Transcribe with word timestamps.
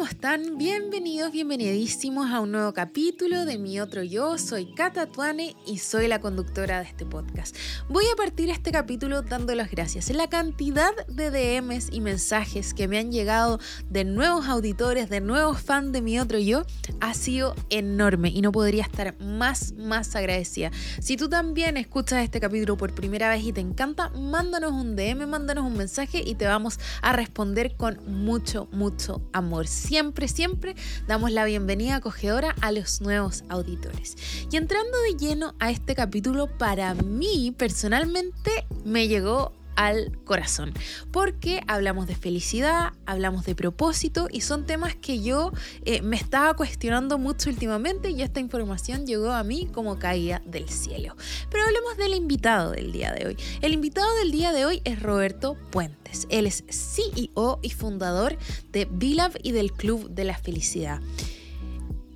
¿cómo 0.00 0.08
están? 0.08 0.56
Bienvenidos, 0.56 1.30
bienvenidísimos 1.30 2.30
a 2.30 2.40
un 2.40 2.52
nuevo 2.52 2.72
capítulo 2.72 3.44
de 3.44 3.58
Mi 3.58 3.80
Otro 3.80 4.02
Yo. 4.02 4.38
Soy 4.38 4.72
Kata 4.72 5.04
Tuane 5.04 5.54
y 5.66 5.76
soy 5.76 6.08
la 6.08 6.22
conductora 6.22 6.78
de 6.78 6.86
este 6.86 7.04
podcast. 7.04 7.54
Voy 7.90 8.06
a 8.10 8.16
partir 8.16 8.48
este 8.48 8.72
capítulo 8.72 9.20
dando 9.20 9.54
las 9.54 9.70
gracias. 9.70 10.08
La 10.08 10.30
cantidad 10.30 10.90
de 11.06 11.30
DMs 11.30 11.92
y 11.92 12.00
mensajes 12.00 12.72
que 12.72 12.88
me 12.88 12.96
han 12.96 13.12
llegado 13.12 13.60
de 13.90 14.04
nuevos 14.04 14.46
auditores, 14.46 15.10
de 15.10 15.20
nuevos 15.20 15.60
fans 15.60 15.92
de 15.92 16.00
Mi 16.00 16.18
Otro 16.18 16.38
Yo, 16.38 16.64
ha 17.02 17.12
sido 17.12 17.54
enorme 17.68 18.30
y 18.30 18.40
no 18.40 18.52
podría 18.52 18.84
estar 18.84 19.20
más, 19.20 19.74
más 19.74 20.16
agradecida. 20.16 20.70
Si 21.02 21.18
tú 21.18 21.28
también 21.28 21.76
escuchas 21.76 22.24
este 22.24 22.40
capítulo 22.40 22.78
por 22.78 22.94
primera 22.94 23.28
vez 23.28 23.44
y 23.44 23.52
te 23.52 23.60
encanta, 23.60 24.08
mándanos 24.10 24.72
un 24.72 24.96
DM, 24.96 25.26
mándanos 25.26 25.66
un 25.66 25.76
mensaje 25.76 26.22
y 26.24 26.36
te 26.36 26.46
vamos 26.46 26.80
a 27.02 27.12
responder 27.12 27.76
con 27.76 28.00
mucho, 28.06 28.66
mucho 28.72 29.20
amor 29.34 29.66
siempre, 29.90 30.28
siempre 30.28 30.76
damos 31.08 31.32
la 31.32 31.44
bienvenida 31.44 31.96
acogedora 31.96 32.54
a 32.60 32.70
los 32.70 33.00
nuevos 33.00 33.42
auditores. 33.48 34.16
Y 34.48 34.56
entrando 34.56 34.96
de 35.02 35.16
lleno 35.16 35.56
a 35.58 35.72
este 35.72 35.96
capítulo, 35.96 36.46
para 36.46 36.94
mí 36.94 37.52
personalmente 37.58 38.68
me 38.84 39.08
llegó 39.08 39.52
al 39.80 40.12
corazón. 40.24 40.74
Porque 41.10 41.62
hablamos 41.66 42.06
de 42.06 42.14
felicidad, 42.14 42.92
hablamos 43.06 43.46
de 43.46 43.54
propósito 43.54 44.28
y 44.30 44.42
son 44.42 44.66
temas 44.66 44.94
que 44.94 45.22
yo 45.22 45.52
eh, 45.86 46.02
me 46.02 46.16
estaba 46.16 46.52
cuestionando 46.54 47.16
mucho 47.16 47.48
últimamente 47.48 48.10
y 48.10 48.20
esta 48.20 48.40
información 48.40 49.06
llegó 49.06 49.30
a 49.30 49.42
mí 49.42 49.70
como 49.72 49.98
caída 49.98 50.42
del 50.44 50.68
cielo. 50.68 51.16
Pero 51.48 51.64
hablemos 51.64 51.96
del 51.96 52.12
invitado 52.12 52.72
del 52.72 52.92
día 52.92 53.10
de 53.12 53.26
hoy. 53.26 53.36
El 53.62 53.72
invitado 53.72 54.14
del 54.16 54.32
día 54.32 54.52
de 54.52 54.66
hoy 54.66 54.82
es 54.84 55.00
Roberto 55.02 55.56
Puentes. 55.70 56.26
Él 56.28 56.46
es 56.46 56.62
CEO 56.68 57.58
y 57.62 57.70
fundador 57.70 58.36
de 58.72 58.84
Vilab 58.84 59.32
y 59.42 59.52
del 59.52 59.72
Club 59.72 60.10
de 60.10 60.24
la 60.24 60.36
Felicidad. 60.36 61.00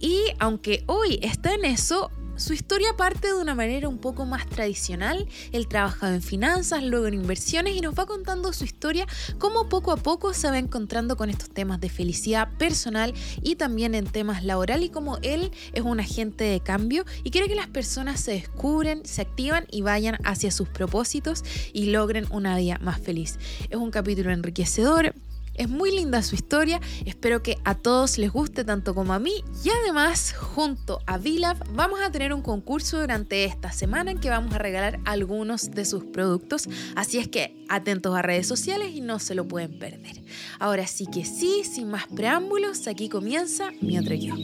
Y 0.01 0.21
aunque 0.39 0.85
hoy 0.87 1.19
está 1.23 1.55
en 1.55 1.65
eso, 1.65 2.11
su 2.37 2.53
historia 2.53 2.97
parte 2.97 3.29
de 3.29 3.35
una 3.35 3.55
manera 3.55 3.89
un 3.89 3.99
poco 3.99 4.25
más 4.27 4.47
tradicional. 4.47 5.29
Él 5.53 5.69
trabajado 5.69 6.15
en 6.15 6.23
finanzas, 6.23 6.83
luego 6.83 7.07
en 7.07 7.15
inversiones 7.15 7.77
y 7.77 7.81
nos 7.81 7.95
va 7.99 8.07
contando 8.07 8.53
su 8.53 8.65
historia, 8.65 9.07
cómo 9.39 9.69
poco 9.69 9.93
a 9.93 9.97
poco 9.97 10.35
se 10.35 10.51
va 10.51 10.59
encontrando 10.59 11.17
con 11.17 11.31
estos 11.31 11.51
temas 11.51 11.81
de 11.81 11.89
felicidad 11.89 12.49
personal 12.59 13.15
y 13.43 13.57
también 13.57 13.95
en 13.95 14.07
temas 14.07 14.45
laboral 14.45 14.83
y 14.83 14.89
cómo 14.91 15.19
él 15.23 15.53
es 15.73 15.83
un 15.83 16.01
agente 16.01 16.45
de 16.45 16.61
cambio 16.61 17.05
y 17.23 17.31
quiere 17.31 17.49
que 17.49 17.55
las 17.55 17.69
personas 17.69 18.21
se 18.21 18.33
descubren, 18.33 19.05
se 19.05 19.23
activan 19.23 19.67
y 19.71 19.83
vayan 19.83 20.19
hacia 20.25 20.51
sus 20.51 20.69
propósitos 20.69 21.45
y 21.73 21.87
logren 21.87 22.27
una 22.31 22.57
vida 22.57 22.79
más 22.81 23.01
feliz. 23.01 23.39
Es 23.71 23.77
un 23.77 23.91
capítulo 23.91 24.33
enriquecedor, 24.33 25.15
es 25.55 25.69
muy 25.69 25.91
linda 25.95 26.23
su 26.23 26.35
historia, 26.35 26.81
espero 27.05 27.43
que 27.43 27.59
a 27.65 27.75
todos 27.75 28.19
les 28.19 28.33
guste 28.33 28.65
tanto 28.65 28.95
como 28.95 29.13
a 29.13 29.19
mí 29.19 29.33
y 29.65 29.71
además 29.71 30.33
junto 30.33 31.01
a 31.07 31.19
Vilab 31.19 31.57
vamos 31.73 32.01
a 32.01 32.11
tener 32.11 32.33
un 32.33 32.43
concurso 32.43 33.01
durante 33.01 33.45
esta 33.45 33.73
semana 33.73 34.11
en 34.11 34.19
que 34.19 34.31
vamos 34.31 34.55
a 34.55 34.59
regalar 34.59 35.01
algunos 35.05 35.71
de 35.71 35.85
sus 35.85 36.05
productos, 36.05 36.69
así 36.97 37.19
es 37.19 37.29
que 37.29 37.65
atentos 37.69 38.17
a 38.17 38.23
redes 38.23 38.47
sociales 38.47 38.91
y 38.93 39.01
no 39.01 39.19
se 39.19 39.35
lo 39.35 39.47
pueden 39.47 39.79
perder. 39.79 40.23
Ahora 40.59 40.87
sí 40.87 41.07
que 41.07 41.25
sí, 41.25 41.63
sin 41.65 41.89
más 41.89 42.07
preámbulos, 42.09 42.87
aquí 42.87 43.09
comienza 43.09 43.71
mi 43.81 43.99
otro 43.99 44.15
yo. 44.15 44.35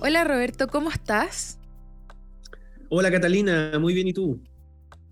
Hola 0.00 0.24
Roberto, 0.24 0.68
¿cómo 0.68 0.90
estás? 0.90 1.58
Hola 2.88 3.10
Catalina, 3.10 3.78
muy 3.80 3.94
bien, 3.94 4.08
¿y 4.08 4.12
tú? 4.12 4.40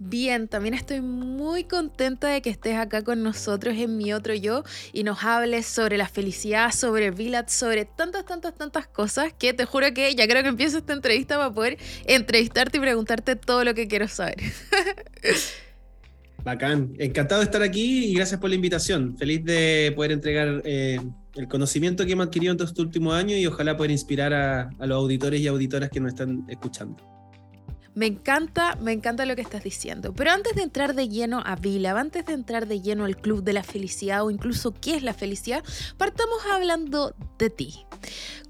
Bien, 0.03 0.49
también 0.49 0.73
estoy 0.73 1.03
muy 1.03 1.65
contenta 1.65 2.29
de 2.29 2.41
que 2.41 2.49
estés 2.49 2.79
acá 2.79 3.03
con 3.03 3.23
nosotros 3.23 3.77
en 3.77 3.99
mi 3.99 4.15
otro 4.15 4.33
yo 4.33 4.65
y 4.95 5.05
nos 5.05 5.23
hables 5.25 5.67
sobre 5.67 5.99
la 5.99 6.09
felicidad, 6.09 6.73
sobre 6.73 7.11
Vilad, 7.11 7.49
sobre 7.49 7.85
tantas, 7.85 8.25
tantas, 8.25 8.55
tantas 8.55 8.87
cosas 8.87 9.35
que 9.39 9.53
te 9.53 9.67
juro 9.67 9.93
que 9.93 10.15
ya 10.15 10.27
creo 10.27 10.43
que 10.43 10.49
empiezo 10.49 10.79
esta 10.79 10.95
entrevista 10.95 11.37
para 11.37 11.53
poder 11.53 11.77
entrevistarte 12.07 12.79
y 12.79 12.81
preguntarte 12.81 13.37
todo 13.37 13.63
lo 13.63 13.75
que 13.75 13.89
quiero 13.89 14.09
saber. 14.09 14.37
Bacán, 16.45 16.95
encantado 16.99 17.43
de 17.43 17.45
estar 17.45 17.63
aquí 17.63 18.07
y 18.07 18.15
gracias 18.15 18.41
por 18.41 18.49
la 18.49 18.57
invitación. 18.57 19.19
Feliz 19.19 19.45
de 19.45 19.93
poder 19.95 20.13
entregar 20.13 20.63
eh, 20.65 20.99
el 21.35 21.47
conocimiento 21.47 22.07
que 22.07 22.13
hemos 22.13 22.29
adquirido 22.29 22.55
en 22.55 22.59
estos 22.59 22.79
últimos 22.79 23.13
años 23.13 23.39
y 23.39 23.47
ojalá 23.47 23.77
poder 23.77 23.91
inspirar 23.91 24.33
a, 24.33 24.71
a 24.79 24.87
los 24.87 24.97
auditores 24.97 25.43
y 25.43 25.47
auditoras 25.47 25.91
que 25.91 26.01
nos 26.01 26.15
están 26.15 26.47
escuchando. 26.49 27.20
Me 27.95 28.07
encanta, 28.07 28.77
me 28.81 28.93
encanta 28.93 29.27
lo 29.27 29.35
que 29.35 29.43
estás 29.43 29.65
diciendo. 29.65 30.13
Pero 30.13 30.31
antes 30.31 30.55
de 30.55 30.63
entrar 30.63 30.95
de 30.95 31.09
lleno 31.09 31.43
a 31.45 31.57
Vila, 31.57 31.99
antes 31.99 32.25
de 32.25 32.35
entrar 32.35 32.69
de 32.69 32.81
lleno 32.81 33.05
al 33.05 33.17
Club 33.17 33.43
de 33.43 33.53
la 33.53 33.65
Felicidad 33.65 34.25
o 34.25 34.31
incluso 34.31 34.73
qué 34.81 34.95
es 34.95 35.03
la 35.03 35.13
felicidad, 35.13 35.65
partamos 35.97 36.39
hablando 36.53 37.15
de 37.39 37.51
ti. 37.51 37.85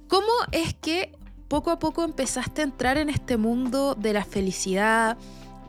¿Cómo 0.08 0.32
es 0.52 0.74
que 0.74 1.12
poco 1.48 1.70
a 1.70 1.78
poco 1.78 2.04
empezaste 2.04 2.60
a 2.60 2.64
entrar 2.64 2.98
en 2.98 3.08
este 3.08 3.38
mundo 3.38 3.94
de 3.94 4.12
la 4.12 4.24
felicidad, 4.24 5.16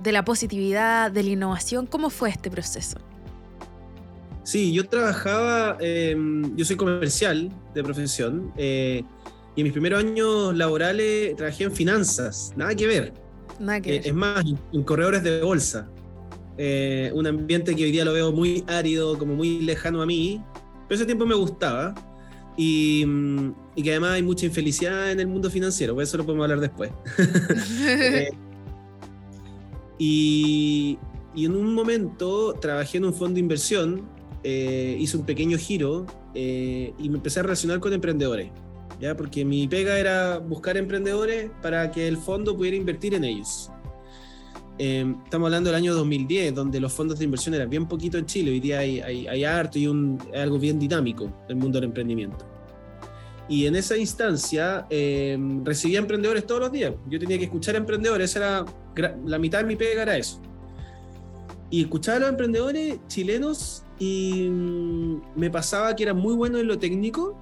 de 0.03 0.11
la 0.11 0.25
positividad, 0.25 1.09
de 1.09 1.23
la 1.23 1.29
innovación? 1.29 1.85
¿Cómo 1.85 2.09
fue 2.09 2.29
este 2.29 2.51
proceso? 2.51 2.97
Sí, 4.43 4.73
yo 4.73 4.87
trabajaba, 4.87 5.77
em, 5.79 6.55
yo 6.57 6.65
soy 6.65 6.75
comercial 6.75 7.49
de 7.73 7.83
profesión 7.83 8.51
eh, 8.57 9.03
y 9.55 9.61
en 9.61 9.63
mis 9.63 9.71
primeros 9.71 10.03
años 10.03 10.55
laborales 10.57 11.35
trabajé 11.35 11.65
en 11.65 11.71
finanzas, 11.71 12.51
nada 12.55 12.75
que 12.75 12.87
ver. 12.87 13.13
Eh, 13.83 14.01
es 14.05 14.13
más, 14.13 14.43
en 14.73 14.83
corredores 14.83 15.23
de 15.23 15.41
bolsa. 15.41 15.87
Eh, 16.57 17.11
un 17.13 17.27
ambiente 17.27 17.75
que 17.75 17.83
hoy 17.83 17.91
día 17.91 18.03
lo 18.05 18.13
veo 18.13 18.31
muy 18.31 18.63
árido, 18.67 19.17
como 19.17 19.35
muy 19.35 19.61
lejano 19.61 20.01
a 20.01 20.05
mí, 20.05 20.41
pero 20.87 20.95
ese 20.95 21.05
tiempo 21.05 21.25
me 21.25 21.35
gustaba. 21.35 21.93
Y, 22.57 23.05
mm, 23.05 23.53
y, 23.75 23.83
que 23.83 23.91
además 23.91 24.11
hay 24.11 24.23
mucha 24.23 24.45
infelicidad 24.45 25.11
en 25.11 25.19
el 25.19 25.27
mundo 25.27 25.49
financiero, 25.49 25.93
por 25.93 26.03
eso 26.03 26.17
lo 26.17 26.25
podemos 26.25 26.43
hablar 26.43 26.59
después. 26.59 26.91
Eh, 27.83 28.29
y, 29.97 30.97
y, 31.35 31.45
en 31.45 31.55
un 31.55 31.73
momento 31.75 32.53
trabajé 32.59 32.97
en 32.97 33.05
un 33.05 33.13
fondo 33.13 33.35
de 33.35 33.39
inversión, 33.39 34.09
hice 34.43 35.17
un 35.17 35.25
pequeño 35.25 35.57
giro 35.59 36.07
y 36.33 37.09
me 37.09 37.17
empecé 37.17 37.39
a 37.39 37.43
relacionar 37.43 37.79
con 37.79 37.93
emprendedores. 37.93 38.49
¿Ya? 39.01 39.15
Porque 39.17 39.43
mi 39.43 39.67
pega 39.67 39.97
era 39.97 40.37
buscar 40.37 40.77
emprendedores 40.77 41.49
para 41.61 41.91
que 41.91 42.07
el 42.07 42.17
fondo 42.17 42.55
pudiera 42.55 42.77
invertir 42.77 43.15
en 43.15 43.23
ellos. 43.23 43.71
Em, 44.77 45.15
estamos 45.23 45.47
hablando 45.47 45.69
del 45.69 45.77
año 45.77 45.93
2010, 45.93 46.55
donde 46.55 46.79
los 46.79 46.93
fondos 46.93 47.19
de 47.19 47.25
inversión 47.25 47.53
eran 47.55 47.69
bien 47.69 47.87
poquito 47.87 48.17
en 48.17 48.25
Chile. 48.25 48.51
Hoy 48.51 48.59
día 48.59 48.79
hay, 48.79 48.99
hay, 48.99 49.43
harto 49.43 49.77
y 49.77 49.87
un, 49.87 50.17
algo 50.33 50.57
bien 50.57 50.79
dinámico 50.79 51.31
el 51.49 51.55
mundo 51.55 51.79
del 51.79 51.89
emprendimiento. 51.89 52.45
Y 53.49 53.65
en 53.65 53.75
esa 53.75 53.97
instancia 53.97 54.85
em, 54.89 55.65
recibía 55.65 55.99
emprendedores 55.99 56.45
todos 56.45 56.61
los 56.61 56.71
días. 56.71 56.93
Yo 57.09 57.19
tenía 57.19 57.37
que 57.37 57.45
escuchar 57.45 57.75
emprendedores, 57.75 58.35
era 58.35 58.65
la 59.25 59.37
mitad 59.39 59.59
de 59.59 59.65
mi 59.65 59.75
pega 59.75 60.03
era 60.03 60.17
eso. 60.17 60.41
Y 61.69 61.81
escuchaba 61.81 62.17
a 62.17 62.19
los 62.21 62.29
emprendedores 62.29 62.99
chilenos 63.07 63.83
y 63.99 64.47
mm, 64.49 65.21
me 65.35 65.49
pasaba 65.49 65.95
que 65.95 66.03
eran 66.03 66.17
muy 66.17 66.33
buenos 66.33 66.61
en 66.61 66.67
lo 66.67 66.79
técnico, 66.79 67.37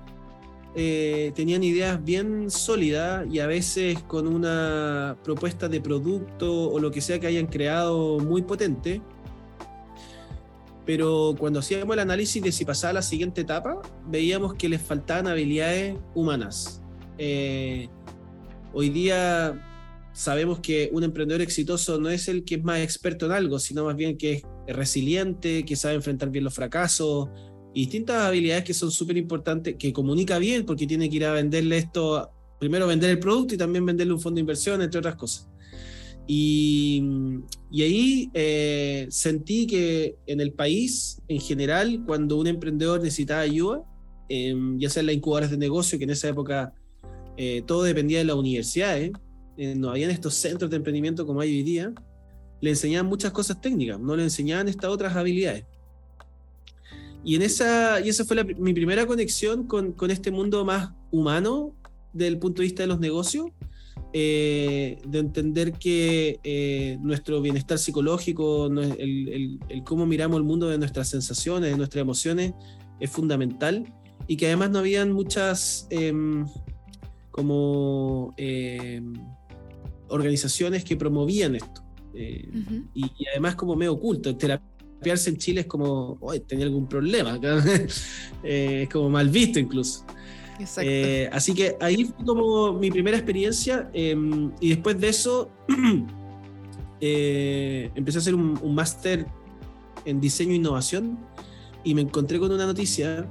eh, 0.76 1.32
tenían 1.36 1.64
ideas 1.64 2.04
bien 2.04 2.52
sólidas 2.52 3.26
y 3.32 3.40
a 3.40 3.48
veces 3.48 4.00
con 4.04 4.28
una 4.28 5.18
propuesta 5.24 5.68
de 5.68 5.82
producto 5.82 6.70
o 6.70 6.80
lo 6.80 6.92
que 6.92 7.02
sea 7.02 7.20
que 7.20 7.28
hayan 7.28 7.48
creado 7.48 8.20
muy 8.20 8.44
potente. 8.44 9.02
Pero 10.86 11.36
cuando 11.38 11.60
hacíamos 11.60 11.94
el 11.94 12.00
análisis 12.00 12.42
de 12.42 12.52
si 12.52 12.66
pasaba 12.66 12.92
a 12.92 12.94
la 12.94 13.02
siguiente 13.02 13.42
etapa, 13.42 13.82
veíamos 14.08 14.56
que 14.56 14.70
les 14.70 14.82
faltaban 14.82 15.28
habilidades 15.28 15.98
humanas. 16.16 16.82
Eh, 17.18 17.90
hoy 18.74 18.90
día 18.90 19.66
sabemos 20.14 20.60
que 20.60 20.90
un 20.94 21.04
emprendedor 21.04 21.42
exitoso 21.42 22.00
no 22.00 22.10
es 22.10 22.28
el 22.28 22.44
que 22.44 22.56
es 22.56 22.64
más 22.64 22.80
experto 22.80 23.26
en 23.26 23.32
algo, 23.32 23.60
sino 23.60 23.86
más 23.86 23.96
bien 23.96 24.18
que 24.18 24.44
es 24.68 24.76
resiliente, 24.76 25.64
que 25.66 25.76
sabe 25.76 25.96
enfrentar 25.96 26.30
bien 26.30 26.44
los 26.44 26.54
fracasos, 26.54 27.30
distintas 27.74 28.18
habilidades 28.24 28.64
que 28.64 28.74
son 28.74 28.92
súper 28.92 29.18
importantes, 29.18 29.76
que 29.78 29.94
comunica 29.94 30.40
bien 30.40 30.66
porque 30.66 30.88
tiene 30.88 31.10
que 31.10 31.18
ir 31.18 31.26
a 31.26 31.34
venderle 31.34 31.78
esto, 31.78 32.30
primero 32.60 32.88
vender 32.88 33.10
el 33.10 33.20
producto 33.20 33.56
y 33.56 33.58
también 33.58 33.86
venderle 33.86 34.14
un 34.14 34.20
fondo 34.20 34.36
de 34.36 34.42
inversión, 34.42 34.82
entre 34.82 35.00
otras 35.00 35.16
cosas. 35.16 35.48
Y, 36.28 37.04
y 37.72 37.82
ahí 37.82 38.30
eh, 38.34 39.08
sentí 39.10 39.66
que 39.66 40.16
en 40.28 40.42
el 40.42 40.54
país, 40.54 41.20
en 41.28 41.40
general, 41.40 42.04
cuando 42.06 42.38
un 42.38 42.48
emprendedor 42.48 43.02
necesitaba 43.02 43.42
ayuda, 43.42 43.84
em, 44.28 44.78
ya 44.78 44.90
sea 44.90 45.02
en 45.02 45.08
las 45.08 45.16
incubadoras 45.16 45.50
de 45.50 45.58
negocio, 45.58 45.98
que 45.98 46.04
en 46.04 46.12
esa 46.12 46.30
época 46.30 46.74
eh, 47.36 47.64
todo 47.66 47.84
dependía 47.84 48.20
de 48.20 48.26
las 48.26 48.36
universidades, 48.36 49.12
eh, 49.58 49.74
no 49.76 49.90
habían 49.90 50.12
estos 50.12 50.36
centros 50.36 50.70
de 50.70 50.78
emprendimiento 50.78 51.26
como 51.26 51.42
hay 51.42 51.50
hoy 51.50 51.64
día, 51.64 51.94
le 52.62 52.70
enseñaban 52.70 53.08
muchas 53.08 53.32
cosas 53.32 53.60
técnicas, 53.60 54.00
no 54.00 54.16
le 54.16 54.24
enseñaban 54.24 54.68
estas 54.68 54.92
otras 54.92 55.16
habilidades. 55.16 55.66
Y, 57.24 57.36
en 57.36 57.42
esa, 57.42 58.00
y 58.00 58.10
esa 58.10 58.26
fue 58.26 58.44
mi 58.44 58.74
primera 58.74 59.06
conexión 59.06 59.66
con, 59.68 59.92
con, 59.92 60.10
este 60.10 60.32
mundo 60.32 60.64
más 60.64 60.92
humano 61.12 61.74
desde 62.14 62.30
el 62.30 62.40
punto 62.40 62.62
de 62.62 62.68
vista 62.68 62.84
de 62.84 62.88
los 62.88 63.00
negocios, 63.00 63.48
eh, 64.14 64.98
de 65.06 65.20
entender 65.20 65.74
que 65.74 66.40
eh, 66.44 66.98
nuestro 67.02 67.42
bienestar 67.42 67.78
psicológico, 67.78 68.68
el, 68.68 69.60
el, 69.70 69.84
cómo 69.84 70.06
miramos 70.06 70.38
el 70.38 70.44
mundo 70.44 70.68
de 70.70 70.78
nuestras 70.78 71.10
sensaciones, 71.10 71.72
de 71.72 71.78
nuestras 71.78 72.02
emociones, 72.02 72.54
es 73.00 73.10
fundamental 73.10 73.86
y 74.28 74.38
que 74.38 74.48
además 74.48 74.72
no 74.72 74.80
habían 74.80 75.12
muchas 75.12 75.88
em, 75.90 76.46
como 77.32 78.34
em, 78.38 79.14
organizaciones 80.08 80.84
que 80.84 80.96
promovían 80.96 81.56
esto. 81.56 81.84
Eh, 82.14 82.50
y, 82.94 83.12
además 83.32 83.56
como 83.56 83.76
medio 83.76 83.94
oculto. 83.94 84.30
Terapiarse 85.00 85.30
en 85.30 85.38
Chile 85.38 85.62
es 85.62 85.68
como, 85.68 86.18
oye, 86.22 86.40
tenía 86.42 86.66
algún 86.66 86.88
problema. 86.88 87.40
Eh, 88.42 88.84
es 88.84 88.90
como 88.90 89.10
mal 89.10 89.28
visto 89.30 89.60
incluso. 89.60 90.06
Eh, 90.82 91.30
así 91.32 91.54
que 91.54 91.76
ahí 91.82 92.06
fue 92.06 92.26
como 92.26 92.72
mi 92.74 92.90
primera 92.90 93.18
experiencia 93.18 93.90
em, 93.94 94.52
y 94.62 94.70
después 94.70 95.00
de 95.00 95.10
eso 95.10 95.52
empecé 97.00 98.18
a 98.18 98.22
hacer 98.22 98.36
un, 98.36 98.58
un 98.62 98.76
máster 98.76 99.26
en 100.06 100.22
diseño 100.22 100.54
e 100.54 100.56
innovación 100.56 101.18
y 101.84 101.96
me 101.96 102.02
encontré 102.02 102.40
con 102.40 102.52
una 102.52 102.66
noticia 102.66 103.28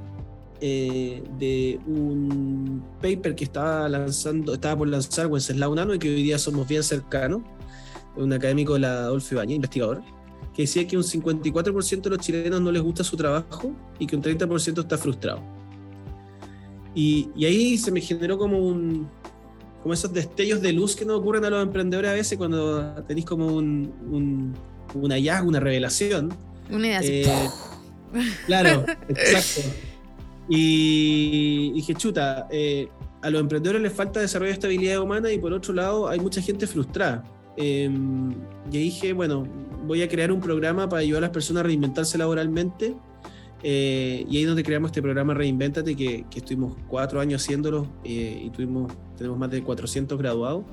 eh, 0.61 1.23
de 1.39 1.79
un 1.87 2.83
paper 3.01 3.37
que 3.37 3.45
estaba 3.45 3.89
lanzando, 3.89 4.55
estaba 4.55 4.79
por 4.79 4.89
lanzar 4.89 5.29
Wenceslao 5.29 5.73
Nano 5.73 5.95
y 5.95 6.01
que 6.01 6.09
hoy 6.09 6.23
día 6.23 6.37
somos 6.37 6.67
bien 6.67 6.83
cercanos, 6.83 7.43
un 8.17 8.33
académico 8.33 8.75
de 8.75 8.81
la 8.81 8.93
Adolfo 9.05 9.35
Ibañez, 9.35 9.57
investigador, 9.57 10.03
que 10.59 10.63
decía 10.63 10.85
que 10.89 10.97
un 10.97 11.05
54% 11.05 12.01
de 12.01 12.11
los 12.11 12.19
chilenos 12.19 12.61
no 12.61 12.73
les 12.73 12.83
gusta 12.83 13.05
su 13.05 13.17
trabajo 13.17 13.73
y 13.97 14.09
que 14.09 14.17
un 14.17 14.23
30% 14.25 14.81
está 14.81 14.99
frustrado. 14.99 15.41
Y, 16.97 17.31
y, 17.37 17.45
ahí 17.45 17.79
se 17.79 17.93
me 17.93 18.01
generó 18.01 18.37
como 18.37 18.59
un 18.59 19.09
como 19.81 19.95
esos 19.95 20.13
destellos 20.13 20.61
de 20.61 20.73
luz 20.73 20.97
que 20.97 21.05
nos 21.05 21.21
ocurren 21.21 21.45
a 21.45 21.51
los 21.51 21.63
emprendedores 21.63 22.11
a 22.11 22.15
veces 22.15 22.37
cuando 22.37 22.93
tenéis 23.05 23.25
como 23.25 23.47
un, 23.47 23.95
un, 24.11 24.53
un 24.95 25.11
hallazgo, 25.13 25.49
una 25.49 25.61
revelación. 25.61 26.35
Una 26.73 26.89
idea 26.89 27.01
eh, 27.05 27.49
Claro, 28.47 28.85
exacto. 29.09 29.61
Y 30.49 31.71
dije, 31.75 31.95
chuta, 31.95 32.49
eh, 32.51 32.89
a 33.23 33.31
los 33.31 33.41
emprendedores 33.43 33.81
les 33.81 33.93
falta 33.93 34.19
desarrollo 34.19 34.49
de 34.49 34.55
estabilidad 34.55 35.01
humana 35.01 35.31
y 35.31 35.39
por 35.39 35.53
otro 35.53 35.73
lado 35.73 36.09
hay 36.09 36.19
mucha 36.19 36.43
gente 36.43 36.67
frustrada. 36.67 37.23
Em, 37.61 38.31
y 38.71 38.79
dije, 38.79 39.13
bueno, 39.13 39.45
voy 39.85 40.03
a 40.03 40.09
crear 40.09 40.31
un 40.31 40.41
programa 40.41 40.89
para 40.89 41.01
ayudar 41.01 41.25
a 41.25 41.27
las 41.27 41.31
personas 41.31 41.63
a 41.63 41.65
reinventarse 41.65 42.17
laboralmente. 42.17 42.95
Eh, 43.65 44.25
y 44.31 44.37
ahí 44.37 44.43
es 44.43 44.49
donde 44.49 44.63
creamos 44.63 44.91
este 44.91 45.03
programa 45.03 45.35
Reinventate, 45.35 45.97
que, 45.97 46.25
que 46.31 46.39
estuvimos 46.39 46.77
cuatro 46.87 47.21
años 47.21 47.43
haciéndolo 47.43 47.89
eh, 48.05 48.43
y 48.45 48.51
tuvimos, 48.51 48.93
tenemos 49.17 49.37
más 49.37 49.51
de 49.51 49.63
400 49.65 50.17
graduados. 50.17 50.65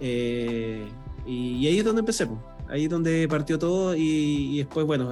y, 0.00 1.66
ahí 1.66 1.78
es 1.78 1.84
donde 1.84 2.00
empecé 2.00 2.26
ahí 2.68 2.84
es 2.84 2.90
donde 2.90 3.26
partió 3.28 3.58
todo 3.58 3.94
y, 3.94 4.58
después, 4.58 4.86
bueno, 4.86 5.08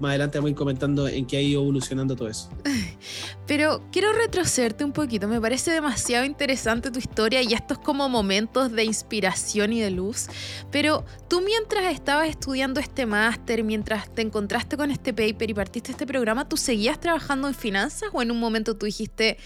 más 0.00 0.10
adelante 0.10 0.38
vamos 0.38 0.48
a 0.48 0.50
ir 0.50 0.56
comentando 0.56 1.08
en 1.08 1.26
qué 1.26 1.38
ha 1.38 1.40
ido 1.40 1.62
evolucionando 1.62 2.16
todo 2.16 2.28
eso. 2.28 2.50
Pero 3.46 3.82
quiero 3.90 4.12
retrocederte 4.12 4.84
un 4.84 4.92
poquito, 4.92 5.28
me 5.28 5.40
parece 5.40 5.70
demasiado 5.70 6.24
interesante 6.24 6.90
tu 6.90 6.98
historia 6.98 7.42
y 7.42 7.52
estos 7.54 7.78
como 7.78 8.08
momentos 8.08 8.72
de 8.72 8.84
inspiración 8.84 9.72
y 9.72 9.80
de 9.80 9.90
luz, 9.90 10.28
pero 10.70 11.04
tú 11.28 11.40
mientras 11.40 11.92
estabas 11.92 12.28
estudiando 12.28 12.80
este 12.80 13.04
máster, 13.04 13.64
mientras 13.64 14.12
te 14.14 14.22
encontraste 14.22 14.76
con 14.76 14.90
este 14.90 15.12
paper 15.12 15.50
y 15.50 15.54
partiste 15.54 15.92
este 15.92 16.06
programa, 16.06 16.48
¿tú 16.48 16.56
seguías 16.56 17.00
trabajando 17.00 17.48
en 17.48 17.54
finanzas 17.54 18.10
o 18.12 18.22
en 18.22 18.30
un 18.30 18.38
momento 18.38 18.76
tú 18.76 18.86
dijiste, 18.86 19.38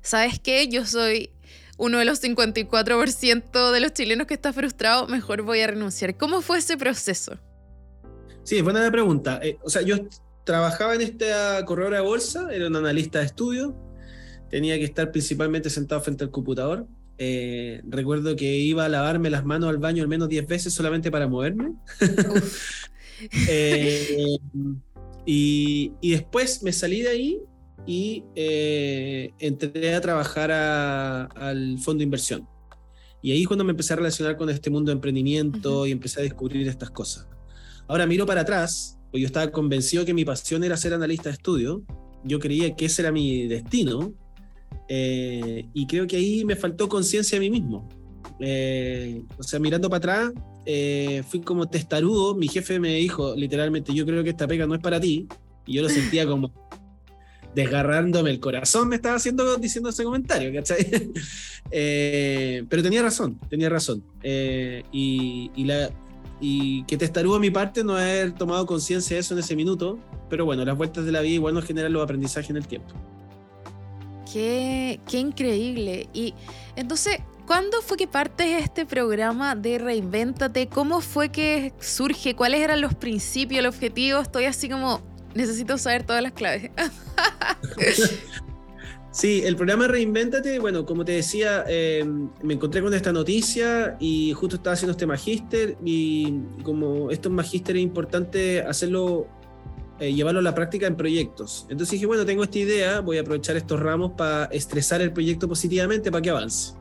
¿sabes 0.00 0.40
qué? 0.40 0.68
Yo 0.68 0.86
soy 0.86 1.30
uno 1.78 1.98
de 1.98 2.04
los 2.04 2.22
54% 2.22 3.72
de 3.72 3.80
los 3.80 3.92
chilenos 3.92 4.26
que 4.26 4.34
está 4.34 4.52
frustrado, 4.52 5.06
mejor 5.08 5.42
voy 5.42 5.60
a 5.60 5.66
renunciar. 5.68 6.16
¿Cómo 6.16 6.42
fue 6.42 6.58
ese 6.58 6.76
proceso? 6.76 7.38
Sí, 8.44 8.58
es 8.58 8.64
buena 8.64 8.80
la 8.80 8.90
pregunta. 8.90 9.40
Eh, 9.42 9.58
o 9.62 9.70
sea, 9.70 9.82
yo 9.82 9.96
trabajaba 10.44 10.94
en 10.94 11.02
esta 11.02 11.64
corredora 11.64 11.98
de 11.98 12.02
bolsa, 12.02 12.48
era 12.52 12.66
un 12.66 12.76
analista 12.76 13.20
de 13.20 13.26
estudio, 13.26 13.76
tenía 14.50 14.76
que 14.78 14.84
estar 14.84 15.10
principalmente 15.10 15.70
sentado 15.70 16.00
frente 16.00 16.24
al 16.24 16.30
computador. 16.30 16.86
Eh, 17.18 17.80
recuerdo 17.88 18.34
que 18.36 18.56
iba 18.56 18.84
a 18.84 18.88
lavarme 18.88 19.30
las 19.30 19.44
manos 19.44 19.70
al 19.70 19.78
baño 19.78 20.02
al 20.02 20.08
menos 20.08 20.28
10 20.28 20.46
veces 20.46 20.72
solamente 20.72 21.10
para 21.10 21.26
moverme. 21.26 21.72
Eh, 23.48 24.36
y, 25.24 25.92
y, 26.00 26.10
después 26.10 26.64
me 26.64 26.72
salí 26.72 27.02
de 27.02 27.08
ahí 27.08 27.40
y 27.86 28.24
eh, 28.34 29.32
entré 29.38 29.94
a 29.94 30.00
trabajar 30.00 30.50
al 30.50 31.78
fondo 31.78 31.98
de 31.98 32.04
inversión. 32.04 32.46
Y 33.20 33.32
ahí 33.32 33.42
es 33.42 33.46
cuando 33.46 33.64
me 33.64 33.70
empecé 33.70 33.92
a 33.92 33.96
relacionar 33.96 34.36
con 34.36 34.50
este 34.50 34.70
mundo 34.70 34.90
de 34.90 34.94
emprendimiento 34.94 35.86
y 35.86 35.92
empecé 35.92 36.20
a 36.20 36.22
descubrir 36.24 36.66
estas 36.68 36.90
cosas. 36.90 37.28
Ahora 37.88 38.06
miro 38.06 38.26
para 38.26 38.42
atrás, 38.42 38.98
pues 39.10 39.20
yo 39.20 39.26
estaba 39.26 39.50
convencido 39.50 40.04
que 40.04 40.14
mi 40.14 40.24
pasión 40.24 40.64
era 40.64 40.76
ser 40.76 40.94
analista 40.94 41.28
de 41.28 41.34
estudio, 41.34 41.82
yo 42.24 42.38
creía 42.38 42.74
que 42.74 42.86
ese 42.86 43.02
era 43.02 43.12
mi 43.12 43.46
destino, 43.46 44.14
eh, 44.88 45.68
y 45.72 45.86
creo 45.86 46.06
que 46.06 46.16
ahí 46.16 46.44
me 46.44 46.56
faltó 46.56 46.88
conciencia 46.88 47.38
de 47.38 47.48
mí 47.48 47.60
mismo. 47.60 47.88
Eh, 48.40 49.22
o 49.38 49.42
sea, 49.42 49.60
mirando 49.60 49.88
para 49.88 49.98
atrás, 49.98 50.32
fui 51.28 51.40
como 51.40 51.68
testarudo, 51.68 52.34
mi 52.34 52.48
jefe 52.48 52.80
me 52.80 52.94
dijo 52.94 53.34
literalmente, 53.36 53.92
yo 53.92 54.06
creo 54.06 54.24
que 54.24 54.30
esta 54.30 54.46
pega 54.48 54.66
no 54.66 54.74
es 54.74 54.80
para 54.80 55.00
ti, 55.00 55.28
y 55.66 55.74
yo 55.74 55.82
lo 55.82 55.88
sentía 55.88 56.26
como, 56.26 56.52
desgarrándome 57.54 58.30
el 58.30 58.40
corazón 58.40 58.88
me 58.88 58.96
estaba 58.96 59.16
haciendo 59.16 59.56
diciendo 59.56 59.90
ese 59.90 60.04
comentario, 60.04 60.52
¿cachai? 60.52 61.12
Eh, 61.74 62.64
pero 62.68 62.82
tenía 62.82 63.02
razón, 63.02 63.38
tenía 63.48 63.70
razón. 63.70 64.02
Eh, 64.22 64.82
y, 64.92 65.50
la, 65.64 65.90
y 66.38 66.84
que 66.84 66.98
testarudo 66.98 67.36
a 67.36 67.40
mi 67.40 67.50
parte 67.50 67.82
no 67.82 67.96
haber 67.96 68.32
tomado 68.32 68.66
conciencia 68.66 69.16
de 69.16 69.20
eso 69.20 69.32
en 69.32 69.40
ese 69.40 69.56
minuto, 69.56 69.98
pero 70.28 70.44
bueno, 70.44 70.66
las 70.66 70.76
vueltas 70.76 71.06
de 71.06 71.12
la 71.12 71.22
vida 71.22 71.34
igual 71.34 71.54
nos 71.54 71.64
generan 71.64 71.90
los 71.92 72.02
aprendizajes 72.02 72.50
en 72.50 72.58
el 72.58 72.66
tiempo. 72.66 72.92
Qué, 74.30 75.00
qué 75.08 75.18
increíble. 75.18 76.08
Y 76.12 76.34
entonces, 76.76 77.20
¿cuándo 77.46 77.80
fue 77.80 77.96
que 77.96 78.06
partes 78.06 78.62
este 78.62 78.84
programa 78.84 79.54
de 79.54 79.78
Reinvéntate? 79.78 80.66
¿Cómo 80.66 81.00
fue 81.00 81.30
que 81.30 81.72
surge? 81.80 82.34
¿Cuáles 82.34 82.60
eran 82.60 82.82
los 82.82 82.94
principios, 82.94 83.60
el 83.60 83.66
objetivo? 83.66 84.20
Estoy 84.20 84.44
así 84.44 84.68
como 84.68 85.00
necesito 85.34 85.78
saber 85.78 86.04
todas 86.04 86.22
las 86.22 86.32
claves. 86.32 86.70
Sí, 89.12 89.42
el 89.44 89.56
programa 89.56 89.88
Reinvéntate, 89.88 90.58
bueno, 90.58 90.86
como 90.86 91.04
te 91.04 91.12
decía, 91.12 91.66
eh, 91.68 92.02
me 92.42 92.54
encontré 92.54 92.80
con 92.80 92.94
esta 92.94 93.12
noticia 93.12 93.94
y 94.00 94.32
justo 94.32 94.56
estaba 94.56 94.72
haciendo 94.72 94.92
este 94.92 95.04
magíster 95.04 95.76
y 95.84 96.40
como 96.62 97.10
esto 97.10 97.28
es 97.28 97.34
magíster 97.34 97.76
es 97.76 97.82
importante 97.82 98.62
hacerlo, 98.62 99.26
eh, 100.00 100.14
llevarlo 100.14 100.40
a 100.40 100.42
la 100.42 100.54
práctica 100.54 100.86
en 100.86 100.96
proyectos. 100.96 101.66
Entonces 101.68 101.90
dije, 101.90 102.06
bueno, 102.06 102.24
tengo 102.24 102.42
esta 102.42 102.58
idea, 102.58 103.00
voy 103.00 103.18
a 103.18 103.20
aprovechar 103.20 103.54
estos 103.54 103.78
ramos 103.78 104.12
para 104.12 104.46
estresar 104.46 105.02
el 105.02 105.12
proyecto 105.12 105.46
positivamente 105.46 106.10
para 106.10 106.22
que 106.22 106.30
avance. 106.30 106.72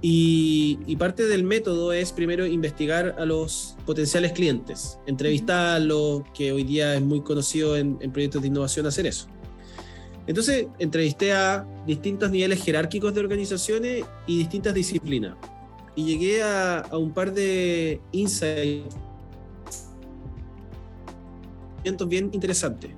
Y, 0.00 0.96
parte 0.96 1.26
del 1.26 1.42
método 1.42 1.92
es 1.92 2.12
primero 2.12 2.46
investigar 2.46 3.16
a 3.18 3.24
los 3.24 3.76
potenciales 3.84 4.32
clientes, 4.32 4.98
entrevistarlos, 5.06 6.22
que 6.34 6.52
hoy 6.52 6.62
día 6.62 6.94
es 6.94 7.02
muy 7.02 7.20
conocido 7.22 7.76
en, 7.76 7.96
proyectos 8.12 8.42
de 8.42 8.48
innovación 8.48 8.86
hacer 8.86 9.06
eso. 9.06 9.26
Entonces, 10.28 10.66
entrevisté 10.78 11.32
a 11.32 11.66
distintos 11.86 12.30
niveles 12.30 12.62
jerárquicos 12.62 13.14
de 13.14 13.20
organizaciones 13.20 14.04
y 14.26 14.38
distintas 14.38 14.74
disciplinas. 14.74 15.36
Y 15.96 16.04
llegué 16.04 16.42
a, 16.44 16.86
un 16.92 17.12
par 17.12 17.32
de 17.32 18.00
insights 18.12 18.94
bien 22.06 22.30
interesantes. 22.32 22.90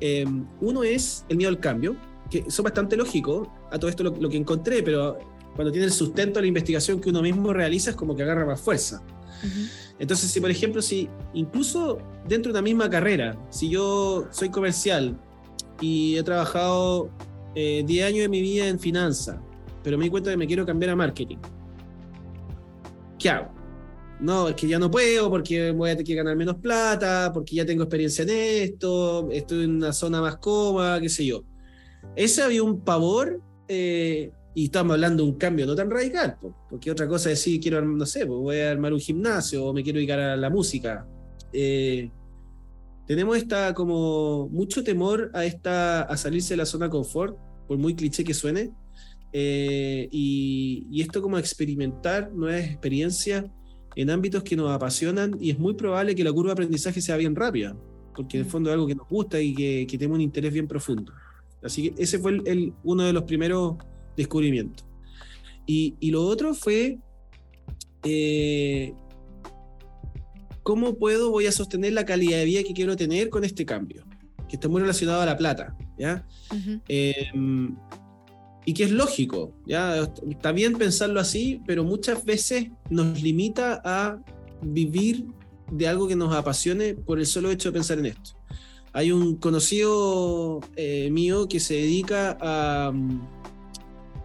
Em, 0.00 0.46
uno 0.60 0.82
es 0.82 1.24
el 1.28 1.36
miedo 1.36 1.50
al 1.50 1.60
cambio, 1.60 1.94
que 2.30 2.50
son 2.50 2.64
bastante 2.64 2.96
lógicos 2.96 3.46
a 3.70 3.78
todo 3.78 3.90
esto 3.90 4.02
lo, 4.02 4.16
lo 4.16 4.30
que 4.30 4.38
encontré, 4.38 4.82
pero 4.82 5.18
cuando 5.54 5.70
tiene 5.70 5.86
el 5.86 5.92
sustento 5.92 6.38
de 6.38 6.42
la 6.42 6.48
investigación 6.48 7.00
que 7.00 7.10
uno 7.10 7.22
mismo 7.22 7.52
realiza, 7.52 7.90
es 7.90 7.96
como 7.96 8.16
que 8.16 8.22
agarra 8.22 8.44
más 8.44 8.60
fuerza. 8.60 9.02
Entonces, 9.98 10.30
si 10.30 10.40
por 10.40 10.50
ejemplo, 10.50 10.82
si 10.82 11.08
incluso 11.32 11.98
dentro 12.26 12.52
de 12.52 12.58
una 12.58 12.62
misma 12.62 12.90
carrera, 12.90 13.38
si 13.50 13.68
yo 13.68 14.26
soy 14.30 14.48
comercial 14.48 15.16
y 15.80 16.16
he 16.16 16.22
trabajado 16.22 17.10
10 17.54 17.88
eh, 17.88 18.04
años 18.04 18.20
de 18.20 18.28
mi 18.28 18.40
vida 18.40 18.68
en 18.68 18.78
finanzas, 18.80 19.38
pero 19.82 19.98
me 19.98 20.04
di 20.04 20.10
cuenta 20.10 20.30
que 20.30 20.36
me 20.36 20.46
quiero 20.46 20.66
cambiar 20.66 20.90
a 20.92 20.96
marketing, 20.96 21.36
¿qué 23.18 23.30
hago? 23.30 23.52
No, 24.20 24.48
es 24.48 24.54
que 24.54 24.66
ya 24.66 24.78
no 24.78 24.90
puedo 24.90 25.28
porque 25.28 25.70
voy 25.72 25.90
a 25.90 25.92
tener 25.92 26.06
que 26.06 26.14
ganar 26.14 26.36
menos 26.36 26.56
plata, 26.56 27.30
porque 27.32 27.56
ya 27.56 27.66
tengo 27.66 27.82
experiencia 27.82 28.22
en 28.22 28.30
esto, 28.30 29.28
estoy 29.30 29.64
en 29.64 29.76
una 29.76 29.92
zona 29.92 30.20
más 30.20 30.36
cómoda, 30.38 31.00
qué 31.00 31.08
sé 31.08 31.26
yo. 31.26 31.44
Ese 32.16 32.42
había 32.42 32.62
un 32.62 32.80
pavor 32.80 33.40
eh, 33.68 34.30
y 34.54 34.66
estamos 34.66 34.94
hablando 34.94 35.24
de 35.24 35.30
un 35.30 35.36
cambio 35.36 35.66
no 35.66 35.74
tan 35.74 35.90
radical, 35.90 36.36
porque 36.70 36.90
otra 36.90 37.08
cosa 37.08 37.30
es 37.30 37.38
decir, 37.38 37.60
quiero, 37.60 37.82
no 37.84 38.06
sé, 38.06 38.24
voy 38.24 38.60
a 38.60 38.70
armar 38.70 38.92
un 38.92 39.00
gimnasio 39.00 39.64
o 39.64 39.72
me 39.72 39.82
quiero 39.82 39.96
dedicar 39.96 40.20
a 40.20 40.36
la 40.36 40.48
música. 40.48 41.06
Eh, 41.52 42.10
tenemos 43.06 43.36
esta 43.36 43.74
como 43.74 44.48
mucho 44.48 44.84
temor 44.84 45.30
a, 45.34 45.44
esta, 45.44 46.02
a 46.02 46.16
salirse 46.16 46.54
de 46.54 46.58
la 46.58 46.66
zona 46.66 46.88
confort, 46.88 47.36
por 47.66 47.78
muy 47.78 47.94
cliché 47.94 48.22
que 48.22 48.32
suene, 48.32 48.72
eh, 49.32 50.08
y, 50.12 50.86
y, 50.90 51.02
esto 51.02 51.20
como 51.20 51.36
experimentar 51.38 52.32
nuevas 52.32 52.64
experiencias 52.64 53.44
en 53.96 54.10
ámbitos 54.10 54.44
que 54.44 54.54
nos 54.54 54.70
apasionan 54.70 55.36
y 55.40 55.50
es 55.50 55.58
muy 55.58 55.74
probable 55.74 56.14
que 56.14 56.22
la 56.22 56.32
curva 56.32 56.50
de 56.50 56.52
aprendizaje 56.52 57.00
sea 57.00 57.16
bien 57.16 57.34
rápida, 57.34 57.76
porque 58.14 58.38
en 58.38 58.44
el 58.44 58.50
fondo 58.50 58.70
es 58.70 58.74
algo 58.74 58.86
que 58.86 58.94
nos 58.94 59.08
gusta 59.08 59.40
y 59.40 59.52
que, 59.52 59.86
que 59.88 59.98
tenemos 59.98 60.16
un 60.16 60.22
interés 60.22 60.52
bien 60.52 60.68
profundo. 60.68 61.12
Así 61.64 61.90
que 61.90 62.02
ese 62.02 62.18
fue 62.18 62.40
el, 62.44 62.72
uno 62.84 63.02
de 63.04 63.12
los 63.12 63.24
primeros 63.24 63.76
descubrimientos. 64.16 64.86
Y, 65.66 65.94
y 66.00 66.10
lo 66.10 66.22
otro 66.24 66.54
fue 66.54 66.98
eh, 68.04 68.92
cómo 70.62 70.96
puedo, 70.96 71.30
voy 71.30 71.46
a 71.46 71.52
sostener 71.52 71.92
la 71.92 72.04
calidad 72.04 72.38
de 72.38 72.44
vida 72.44 72.62
que 72.62 72.74
quiero 72.74 72.96
tener 72.96 73.30
con 73.30 73.44
este 73.44 73.66
cambio, 73.66 74.04
que 74.48 74.56
está 74.56 74.68
muy 74.68 74.80
relacionado 74.80 75.20
a 75.20 75.26
la 75.26 75.36
plata, 75.36 75.76
¿ya? 75.98 76.26
Em, 76.88 77.76
y 78.64 78.72
que 78.72 78.84
es 78.84 78.90
lógico, 78.90 79.54
¿ya? 79.66 80.08
Está 80.30 80.52
bien 80.52 80.74
pensarlo 80.74 81.20
así, 81.20 81.60
pero 81.66 81.84
muchas 81.84 82.24
veces 82.24 82.70
nos 82.90 83.22
limita 83.22 83.82
a 83.84 84.22
vivir 84.62 85.26
de 85.70 85.88
algo 85.88 86.08
que 86.08 86.16
nos 86.16 86.34
apasione 86.34 86.94
por 86.94 87.18
el 87.18 87.26
solo 87.26 87.50
hecho 87.50 87.70
de 87.70 87.72
pensar 87.74 87.98
en 87.98 88.06
esto. 88.06 88.38
Hay 88.92 89.12
un 89.12 89.36
conocido 89.36 90.60
eh, 90.76 91.10
mío 91.10 91.48
que 91.48 91.60
se 91.60 91.74
dedica 91.74 92.38
a, 92.40 92.92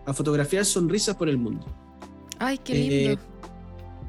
a, 0.06 0.14
fotografiar 0.14 0.66
sonrisas 0.66 1.16
por 1.16 1.30
el 1.30 1.38
mundo. 1.38 1.66
Ay, 2.38 2.58
qué 2.58 2.74
lindo. 2.74 2.96
Eh, 3.14 3.18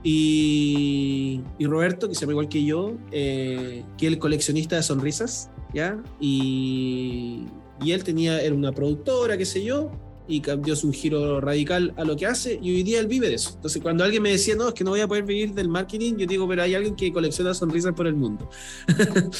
y, 0.03 1.43
Roberto, 1.61 2.09
que 2.09 2.15
se 2.15 2.23
llama 2.23 2.33
igual 2.33 2.49
que 2.49 2.65
yo, 2.65 2.95
eh, 3.13 3.85
que 3.99 4.07
es 4.07 4.13
el 4.13 4.19
coleccionista 4.19 4.77
de 4.77 4.83
sonrisas, 4.83 5.51
¿ya? 5.75 6.03
Y, 6.19 7.45
y, 7.83 7.93
él 7.93 8.03
tenía, 8.03 8.41
era 8.41 8.55
una 8.55 8.73
productora, 8.73 9.37
qué 9.37 9.45
sé 9.45 9.63
yo, 9.63 9.91
y 10.31 10.41
cambió 10.41 10.77
su 10.77 10.93
giro 10.93 11.41
radical 11.41 11.93
a 11.97 12.05
lo 12.05 12.17
que 12.17 12.27
hace, 12.27 12.59
y 12.63 12.75
hoy 12.75 12.83
día 12.83 13.01
él 13.01 13.07
vive 13.07 13.29
de 13.29 13.35
eso. 13.35 13.53
Entonces, 13.55 13.83
cuando 13.83 14.05
alguien 14.05 14.23
me 14.23 14.31
decía, 14.31 14.55
no, 14.57 14.69
es 14.69 14.75
que 14.75 14.85
no 14.85 14.91
voy 14.91 15.01
a 15.01 15.09
poder 15.09 15.25
vivir 15.25 15.53
del 15.53 15.69
marketing, 15.69 16.15
yo 16.17 16.27
digo, 16.27 16.49
pero 16.49 16.63
hay 16.63 16.75
alguien 16.75 16.95
que 16.95 17.13
colecciona 17.13 17.53
sonrisas 17.55 17.95
por 17.95 18.07
el 18.07 18.15
mundo. 18.15 18.49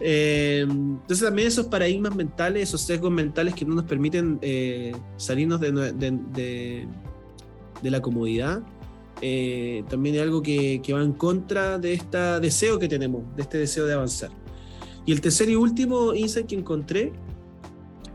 Eh, 0.00 0.60
entonces, 0.68 1.24
también 1.24 1.48
esos 1.48 1.66
paradigmas 1.66 2.14
mentales, 2.14 2.68
esos 2.68 2.80
sesgos 2.80 3.10
mentales 3.10 3.54
que 3.54 3.64
no 3.64 3.74
nos 3.74 3.84
permiten 3.84 4.38
eh, 4.42 4.94
salirnos 5.16 5.60
de, 5.60 5.72
de, 5.72 5.92
de, 6.32 6.88
de 7.82 7.90
la 7.90 8.00
comodidad 8.00 8.62
eh, 9.20 9.84
también 9.88 10.14
es 10.14 10.22
algo 10.22 10.42
que, 10.42 10.80
va 10.92 11.02
en 11.02 11.12
contra 11.12 11.78
de 11.78 11.94
este 11.94 12.18
deseo 12.40 12.78
que 12.78 12.88
tenemos, 12.88 13.22
de 13.36 13.42
este 13.42 13.58
deseo 13.58 13.86
de 13.86 13.94
avanzar. 13.94 14.30
Y 15.06 15.12
el 15.12 15.20
tercer 15.20 15.48
y 15.48 15.56
último 15.56 16.14
insight 16.14 16.46
que 16.46 16.54
encontré 16.54 17.12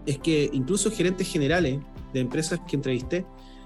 es 0.06 0.18
que 0.20 0.50
incluso 0.54 0.92
gerentes 0.92 1.28
generales 1.28 1.80
de 2.14 2.20
empresas 2.20 2.60
que 2.68 2.76
entrevisté 2.76 3.26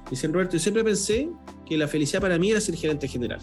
dicen, 0.10 0.34
Roberto, 0.34 0.54
yo 0.54 0.60
siempre 0.60 0.84
pensé 0.84 1.30
que 1.66 1.77
la 1.77 1.88
felicidad 1.88 2.22
para 2.22 2.38
mí 2.38 2.51
era 2.51 2.62
ser 2.62 2.75
gerente 2.75 3.08
general. 3.08 3.39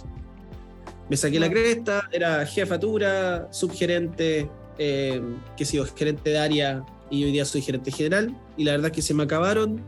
Me 1.10 1.16
saqué 1.16 1.38
la 1.38 1.50
cresta, 1.50 2.08
era 2.10 2.46
jefatura, 2.46 3.48
subgerente, 3.52 4.48
eh, 4.78 5.20
que 5.56 5.64
sigo 5.64 5.84
gerente 5.84 6.30
de 6.30 6.38
área 6.38 6.84
y 7.10 7.24
hoy 7.24 7.32
día 7.32 7.44
soy 7.44 7.60
gerente 7.60 7.90
general. 7.90 8.34
Y 8.56 8.64
la 8.64 8.72
verdad 8.72 8.86
es 8.86 8.92
que 8.92 9.02
se 9.02 9.12
me 9.12 9.22
acabaron 9.24 9.82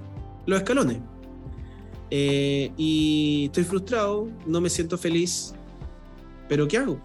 los 0.44 0.58
escalones. 0.58 0.98
Eh, 2.10 2.70
y 2.76 3.46
estoy 3.46 3.64
frustrado, 3.64 4.28
no 4.46 4.60
me 4.60 4.70
siento 4.70 4.96
feliz, 4.96 5.54
pero 6.48 6.68
¿qué 6.68 6.78
hago? 6.78 7.00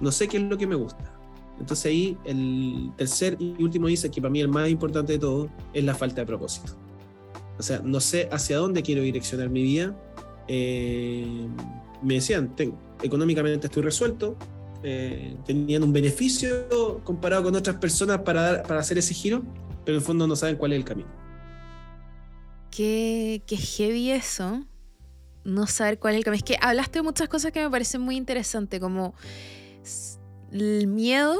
No 0.00 0.10
sé 0.10 0.26
qué 0.26 0.38
es 0.38 0.42
lo 0.42 0.56
que 0.56 0.66
me 0.66 0.74
gusta. 0.74 1.12
Entonces 1.60 1.86
ahí 1.86 2.18
el 2.24 2.90
tercer 2.96 3.36
y 3.38 3.62
último 3.62 3.86
dice 3.86 4.10
que 4.10 4.20
para 4.20 4.32
mí 4.32 4.40
el 4.40 4.48
más 4.48 4.68
importante 4.68 5.12
de 5.12 5.18
todo 5.18 5.48
es 5.72 5.84
la 5.84 5.94
falta 5.94 6.22
de 6.22 6.26
propósito. 6.26 6.72
O 7.62 7.64
sea, 7.64 7.78
no 7.78 8.00
sé 8.00 8.28
hacia 8.32 8.58
dónde 8.58 8.82
quiero 8.82 9.02
direccionar 9.02 9.48
mi 9.48 9.62
vida. 9.62 9.94
Eh, 10.48 11.46
me 12.02 12.14
decían, 12.14 12.52
económicamente 13.04 13.68
estoy 13.68 13.84
resuelto, 13.84 14.36
eh, 14.82 15.36
tenían 15.46 15.84
un 15.84 15.92
beneficio 15.92 17.00
comparado 17.04 17.44
con 17.44 17.54
otras 17.54 17.76
personas 17.76 18.18
para, 18.22 18.64
para 18.64 18.80
hacer 18.80 18.98
ese 18.98 19.14
giro, 19.14 19.44
pero 19.84 19.96
en 19.96 20.00
el 20.00 20.04
fondo 20.04 20.26
no 20.26 20.34
saben 20.34 20.56
cuál 20.56 20.72
es 20.72 20.78
el 20.78 20.84
camino. 20.84 21.08
Qué, 22.72 23.44
qué 23.46 23.56
heavy 23.56 24.10
eso. 24.10 24.64
No 25.44 25.68
saber 25.68 26.00
cuál 26.00 26.14
es 26.14 26.18
el 26.18 26.24
camino. 26.24 26.38
Es 26.38 26.42
que 26.42 26.56
hablaste 26.60 26.98
de 26.98 27.04
muchas 27.04 27.28
cosas 27.28 27.52
que 27.52 27.62
me 27.62 27.70
parecen 27.70 28.00
muy 28.00 28.16
interesantes, 28.16 28.80
como 28.80 29.14
el 30.50 30.88
miedo, 30.88 31.38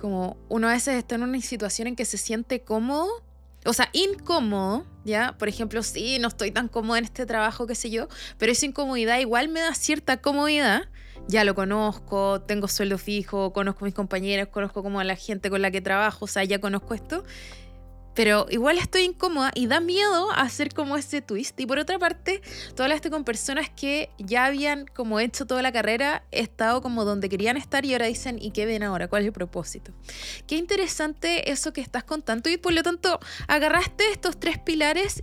como 0.00 0.36
uno 0.48 0.68
a 0.68 0.70
veces 0.70 0.94
está 0.94 1.16
en 1.16 1.24
una 1.24 1.40
situación 1.40 1.88
en 1.88 1.96
que 1.96 2.04
se 2.04 2.16
siente 2.16 2.62
cómodo, 2.62 3.08
o 3.64 3.72
sea, 3.72 3.88
incómodo, 3.92 4.86
¿ya? 5.04 5.36
Por 5.38 5.48
ejemplo, 5.48 5.82
sí, 5.82 6.18
no 6.18 6.28
estoy 6.28 6.50
tan 6.50 6.68
cómodo 6.68 6.96
en 6.96 7.04
este 7.04 7.26
trabajo, 7.26 7.66
qué 7.66 7.74
sé 7.74 7.90
yo, 7.90 8.08
pero 8.38 8.52
esa 8.52 8.66
incomodidad 8.66 9.18
igual 9.18 9.48
me 9.48 9.60
da 9.60 9.74
cierta 9.74 10.18
comodidad. 10.18 10.88
Ya 11.28 11.44
lo 11.44 11.54
conozco, 11.54 12.40
tengo 12.40 12.66
sueldo 12.66 12.98
fijo, 12.98 13.52
conozco 13.52 13.84
a 13.84 13.86
mis 13.86 13.94
compañeros, 13.94 14.48
conozco 14.48 14.82
como 14.82 14.98
a 14.98 15.04
la 15.04 15.14
gente 15.14 15.50
con 15.50 15.62
la 15.62 15.70
que 15.70 15.80
trabajo, 15.80 16.24
o 16.24 16.28
sea, 16.28 16.42
ya 16.42 16.60
conozco 16.60 16.94
esto 16.94 17.22
pero 18.14 18.46
igual 18.50 18.78
estoy 18.78 19.02
incómoda 19.02 19.50
y 19.54 19.66
da 19.66 19.80
miedo 19.80 20.30
hacer 20.32 20.74
como 20.74 20.96
ese 20.96 21.22
twist. 21.22 21.58
Y 21.60 21.66
por 21.66 21.78
otra 21.78 21.98
parte, 21.98 22.42
tú 22.74 22.82
hablaste 22.82 23.10
con 23.10 23.24
personas 23.24 23.70
que 23.70 24.10
ya 24.18 24.46
habían 24.46 24.86
como 24.86 25.20
hecho 25.20 25.46
toda 25.46 25.62
la 25.62 25.72
carrera, 25.72 26.24
estado 26.30 26.82
como 26.82 27.04
donde 27.04 27.28
querían 27.28 27.56
estar 27.56 27.84
y 27.84 27.92
ahora 27.92 28.06
dicen, 28.06 28.38
¿y 28.40 28.50
qué 28.50 28.66
ven 28.66 28.82
ahora? 28.82 29.08
¿Cuál 29.08 29.22
es 29.22 29.26
el 29.28 29.32
propósito? 29.32 29.92
Qué 30.46 30.56
interesante 30.56 31.50
eso 31.50 31.72
que 31.72 31.80
estás 31.80 32.04
contando 32.04 32.50
y 32.50 32.56
por 32.56 32.72
lo 32.72 32.82
tanto 32.82 33.18
agarraste 33.48 34.04
estos 34.10 34.38
tres 34.38 34.58
pilares 34.58 35.22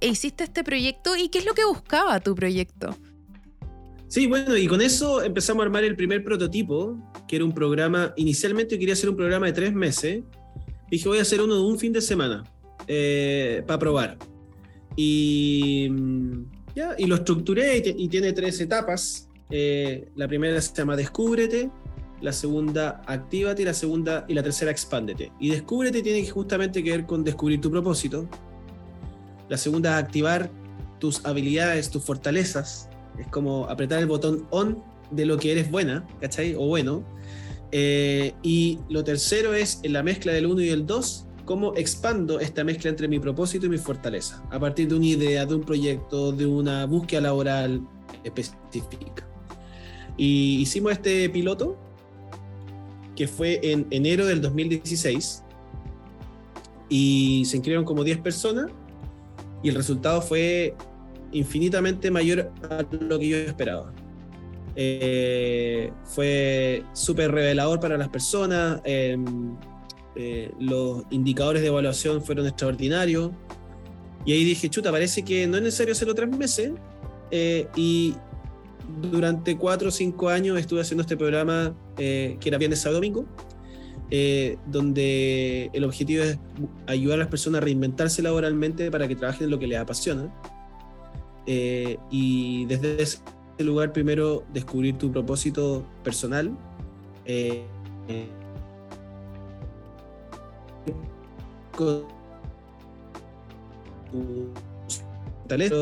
e 0.00 0.08
hiciste 0.08 0.44
este 0.44 0.64
proyecto 0.64 1.16
y 1.16 1.28
qué 1.28 1.38
es 1.38 1.46
lo 1.46 1.54
que 1.54 1.64
buscaba 1.64 2.20
tu 2.20 2.34
proyecto. 2.34 2.96
Sí, 4.08 4.26
bueno, 4.26 4.56
y 4.56 4.68
con 4.68 4.80
eso 4.80 5.22
empezamos 5.22 5.62
a 5.62 5.64
armar 5.64 5.82
el 5.82 5.96
primer 5.96 6.22
prototipo, 6.22 6.96
que 7.26 7.36
era 7.36 7.44
un 7.44 7.52
programa, 7.52 8.12
inicialmente 8.16 8.78
quería 8.78 8.92
hacer 8.92 9.10
un 9.10 9.16
programa 9.16 9.46
de 9.46 9.52
tres 9.52 9.72
meses, 9.72 10.22
dije 10.94 11.08
voy 11.08 11.18
a 11.18 11.22
hacer 11.22 11.40
uno 11.40 11.54
de 11.54 11.62
un 11.62 11.78
fin 11.78 11.92
de 11.92 12.00
semana 12.00 12.44
eh, 12.86 13.62
para 13.66 13.78
probar. 13.78 14.18
Y, 14.96 15.88
ya, 16.74 16.94
y 16.98 17.06
lo 17.06 17.16
estructuré 17.16 17.82
y, 17.84 18.08
tiene 18.08 18.32
tres 18.32 18.60
etapas. 18.60 19.28
Eh, 19.50 20.08
la 20.16 20.26
primera 20.28 20.60
se 20.60 20.74
llama 20.74 20.96
Descúbrete, 20.96 21.70
la 22.20 22.32
segunda 22.32 23.02
Actívate 23.06 23.62
y 23.62 23.64
la 23.64 23.74
segunda 23.74 24.24
y 24.28 24.34
la 24.34 24.42
tercera 24.42 24.70
Expándete. 24.70 25.32
Y 25.40 25.50
Descúbrete 25.50 26.02
tiene 26.02 26.28
justamente 26.28 26.82
que 26.82 26.90
ver 26.90 27.06
con 27.06 27.24
descubrir 27.24 27.60
tu 27.60 27.70
propósito. 27.70 28.28
La 29.48 29.56
segunda 29.56 29.98
es 29.98 30.04
activar 30.04 30.50
tus 31.00 31.24
habilidades, 31.24 31.90
tus 31.90 32.02
fortalezas. 32.02 32.88
Es 33.18 33.26
como 33.28 33.66
apretar 33.68 34.00
el 34.00 34.06
botón 34.06 34.46
on 34.50 34.82
de 35.10 35.26
lo 35.26 35.38
que 35.38 35.52
eres 35.52 35.70
buena, 35.70 36.06
¿cachai? 36.20 36.54
O 36.54 36.66
bueno. 36.66 37.04
Eh, 37.76 38.32
y 38.44 38.78
lo 38.88 39.02
tercero 39.02 39.52
es 39.52 39.80
en 39.82 39.94
la 39.94 40.04
mezcla 40.04 40.32
del 40.32 40.46
1 40.46 40.60
y 40.60 40.68
el 40.68 40.86
2, 40.86 41.26
cómo 41.44 41.74
expando 41.74 42.38
esta 42.38 42.62
mezcla 42.62 42.88
entre 42.88 43.08
mi 43.08 43.18
propósito 43.18 43.66
y 43.66 43.68
mi 43.68 43.78
fortaleza, 43.78 44.44
a 44.52 44.60
partir 44.60 44.86
de 44.86 44.94
una 44.94 45.06
idea, 45.06 45.44
de 45.44 45.56
un 45.56 45.62
proyecto, 45.62 46.30
de 46.30 46.46
una 46.46 46.86
búsqueda 46.86 47.22
laboral 47.22 47.84
específica. 48.22 49.26
Y 50.16 50.60
hicimos 50.60 50.92
este 50.92 51.28
piloto, 51.30 51.76
que 53.16 53.26
fue 53.26 53.58
en 53.64 53.88
enero 53.90 54.24
del 54.24 54.40
2016, 54.40 55.42
y 56.88 57.42
se 57.44 57.56
inscribieron 57.56 57.84
como 57.84 58.04
10 58.04 58.18
personas, 58.18 58.70
y 59.64 59.70
el 59.70 59.74
resultado 59.74 60.22
fue 60.22 60.76
infinitamente 61.32 62.08
mayor 62.12 62.52
a 62.70 62.86
lo 63.00 63.18
que 63.18 63.28
yo 63.28 63.36
esperaba. 63.36 63.92
Eh, 64.76 65.92
fue 66.04 66.82
súper 66.92 67.30
revelador 67.30 67.80
para 67.80 67.96
las 67.96 68.08
personas. 68.08 68.80
Em, 68.84 69.56
eh, 70.16 70.50
los 70.58 71.04
indicadores 71.10 71.62
de 71.62 71.68
evaluación 71.68 72.22
fueron 72.22 72.46
extraordinarios. 72.46 73.30
Y 74.24 74.32
ahí 74.32 74.44
dije, 74.44 74.68
chuta, 74.68 74.90
parece 74.90 75.22
que 75.22 75.46
no 75.46 75.56
es 75.56 75.62
necesario 75.62 75.92
hacerlo 75.92 76.14
tres 76.14 76.28
meses. 76.30 76.72
Eh, 77.30 77.68
y 77.76 78.14
durante 79.00 79.56
cuatro 79.56 79.88
o 79.88 79.90
cinco 79.90 80.28
años 80.28 80.58
estuve 80.58 80.80
haciendo 80.80 81.02
este 81.02 81.16
programa 81.16 81.74
que 81.96 82.38
era 82.44 82.58
viernes, 82.58 82.80
sábado, 82.80 82.96
domingo. 82.98 83.24
donde 84.66 85.70
el 85.72 85.84
objetivo 85.84 86.22
es 86.22 86.38
ayudar 86.86 87.16
a 87.16 87.20
las 87.20 87.28
personas 87.28 87.62
a 87.62 87.64
reinventarse 87.64 88.22
laboralmente 88.22 88.90
para 88.90 89.08
que 89.08 89.16
trabajen 89.16 89.44
en 89.44 89.50
lo 89.50 89.58
que 89.58 89.66
les 89.66 89.78
apasiona. 89.78 90.32
y 91.46 92.66
desde 92.66 93.02
ese 93.02 93.18
lugar, 93.62 93.92
primero 93.92 94.44
descubrir 94.52 94.98
tu 94.98 95.12
propósito 95.12 95.86
personal. 96.02 96.50
Eh, 97.26 97.64
eh, 98.08 98.28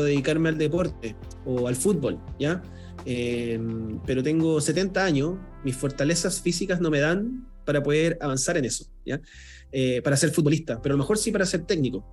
dedicarme 0.03 0.49
al 0.49 0.57
deporte 0.57 1.15
o 1.45 1.67
al 1.67 1.75
fútbol, 1.75 2.19
¿ya? 2.39 2.61
Eh, 3.05 3.59
pero 4.05 4.23
tengo 4.23 4.61
70 4.61 5.03
años, 5.03 5.35
mis 5.63 5.75
fortalezas 5.75 6.41
físicas 6.41 6.79
no 6.79 6.89
me 6.89 6.99
dan 6.99 7.47
para 7.65 7.81
poder 7.81 8.17
avanzar 8.21 8.57
en 8.57 8.65
eso, 8.65 8.85
¿ya? 9.05 9.21
Eh, 9.71 10.01
para 10.03 10.17
ser 10.17 10.31
futbolista, 10.31 10.81
pero 10.81 10.93
a 10.93 10.97
lo 10.97 11.03
mejor 11.03 11.17
sí 11.17 11.31
para 11.31 11.45
ser 11.45 11.65
técnico. 11.65 12.05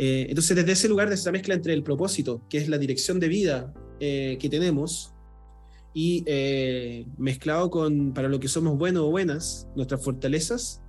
entonces, 0.00 0.54
desde 0.54 0.72
ese 0.72 0.88
lugar, 0.88 1.08
de 1.08 1.16
esa 1.16 1.32
mezcla 1.32 1.54
entre 1.54 1.72
el 1.72 1.82
propósito, 1.82 2.46
que 2.48 2.58
es 2.58 2.68
la 2.68 2.78
dirección 2.78 3.18
de 3.18 3.26
vida 3.26 3.74
eh, 4.00 4.36
que 4.40 4.48
tenemos 4.48 5.12
y 5.94 6.22
eh, 6.26 7.06
mezclado 7.16 7.70
con 7.70 8.12
para 8.12 8.28
lo 8.28 8.38
que 8.38 8.48
somos 8.48 8.78
buenos 8.78 9.04
o 9.04 9.10
buenas, 9.10 9.68
nuestras 9.74 10.02
fortalezas, 10.04 10.82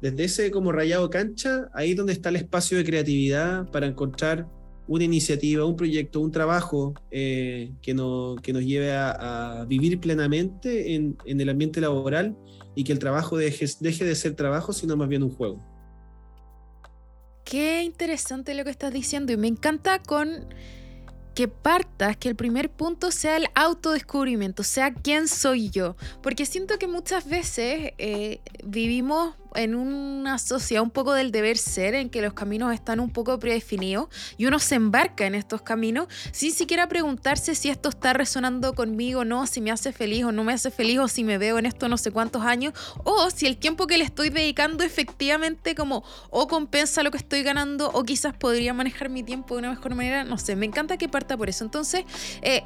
desde 0.00 0.24
ese 0.24 0.50
como 0.50 0.72
rayado 0.72 1.08
cancha, 1.08 1.70
ahí 1.72 1.94
donde 1.94 2.12
está 2.12 2.28
el 2.28 2.36
espacio 2.36 2.76
de 2.76 2.84
creatividad 2.84 3.70
para 3.70 3.86
encontrar 3.86 4.46
una 4.88 5.04
iniciativa, 5.04 5.64
un 5.64 5.76
proyecto, 5.76 6.20
un 6.20 6.30
trabajo 6.30 6.94
eh, 7.10 7.72
que, 7.82 7.94
no, 7.94 8.36
que 8.42 8.52
nos 8.52 8.64
lleve 8.64 8.92
a, 8.92 9.64
vivir 9.66 9.98
plenamente 9.98 10.94
en, 10.94 11.16
en, 11.24 11.40
el 11.40 11.48
ambiente 11.48 11.80
laboral 11.80 12.36
y 12.74 12.84
que 12.84 12.92
el 12.92 12.98
trabajo 12.98 13.36
deje, 13.36 13.66
deje 13.80 14.04
de 14.04 14.14
ser 14.14 14.34
trabajo, 14.34 14.72
sino 14.72 14.96
más 14.96 15.08
bien 15.08 15.22
un 15.22 15.30
juego. 15.30 15.64
Qué 17.44 17.82
interesante 17.82 18.54
lo 18.54 18.64
que 18.64 18.70
estás 18.70 18.92
diciendo 18.92 19.32
y 19.32 19.36
me 19.36 19.48
encanta 19.48 20.02
con 20.02 20.48
que 21.36 21.48
partas, 21.48 22.16
que 22.16 22.30
el 22.30 22.34
primer 22.34 22.70
punto 22.70 23.12
sea 23.12 23.36
el 23.36 23.46
autodescubrimiento, 23.54 24.62
sea 24.62 24.94
quién 24.94 25.28
soy 25.28 25.68
yo. 25.68 25.94
Porque 26.22 26.46
siento 26.46 26.78
que 26.78 26.88
muchas 26.88 27.28
veces 27.28 27.92
eh, 27.98 28.40
vivimos 28.64 29.34
en 29.56 29.74
una 29.74 30.38
sociedad 30.38 30.82
un 30.82 30.90
poco 30.90 31.14
del 31.14 31.32
deber 31.32 31.58
ser, 31.58 31.94
en 31.94 32.10
que 32.10 32.22
los 32.22 32.34
caminos 32.34 32.72
están 32.72 33.00
un 33.00 33.10
poco 33.10 33.38
predefinidos 33.38 34.08
y 34.36 34.46
uno 34.46 34.58
se 34.58 34.74
embarca 34.74 35.26
en 35.26 35.34
estos 35.34 35.62
caminos 35.62 36.08
sin 36.32 36.52
siquiera 36.52 36.88
preguntarse 36.88 37.54
si 37.54 37.68
esto 37.68 37.88
está 37.88 38.12
resonando 38.12 38.74
conmigo 38.74 39.20
o 39.20 39.24
no, 39.24 39.46
si 39.46 39.60
me 39.60 39.70
hace 39.70 39.92
feliz 39.92 40.24
o 40.24 40.32
no 40.32 40.44
me 40.44 40.52
hace 40.52 40.70
feliz, 40.70 40.98
o 40.98 41.08
si 41.08 41.24
me 41.24 41.38
veo 41.38 41.58
en 41.58 41.66
esto 41.66 41.88
no 41.88 41.96
sé 41.96 42.10
cuántos 42.10 42.42
años, 42.42 42.74
o 43.04 43.30
si 43.30 43.46
el 43.46 43.56
tiempo 43.56 43.86
que 43.86 43.98
le 43.98 44.04
estoy 44.04 44.30
dedicando 44.30 44.84
efectivamente 44.84 45.74
como 45.74 46.04
o 46.30 46.46
compensa 46.48 47.02
lo 47.02 47.10
que 47.10 47.18
estoy 47.18 47.42
ganando, 47.42 47.90
o 47.92 48.04
quizás 48.04 48.34
podría 48.34 48.74
manejar 48.74 49.08
mi 49.08 49.22
tiempo 49.22 49.54
de 49.54 49.60
una 49.60 49.70
mejor 49.70 49.94
manera, 49.94 50.24
no 50.24 50.38
sé, 50.38 50.56
me 50.56 50.66
encanta 50.66 50.96
que 50.96 51.08
parta 51.08 51.36
por 51.36 51.48
eso. 51.48 51.64
Entonces, 51.64 52.04
eh, 52.42 52.62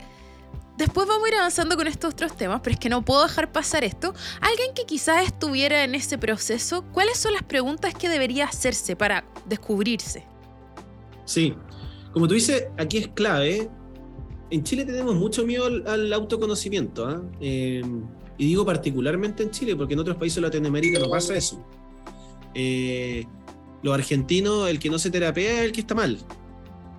Después 0.81 1.07
vamos 1.07 1.27
a 1.27 1.29
ir 1.29 1.35
avanzando 1.35 1.77
con 1.77 1.87
estos 1.87 2.15
otros 2.15 2.35
temas, 2.35 2.63
pero 2.65 2.73
es 2.73 2.81
que 2.81 2.89
no 2.89 3.05
puedo 3.05 3.23
dejar 3.23 3.53
pasar 3.53 3.85
esto. 3.85 4.15
Alguien 4.41 4.73
que 4.75 4.87
quizás 4.87 5.27
estuviera 5.27 5.85
en 5.85 5.95
ese 5.95 6.17
proceso, 6.17 6.87
¿cuáles 6.91 7.19
son 7.19 7.35
las 7.35 7.43
preguntas 7.43 7.93
que 7.93 8.09
debería 8.09 8.47
hacerse 8.47 8.97
para 8.97 9.27
descubrirse? 9.45 10.25
Sí, 11.27 11.53
como 12.15 12.27
tú 12.27 12.33
dices, 12.33 12.69
aquí 12.79 12.97
es 12.97 13.09
clave. 13.09 13.69
En 14.51 14.65
Chile 14.65 14.87
tenemos 14.87 15.17
mucho 15.17 15.45
miedo 15.45 15.67
al, 15.67 16.11
autoconocimiento. 16.15 17.07
¿ah? 17.07 17.21
Eh, 17.43 17.83
y 18.39 18.47
digo 18.47 18.65
particularmente 18.65 19.43
en 19.43 19.51
Chile, 19.51 19.77
porque 19.77 19.93
en 19.93 20.01
otros 20.01 20.17
países 20.17 20.37
de 20.37 20.41
Latinoamérica 20.41 20.99
no 20.99 21.11
pasa 21.11 21.37
eso. 21.37 21.63
Eh, 22.55 23.27
los 23.83 23.93
argentinos, 23.93 24.71
el 24.71 24.79
que 24.79 24.89
no 24.89 24.99
se 24.99 25.11
terapea 25.11 25.59
es 25.59 25.67
el 25.67 25.73
que 25.73 25.83
está 25.83 25.95
mal 25.95 26.19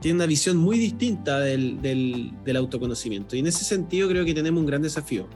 tiene 0.01 0.15
una 0.15 0.25
visión 0.25 0.58
muy 0.58 0.77
distinta 0.77 1.39
del, 1.39 2.34
autoconocimiento. 2.58 3.36
Y 3.36 3.39
en 3.39 3.48
ese 3.48 3.63
sentido 3.63 4.10
creo 4.10 4.25
que 4.25 4.34
tenemos 4.34 4.60
un 4.60 4.65
gran 4.65 4.81
desafío. 4.81 5.27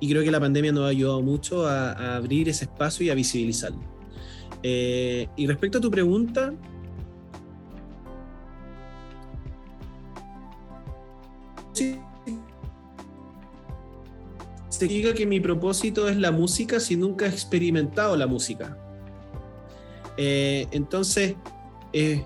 Y 0.00 0.10
creo 0.10 0.24
que 0.24 0.30
la 0.30 0.40
pandemia 0.40 0.72
nos 0.72 0.84
ha 0.84 0.88
ayudado 0.88 1.22
mucho 1.22 1.66
a, 1.66 2.16
abrir 2.16 2.48
ese 2.48 2.64
espacio 2.64 3.06
y 3.06 3.10
a 3.10 3.14
visibilizarlo. 3.14 3.80
Eh, 4.62 5.28
y 5.36 5.46
respecto 5.46 5.78
a 5.78 5.80
tu 5.80 5.90
pregunta, 5.90 6.54
sí, 11.72 11.98
diga 14.88 15.14
que 15.14 15.26
mi 15.26 15.40
propósito 15.40 16.08
es 16.08 16.16
la 16.16 16.30
música 16.30 16.80
si 16.80 16.96
nunca 16.96 17.26
he 17.26 17.28
experimentado 17.28 18.16
la 18.16 18.26
música. 18.26 18.76
Eh, 20.16 20.66
entonces, 20.72 21.36
eh, 21.92 22.24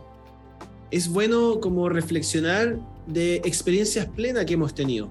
es 0.96 1.10
bueno 1.10 1.60
como 1.60 1.90
reflexionar 1.90 2.78
de 3.06 3.36
experiencias 3.36 4.06
plenas 4.06 4.46
que 4.46 4.54
hemos 4.54 4.74
tenido, 4.74 5.10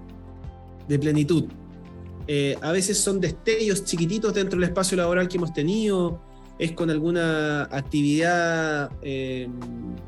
de 0.87 0.97
plenitud. 0.97 1.45
Eh, 2.27 2.57
a 2.61 2.71
veces 2.71 2.97
son 2.97 3.21
destellos 3.21 3.85
chiquititos 3.85 4.33
dentro 4.33 4.59
del 4.59 4.67
espacio 4.67 4.97
laboral 4.97 5.27
que 5.27 5.37
hemos 5.37 5.53
tenido, 5.53 6.19
es 6.57 6.71
con 6.71 6.89
alguna 6.89 7.65
actividad, 7.65 8.89
eh, 9.03 9.47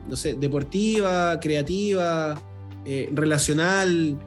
no 0.10 0.16
sé, 0.16 0.34
deportiva, 0.34 1.40
creativa, 1.40 2.42
eh, 2.84 3.10
relacional, 3.14 4.18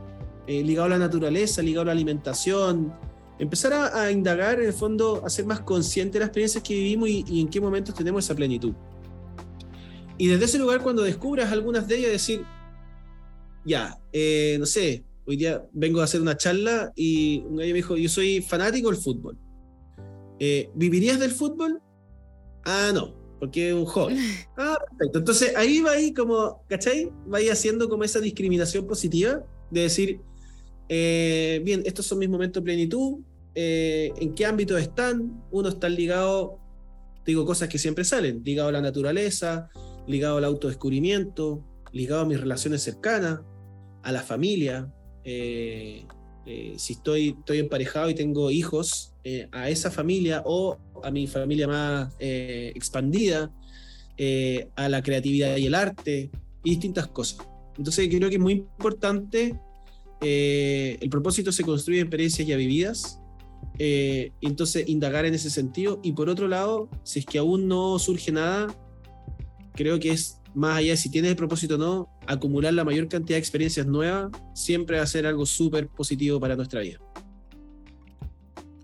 ligado 0.46 0.86
a 0.86 0.90
la 0.90 0.98
naturaleza, 0.98 1.62
ligado 1.62 1.82
a 1.82 1.86
la 1.86 1.92
alimentación. 1.92 2.92
Empezar 3.38 3.72
a, 3.72 4.10
indagar, 4.10 4.60
en 4.60 4.66
el 4.66 4.72
fondo, 4.72 5.22
a 5.24 5.30
ser 5.30 5.46
más 5.46 5.60
consciente 5.60 6.14
de 6.14 6.20
las 6.20 6.28
experiencias 6.28 6.62
que 6.62 6.74
vivimos 6.74 7.08
y 7.08 7.40
en 7.40 7.48
qué 7.48 7.60
momentos 7.60 7.94
tenemos 7.94 8.24
esa 8.24 8.34
plenitud. 8.34 8.72
Y 10.20 10.26
desde 10.26 10.44
ese 10.44 10.58
lugar, 10.58 10.82
cuando 10.82 11.02
descubras 11.02 11.50
algunas 11.50 11.88
de 11.88 11.96
ellas, 11.96 12.10
decir, 12.10 12.44
ya, 13.64 13.98
eh, 14.12 14.58
no 14.60 14.66
sé, 14.66 15.02
hoy 15.24 15.38
día 15.38 15.64
vengo 15.72 16.02
a 16.02 16.04
hacer 16.04 16.20
una 16.20 16.36
charla 16.36 16.92
y 16.94 17.38
un 17.46 17.56
gallo 17.56 17.70
me 17.70 17.76
dijo, 17.76 17.96
yo 17.96 18.10
soy 18.10 18.42
fanático 18.42 18.90
del 18.90 19.00
fútbol. 19.00 19.38
Eh, 20.38 20.68
¿Vivirías 20.74 21.18
del 21.18 21.30
fútbol? 21.30 21.80
Ah, 22.66 22.90
no, 22.92 23.14
porque 23.38 23.70
es 23.70 23.74
un 23.74 23.86
joven. 23.86 24.18
Ah, 24.58 24.76
perfecto. 24.90 25.20
Entonces 25.20 25.56
ahí 25.56 25.80
va 25.80 25.92
ahí 25.92 26.12
como, 26.12 26.66
¿cachai? 26.68 27.10
Va 27.32 27.38
ahí 27.38 27.48
haciendo 27.48 27.88
como 27.88 28.04
esa 28.04 28.20
discriminación 28.20 28.86
positiva 28.86 29.42
de 29.70 29.80
decir, 29.80 30.20
eh, 30.90 31.62
bien, 31.64 31.82
estos 31.86 32.04
son 32.04 32.18
mis 32.18 32.28
momentos 32.28 32.62
de 32.62 32.64
plenitud, 32.66 33.20
en 33.54 34.34
qué 34.34 34.44
ámbitos 34.44 34.78
están, 34.82 35.42
uno 35.50 35.70
está 35.70 35.88
ligado, 35.88 36.58
digo 37.24 37.46
cosas 37.46 37.70
que 37.70 37.78
siempre 37.78 38.04
salen, 38.04 38.42
ligado 38.44 38.68
a 38.68 38.72
la 38.72 38.82
naturaleza, 38.82 39.70
ligado 40.06 40.38
al 40.38 40.44
autodescubrimiento, 40.44 41.64
ligado 41.92 42.22
a 42.22 42.24
mis 42.24 42.40
relaciones 42.40 42.82
cercanas, 42.82 43.40
a 44.02 44.12
la 44.12 44.22
familia. 44.22 44.92
Eh, 45.24 46.04
eh, 46.46 46.74
si 46.76 46.94
estoy, 46.94 47.36
estoy 47.38 47.58
emparejado 47.58 48.10
y 48.10 48.14
tengo 48.14 48.50
hijos, 48.50 49.14
eh, 49.24 49.48
a 49.52 49.68
esa 49.68 49.90
familia 49.90 50.42
o 50.46 50.78
a 51.02 51.10
mi 51.10 51.26
familia 51.26 51.68
más 51.68 52.14
expandida, 52.18 53.52
a 54.76 54.88
la 54.88 55.02
creatividad 55.02 55.56
y 55.56 55.66
el 55.66 55.74
arte 55.74 56.30
y 56.62 56.70
distintas 56.70 57.06
cosas. 57.08 57.46
Entonces 57.78 58.06
creo 58.08 58.28
que 58.28 58.36
es 58.36 58.40
muy 58.40 58.52
importante, 58.52 59.58
el 60.20 61.10
propósito 61.10 61.52
se 61.52 61.64
construye 61.64 62.00
en 62.00 62.06
experiencias 62.06 62.46
ya 62.46 62.56
vividas, 62.56 63.18
entonces 63.78 64.86
indagar 64.90 65.24
en 65.24 65.32
ese 65.32 65.48
sentido 65.48 66.00
y 66.02 66.12
por 66.12 66.28
otro 66.28 66.48
lado, 66.48 66.90
si 67.02 67.20
es 67.20 67.26
que 67.26 67.38
aún 67.38 67.66
no 67.66 67.98
surge 67.98 68.30
nada, 68.30 68.66
creo 69.74 69.98
que 69.98 70.10
es 70.10 70.40
más 70.54 70.78
allá 70.78 70.92
de 70.92 70.96
si 70.96 71.10
tienes 71.10 71.30
el 71.30 71.36
propósito 71.36 71.76
o 71.76 71.78
no, 71.78 72.08
acumular 72.26 72.72
la 72.72 72.84
mayor 72.84 73.08
cantidad 73.08 73.36
de 73.36 73.40
experiencias 73.40 73.86
nuevas 73.86 74.30
siempre 74.54 74.98
va 74.98 75.04
a 75.04 75.06
ser 75.06 75.26
algo 75.26 75.46
súper 75.46 75.88
positivo 75.88 76.40
para 76.40 76.56
nuestra 76.56 76.80
vida. 76.80 76.98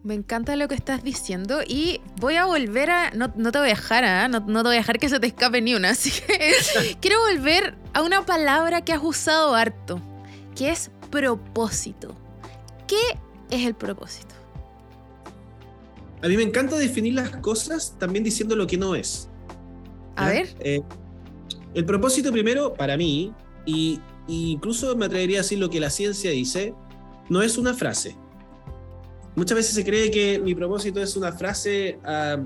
Me 0.03 0.15
encanta 0.15 0.55
lo 0.55 0.69
que 0.69 0.77
estás 0.77 1.03
diciendo 1.03 1.63
y 1.67 2.01
voy 2.21 2.37
a 2.37 2.45
volver 2.45 2.91
a... 2.91 3.11
No, 3.11 3.33
te 3.33 3.59
voy 3.59 3.67
a 3.67 3.71
dejar, 3.71 4.05
¿eh? 4.05 4.29
no, 4.29 4.39
no, 4.39 4.63
te 4.63 4.69
voy 4.69 4.77
a 4.77 4.79
dejar 4.79 5.01
que 5.01 5.09
se 5.09 5.19
te 5.19 5.27
escape 5.27 5.61
ni 5.61 5.75
una, 5.75 5.91
así 5.91 6.13
que 6.13 6.97
quiero 7.01 7.19
volver 7.23 7.77
a 7.93 8.03
una 8.03 8.25
palabra 8.25 8.85
que 8.85 8.93
has 8.93 9.03
usado 9.03 9.55
harto, 9.55 10.01
que 10.55 10.71
es 10.71 10.93
propósito. 11.11 12.15
¿Qué 12.87 13.19
es 13.51 13.67
el 13.67 13.75
propósito? 13.75 14.35
A 16.23 16.29
mí 16.29 16.37
me 16.37 16.45
encanta 16.45 16.77
definir 16.77 17.15
las 17.15 17.31
cosas 17.39 17.97
también 17.99 18.23
diciendo 18.25 18.55
lo 18.55 18.67
que 18.67 18.77
no 18.77 18.95
es. 18.95 19.29
A 20.17 20.31
ver. 20.31 20.49
Eh, 20.61 20.83
el 21.75 21.85
propósito 21.85 22.33
primero, 22.33 22.73
para 22.73 22.97
mí, 22.97 23.33
y, 23.67 24.01
incluso 24.27 24.97
me 24.97 25.07
atrevería 25.07 25.39
a 25.39 25.43
decir 25.43 25.59
lo 25.59 25.71
que 25.71 25.79
la 25.79 25.91
ciencia 25.91 26.31
dice, 26.31 26.75
no 27.29 27.43
es 27.43 27.59
una 27.59 27.75
frase. 27.75 28.17
Muchas 29.37 29.57
veces 29.57 29.75
se 29.75 29.85
cree 29.85 30.11
que 30.11 30.39
mi 30.39 30.55
propósito 30.55 31.01
es 31.03 31.17
una 31.17 31.33
frase 31.33 31.99
a, 32.03 32.39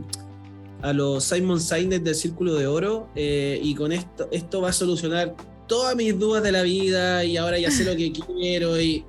los 0.92 1.24
Simon 1.24 1.60
Sinek 1.60 2.02
del 2.02 2.14
Círculo 2.14 2.54
de 2.54 2.66
Oro 2.66 3.08
eh, 3.14 3.60
y 3.62 3.74
con 3.74 3.92
esto, 3.92 4.28
esto 4.32 4.62
va 4.62 4.70
a 4.70 4.72
solucionar 4.72 5.36
todas 5.68 5.94
mis 5.94 6.18
dudas 6.18 6.42
de 6.42 6.52
la 6.52 6.62
vida 6.62 7.22
y 7.22 7.36
ahora 7.36 7.58
ya 7.58 7.70
sé 7.70 7.84
lo 7.84 7.94
que 7.94 8.10
quiero 8.26 8.80
y 8.80 9.04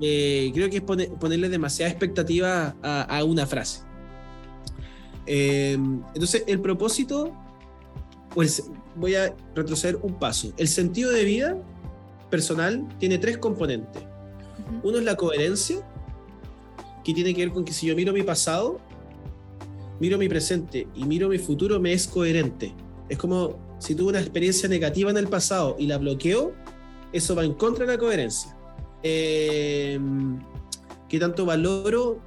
eh, 0.00 0.52
creo 0.54 0.70
que 0.70 0.76
es 0.76 0.82
ponerle 0.82 1.48
demasiada 1.48 1.90
expectativa 1.90 2.76
a, 2.82 3.24
una 3.24 3.46
frase. 3.46 3.82
entonces, 5.26 6.44
el 6.46 6.60
propósito 6.60 7.32
pues 8.34 8.70
voy 8.96 9.14
a 9.14 9.34
retroceder 9.54 9.96
un 10.02 10.14
paso. 10.18 10.52
El 10.56 10.68
sentido 10.68 11.10
de 11.10 11.24
vida 11.24 11.56
personal 12.30 12.86
tiene 12.98 13.18
tres 13.18 13.38
componentes. 13.38 14.02
Uno 14.82 14.98
es 14.98 15.04
la 15.04 15.16
coherencia, 15.16 15.86
que 17.04 17.12
tiene 17.12 17.34
que 17.34 17.44
ver 17.44 17.52
con 17.52 17.64
que 17.64 17.72
si 17.72 17.86
yo 17.86 17.96
miro 17.96 18.12
mi 18.12 18.22
pasado, 18.22 18.80
miro 20.00 20.18
mi 20.18 20.28
presente 20.28 20.86
y 20.94 21.04
miro 21.04 21.28
mi 21.28 21.38
futuro, 21.38 21.78
me 21.80 21.92
es 21.92 22.06
coherente. 22.06 22.74
Es 23.08 23.18
como 23.18 23.58
si 23.78 23.94
tuve 23.94 24.10
una 24.10 24.20
experiencia 24.20 24.68
negativa 24.68 25.10
en 25.10 25.16
el 25.16 25.28
pasado 25.28 25.76
y 25.78 25.86
la 25.86 25.98
bloqueo, 25.98 26.52
eso 27.12 27.34
va 27.34 27.44
en 27.44 27.54
contra 27.54 27.84
de 27.84 27.92
la 27.92 27.98
coherencia. 27.98 28.56
Eh, 29.02 29.98
que 31.08 31.18
tanto 31.18 31.44
valoro 31.44 32.20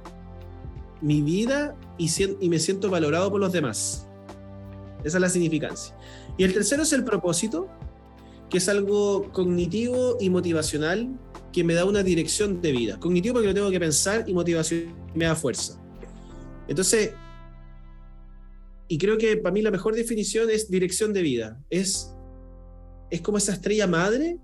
mi 1.00 1.22
vida 1.22 1.74
y, 1.98 2.08
y 2.40 2.48
me 2.48 2.58
siento 2.58 2.90
valorado 2.90 3.30
por 3.30 3.40
los 3.40 3.52
demás. 3.52 4.05
Esa 5.04 5.18
es 5.18 5.20
la 5.20 5.28
significancia. 5.28 5.96
Y 6.36 6.44
el 6.44 6.52
tercero 6.52 6.82
es 6.82 6.92
el 6.92 7.04
propósito, 7.04 7.68
que 8.50 8.58
es 8.58 8.68
algo 8.68 9.30
cognitivo 9.32 10.16
y 10.20 10.30
motivacional 10.30 11.18
que 11.52 11.64
me 11.64 11.74
da 11.74 11.84
una 11.84 12.02
dirección 12.02 12.60
de 12.60 12.72
vida. 12.72 13.00
Cognitivo 13.00 13.34
porque 13.34 13.48
lo 13.48 13.54
tengo 13.54 13.70
que 13.70 13.80
pensar 13.80 14.28
y 14.28 14.34
motivación 14.34 14.94
me 15.14 15.24
da 15.24 15.34
fuerza. 15.34 15.80
Entonces, 16.68 17.12
y 18.88 18.98
creo 18.98 19.18
que 19.18 19.36
para 19.36 19.52
mí 19.52 19.62
la 19.62 19.70
mejor 19.70 19.94
definición 19.94 20.50
es 20.50 20.70
dirección 20.70 21.12
de 21.12 21.22
vida. 21.22 21.60
Es, 21.70 22.14
es 23.10 23.20
como 23.20 23.38
esa 23.38 23.52
estrella 23.52 23.86
madre 23.86 24.38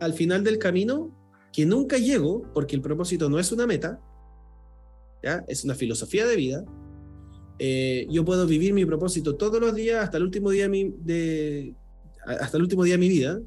al 0.00 0.14
final 0.14 0.42
del 0.42 0.58
camino 0.58 1.16
que 1.52 1.66
nunca 1.66 1.98
llego, 1.98 2.42
porque 2.54 2.74
el 2.74 2.82
propósito 2.82 3.28
no 3.28 3.38
es 3.38 3.52
una 3.52 3.66
meta, 3.66 4.00
¿ya? 5.22 5.44
es 5.48 5.64
una 5.64 5.74
filosofía 5.74 6.26
de 6.26 6.36
vida. 6.36 6.64
Eh, 7.62 8.06
yo 8.08 8.24
puedo 8.24 8.46
vivir 8.46 8.72
mi 8.72 8.86
propósito 8.86 9.36
todos 9.36 9.60
los 9.60 9.74
días 9.74 10.02
hasta 10.02 10.16
el 10.16 10.22
último 10.22 10.48
día 10.48 10.62
de 10.62 10.68
mi, 10.70 10.94
de, 10.98 11.74
hasta 12.24 12.56
el 12.56 12.62
último 12.62 12.84
día 12.84 12.94
de 12.94 12.98
mi 12.98 13.10
vida, 13.10 13.38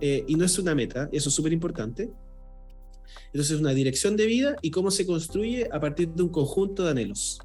eh, 0.00 0.22
y 0.28 0.36
no 0.36 0.44
es 0.44 0.56
una 0.60 0.72
meta, 0.72 1.08
eso 1.10 1.30
es 1.30 1.34
súper 1.34 1.52
importante. 1.52 2.12
Entonces 3.26 3.56
es 3.56 3.60
una 3.60 3.72
dirección 3.72 4.16
de 4.16 4.26
vida 4.26 4.54
y 4.62 4.70
cómo 4.70 4.92
se 4.92 5.04
construye 5.04 5.68
a 5.72 5.80
partir 5.80 6.10
de 6.10 6.22
un 6.22 6.28
conjunto 6.28 6.84
de 6.84 6.90
anhelos, 6.90 7.40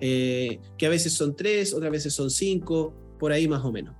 eh, 0.00 0.60
que 0.78 0.86
a 0.86 0.88
veces 0.88 1.14
son 1.14 1.34
tres, 1.34 1.74
otras 1.74 1.90
veces 1.90 2.14
son 2.14 2.30
cinco, 2.30 2.94
por 3.18 3.32
ahí 3.32 3.48
más 3.48 3.64
o 3.64 3.72
menos. 3.72 3.96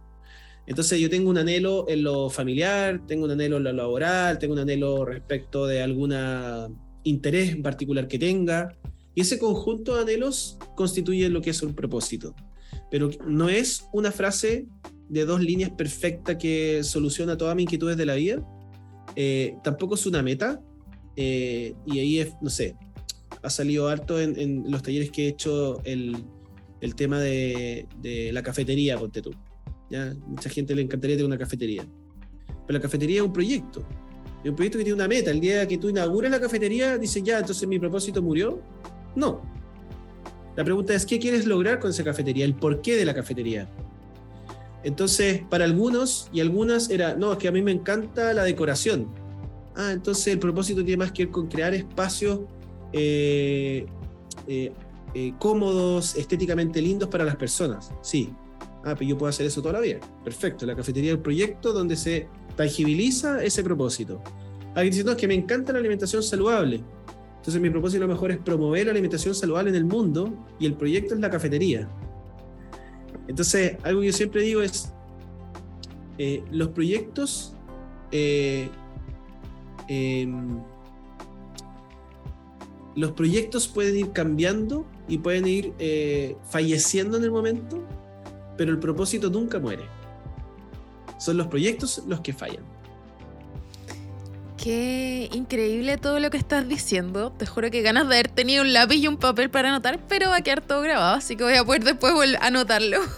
Entonces 0.68 1.00
yo 1.00 1.10
tengo 1.10 1.30
un 1.30 1.38
anhelo 1.38 1.86
en 1.88 2.04
lo 2.04 2.30
familiar, 2.30 3.04
tengo 3.08 3.24
un 3.24 3.32
anhelo 3.32 3.56
en 3.56 3.64
lo 3.64 3.72
laboral, 3.72 4.38
tengo 4.38 4.54
un 4.54 4.60
anhelo 4.60 5.04
respecto 5.04 5.66
de 5.66 5.82
algún 5.82 6.14
interés 7.02 7.50
en 7.50 7.62
particular 7.64 8.06
que 8.06 8.20
tenga, 8.20 8.78
y 9.18 9.22
ese 9.22 9.40
conjunto 9.40 9.96
de 9.96 10.02
anhelos 10.02 10.58
constituye 10.76 11.28
lo 11.28 11.42
que 11.42 11.50
es 11.50 11.60
un 11.64 11.74
propósito. 11.74 12.36
Pero 12.88 13.10
no 13.26 13.48
es 13.48 13.84
una 13.92 14.12
frase 14.12 14.68
de 15.08 15.24
dos 15.24 15.40
líneas 15.40 15.70
perfecta 15.70 16.38
que 16.38 16.84
soluciona 16.84 17.36
todas 17.36 17.56
mis 17.56 17.64
inquietudes 17.64 17.96
de 17.96 18.06
la 18.06 18.14
vida. 18.14 18.46
Eh, 19.16 19.56
tampoco 19.64 19.96
es 19.96 20.06
una 20.06 20.22
meta. 20.22 20.62
Eh, 21.16 21.74
y 21.84 21.98
ahí 21.98 22.20
es, 22.20 22.32
no 22.40 22.48
sé, 22.48 22.76
ha 23.42 23.50
salido 23.50 23.88
harto 23.88 24.20
en, 24.20 24.70
los 24.70 24.84
talleres 24.84 25.10
que 25.10 25.24
he 25.24 25.28
hecho 25.30 25.82
el, 25.82 26.24
el 26.80 26.94
tema 26.94 27.18
de, 27.18 27.88
de, 28.00 28.30
la 28.32 28.44
cafetería, 28.44 28.96
ponte 28.96 29.20
tú. 29.20 29.32
¿ya? 29.90 30.14
Mucha 30.28 30.48
gente 30.48 30.76
le 30.76 30.82
encantaría 30.82 31.16
tener 31.16 31.26
una 31.26 31.38
cafetería. 31.38 31.84
Pero 32.68 32.78
la 32.78 32.80
cafetería 32.80 33.16
es 33.16 33.26
un 33.26 33.32
proyecto. 33.32 33.84
Es 34.44 34.50
un 34.50 34.54
proyecto 34.54 34.78
que 34.78 34.84
tiene 34.84 34.94
una 34.94 35.08
meta. 35.08 35.32
El 35.32 35.40
día 35.40 35.66
que 35.66 35.76
tú 35.76 35.88
inauguras 35.88 36.30
la 36.30 36.40
cafetería, 36.40 36.96
dices, 36.98 37.20
ya, 37.24 37.40
entonces 37.40 37.66
mi 37.66 37.80
propósito 37.80 38.22
murió. 38.22 38.62
No. 39.14 39.42
La 40.56 40.64
pregunta 40.64 40.94
es, 40.94 41.06
¿qué 41.06 41.18
quieres 41.18 41.46
lograr 41.46 41.78
con 41.78 41.90
esa 41.90 42.02
cafetería? 42.02 42.44
El 42.44 42.54
porqué 42.54 42.96
de 42.96 43.04
la 43.04 43.14
cafetería. 43.14 43.68
Entonces, 44.82 45.42
para 45.48 45.64
algunos 45.64 46.28
y 46.32 46.40
algunas 46.40 46.90
era, 46.90 47.14
no, 47.14 47.32
es 47.32 47.38
que 47.38 47.48
a 47.48 47.52
mí 47.52 47.62
me 47.62 47.72
encanta 47.72 48.32
la 48.32 48.44
decoración. 48.44 49.08
Ah, 49.76 49.92
entonces 49.92 50.26
el 50.28 50.38
propósito 50.38 50.84
tiene 50.84 50.96
más 50.96 51.12
que 51.12 51.24
ver 51.24 51.32
con 51.32 51.46
crear 51.46 51.72
espacios 51.74 52.40
eh, 52.92 53.86
eh, 54.46 54.72
eh, 55.14 55.32
cómodos, 55.38 56.16
estéticamente 56.16 56.80
lindos 56.82 57.08
para 57.08 57.24
las 57.24 57.36
personas. 57.36 57.92
Sí. 58.02 58.32
Ah, 58.84 58.94
pero 58.96 59.10
yo 59.10 59.18
puedo 59.18 59.30
hacer 59.30 59.46
eso 59.46 59.60
toda 59.60 59.74
la 59.74 59.80
vida. 59.80 60.00
Perfecto. 60.24 60.66
La 60.66 60.74
cafetería 60.74 61.10
del 61.10 61.20
proyecto 61.20 61.72
donde 61.72 61.96
se 61.96 62.28
tangibiliza 62.56 63.42
ese 63.44 63.62
propósito. 63.62 64.22
Alguien 64.74 64.92
dice, 64.92 65.04
no, 65.04 65.12
es 65.12 65.16
que 65.16 65.28
me 65.28 65.34
encanta 65.34 65.72
la 65.72 65.78
alimentación 65.78 66.22
saludable. 66.22 66.82
Entonces 67.38 67.60
mi 67.60 67.70
propósito 67.70 68.04
a 68.04 68.06
lo 68.06 68.12
mejor 68.12 68.30
es 68.30 68.38
promover 68.38 68.86
la 68.86 68.92
alimentación 68.92 69.34
saludable 69.34 69.70
en 69.70 69.76
el 69.76 69.84
mundo 69.84 70.34
y 70.58 70.66
el 70.66 70.74
proyecto 70.74 71.14
es 71.14 71.20
la 71.20 71.30
cafetería. 71.30 71.88
Entonces, 73.26 73.76
algo 73.82 74.00
que 74.00 74.06
yo 74.08 74.12
siempre 74.12 74.42
digo 74.42 74.62
es, 74.62 74.92
eh, 76.18 76.42
los 76.50 76.68
proyectos 76.68 77.54
eh, 78.10 78.70
em, 79.86 80.60
los 82.96 83.12
proyectos 83.12 83.68
pueden 83.68 83.96
ir 83.96 84.12
cambiando 84.12 84.84
y 85.06 85.18
pueden 85.18 85.46
ir 85.46 85.72
eh, 85.78 86.36
falleciendo 86.50 87.16
en 87.16 87.24
el 87.24 87.30
momento, 87.30 87.80
pero 88.56 88.72
el 88.72 88.78
propósito 88.78 89.30
nunca 89.30 89.60
muere. 89.60 89.84
Son 91.18 91.36
los 91.36 91.46
proyectos 91.46 92.02
los 92.08 92.20
que 92.20 92.32
fallan. 92.32 92.64
Qué 94.58 95.30
increíble 95.32 95.98
todo 95.98 96.18
lo 96.18 96.30
que 96.30 96.36
estás 96.36 96.68
diciendo. 96.68 97.30
Te 97.30 97.46
juro 97.46 97.70
que 97.70 97.80
ganas 97.80 98.08
de 98.08 98.16
haber 98.16 98.28
tenido 98.28 98.62
un 98.62 98.72
lápiz 98.72 98.96
y 98.96 99.06
un 99.06 99.16
papel 99.16 99.50
para 99.50 99.68
anotar, 99.68 100.00
pero 100.08 100.30
va 100.30 100.36
a 100.38 100.40
quedar 100.40 100.62
todo 100.62 100.82
grabado, 100.82 101.14
así 101.14 101.36
que 101.36 101.44
voy 101.44 101.54
a 101.54 101.64
poder 101.64 101.84
después 101.84 102.12
anotarlo. 102.40 102.98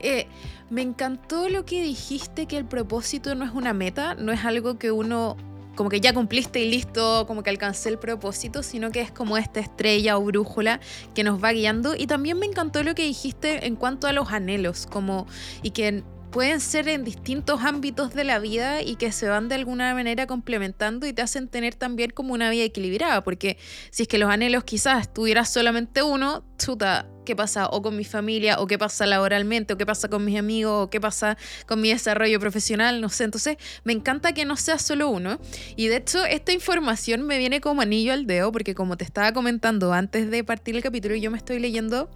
Eh, 0.00 0.26
me 0.70 0.82
encantó 0.82 1.48
lo 1.48 1.64
que 1.64 1.82
dijiste, 1.82 2.46
que 2.46 2.56
el 2.56 2.64
propósito 2.64 3.34
no 3.34 3.44
es 3.44 3.52
una 3.52 3.72
meta, 3.72 4.14
no 4.14 4.32
es 4.32 4.44
algo 4.44 4.78
que 4.78 4.90
uno 4.90 5.36
como 5.76 5.88
que 5.90 6.00
ya 6.00 6.12
cumpliste 6.12 6.60
y 6.60 6.68
listo, 6.68 7.24
como 7.28 7.44
que 7.44 7.50
alcancé 7.50 7.88
el 7.88 7.98
propósito, 7.98 8.64
sino 8.64 8.90
que 8.90 9.00
es 9.00 9.12
como 9.12 9.38
esta 9.38 9.60
estrella 9.60 10.18
o 10.18 10.22
brújula 10.22 10.80
que 11.14 11.22
nos 11.22 11.42
va 11.42 11.52
guiando. 11.52 11.94
Y 11.96 12.08
también 12.08 12.38
me 12.38 12.46
encantó 12.46 12.82
lo 12.82 12.96
que 12.96 13.04
dijiste 13.04 13.66
en 13.66 13.76
cuanto 13.76 14.08
a 14.08 14.12
los 14.12 14.32
anhelos, 14.32 14.86
como 14.86 15.28
y 15.62 15.70
que 15.70 16.02
pueden 16.30 16.60
ser 16.60 16.88
en 16.88 17.04
distintos 17.04 17.62
ámbitos 17.62 18.14
de 18.14 18.24
la 18.24 18.38
vida 18.38 18.82
y 18.82 18.96
que 18.96 19.12
se 19.12 19.28
van 19.28 19.48
de 19.48 19.54
alguna 19.54 19.94
manera 19.94 20.26
complementando 20.26 21.06
y 21.06 21.12
te 21.12 21.22
hacen 21.22 21.48
tener 21.48 21.74
también 21.74 22.10
como 22.10 22.34
una 22.34 22.50
vida 22.50 22.64
equilibrada, 22.64 23.24
porque 23.24 23.56
si 23.90 24.02
es 24.02 24.08
que 24.08 24.18
los 24.18 24.30
anhelos 24.30 24.64
quizás 24.64 25.12
tuvieras 25.12 25.50
solamente 25.50 26.02
uno, 26.02 26.44
chuta, 26.58 27.08
¿qué 27.24 27.34
pasa 27.34 27.68
o 27.68 27.82
con 27.82 27.96
mi 27.96 28.04
familia 28.04 28.58
o 28.58 28.66
qué 28.66 28.78
pasa 28.78 29.06
laboralmente 29.06 29.74
o 29.74 29.76
qué 29.78 29.86
pasa 29.86 30.08
con 30.08 30.24
mis 30.24 30.38
amigos 30.38 30.86
o 30.86 30.90
qué 30.90 31.00
pasa 31.00 31.36
con 31.66 31.80
mi 31.80 31.90
desarrollo 31.90 32.38
profesional? 32.40 33.00
No 33.00 33.08
sé, 33.08 33.24
entonces 33.24 33.56
me 33.84 33.92
encanta 33.92 34.32
que 34.32 34.44
no 34.44 34.56
sea 34.56 34.78
solo 34.78 35.08
uno 35.08 35.40
y 35.76 35.88
de 35.88 35.96
hecho 35.96 36.24
esta 36.24 36.52
información 36.52 37.22
me 37.22 37.38
viene 37.38 37.60
como 37.60 37.82
anillo 37.82 38.12
al 38.12 38.26
dedo 38.26 38.52
porque 38.52 38.74
como 38.74 38.96
te 38.96 39.04
estaba 39.04 39.32
comentando 39.32 39.92
antes 39.92 40.30
de 40.30 40.44
partir 40.44 40.76
el 40.76 40.82
capítulo 40.82 41.14
yo 41.16 41.30
me 41.30 41.38
estoy 41.38 41.58
leyendo 41.58 42.10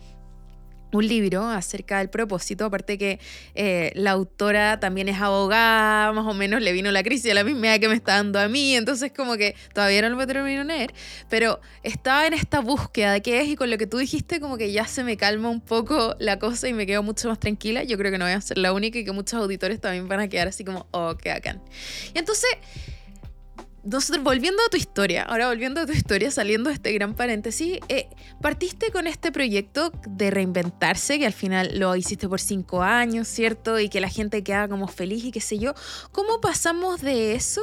un 0.93 1.07
libro 1.07 1.49
acerca 1.49 1.99
del 1.99 2.11
propósito, 2.11 2.67
aparte 2.67 2.99
que 2.99 3.19
eh, 3.55 3.93
la 3.95 4.13
autora 4.13 4.79
también 4.81 5.09
es 5.09 5.21
abogada, 5.21 6.13
más 6.13 6.27
o 6.27 6.35
menos 6.35 6.63
le 6.63 6.73
vino 6.73 6.91
la 6.91 7.03
crisis 7.03 7.31
a 7.31 7.35
la 7.35 7.45
misma 7.45 7.79
que 7.79 7.89
me 7.89 7.95
está 7.95 8.17
dando 8.17 8.39
a 8.39 8.49
mí, 8.49 8.77
entonces 8.77 9.13
como 9.13 9.37
que 9.37 9.55
todavía 9.75 10.03
no 10.03 10.17
lo 10.17 10.27
termino 10.27 10.61
de 10.61 10.65
leer, 10.65 10.95
pero 11.29 11.61
estaba 11.83 12.27
en 12.27 12.35
esta 12.35 12.61
búsqueda 12.61 13.13
de 13.13 13.23
qué 13.23 13.41
es 13.41 13.49
y 13.49 13.57
con 13.57 13.71
lo 13.71 13.79
que 13.79 13.87
tú 13.87 13.99
dijiste 13.99 14.41
como 14.41 14.59
que 14.59 14.73
ya 14.73 14.87
se 14.87 15.05
me 15.05 15.17
calma 15.17 15.49
un 15.49 15.61
poco 15.61 16.15
la 16.19 16.39
cosa 16.39 16.69
y 16.69 16.73
me 16.73 16.87
quedo 16.87 17.03
mucho 17.03 17.29
más 17.29 17.41
tranquila, 17.41 17.83
yo 17.85 17.97
creo 17.97 18.11
que 18.13 18.19
no 18.19 18.25
voy 18.25 18.35
a 18.35 18.41
ser 18.41 18.59
la 18.59 18.73
única 18.73 18.99
y 18.99 19.05
que 19.05 19.13
muchos 19.13 19.41
auditores 19.41 19.81
también 19.81 20.09
van 20.09 20.21
a 20.21 20.29
quedar 20.29 20.49
así 20.49 20.65
como, 20.65 20.87
oh, 20.91 21.17
qué 21.17 21.31
bacán. 21.31 21.63
Y 22.15 22.19
entonces 22.19 22.51
nosotros, 23.85 24.23
volviendo 24.23 24.63
a 24.65 24.71
tu 24.71 24.77
historia, 24.77 25.25
ahora 25.25 25.49
volviendo 25.49 25.81
a 25.81 25.87
tu 25.87 25.93
historia, 25.93 26.31
saliendo 26.31 26.69
de 26.69 26.75
este 26.75 26.93
gran 26.93 27.15
paréntesis, 27.15 27.79
eh, 27.89 28.09
partiste 28.41 28.93
con 28.93 29.07
este 29.07 29.33
proyecto 29.33 29.93
de 30.07 30.31
reinventarse, 30.31 31.19
que 31.19 31.27
al 31.27 31.33
final 31.33 31.79
lo 31.79 31.97
hiciste 31.97 32.29
por 32.29 32.41
cinco 32.41 32.83
años, 32.83 33.27
¿cierto? 33.27 33.81
Y 33.81 33.89
que 33.89 34.01
la 34.01 34.09
gente 34.09 34.45
queda 34.45 34.69
como 34.69 34.87
feliz 34.87 35.25
y 35.25 35.33
qué 35.33 35.41
sé 35.41 35.59
yo. 35.59 35.75
¿Cómo 36.13 36.41
pasamos 36.41 37.01
de 37.01 37.35
eso 37.35 37.63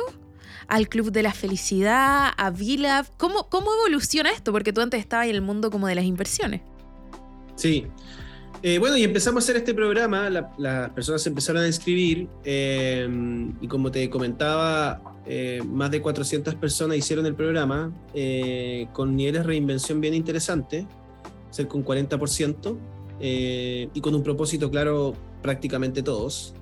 al 0.68 0.90
Club 0.90 1.12
de 1.12 1.24
la 1.24 1.34
Felicidad, 1.34 2.32
a 2.36 2.52
VLAB? 2.52 3.08
¿Cómo, 3.18 3.50
¿Cómo 3.50 3.74
evoluciona 3.74 4.32
esto? 4.32 4.52
Porque 4.52 4.74
tú 4.74 4.82
antes 4.82 5.00
estabas 5.00 5.28
en 5.28 5.36
el 5.36 5.42
mundo 5.42 5.72
como 5.72 5.88
de 5.88 5.96
las 5.96 6.06
inversiones. 6.06 6.62
Sí, 7.56 7.88
eh, 8.62 8.78
bueno, 8.78 8.98
y 8.98 9.04
empezamos 9.04 9.42
a 9.42 9.46
hacer 9.46 9.56
este 9.56 9.74
programa, 9.74 10.30
las 10.30 10.90
personas 10.90 11.26
empezaron 11.26 11.64
a 11.64 11.68
inscribir 11.68 12.28
eh, 12.44 13.08
y 13.62 13.68
como 13.68 13.90
te 13.90 14.10
comentaba, 14.10 15.02
eh, 15.26 15.62
más 15.66 15.90
de 15.92 16.02
400 16.02 16.56
personas 16.56 16.98
hicieron 16.98 17.26
el 17.26 17.36
programa 17.36 17.94
con 18.92 19.16
niveles 19.16 19.42
de 19.42 19.48
reinvención 19.48 20.02
bien 20.02 20.14
interesantes, 20.14 20.86
cerca 21.52 21.76
un 21.76 21.86
40%, 21.86 22.78
y 23.22 24.02
con 24.02 24.16
un 24.16 24.24
propósito 24.24 24.70
claro 24.70 25.14
prácticamente 25.42 26.04
todos. 26.04 26.54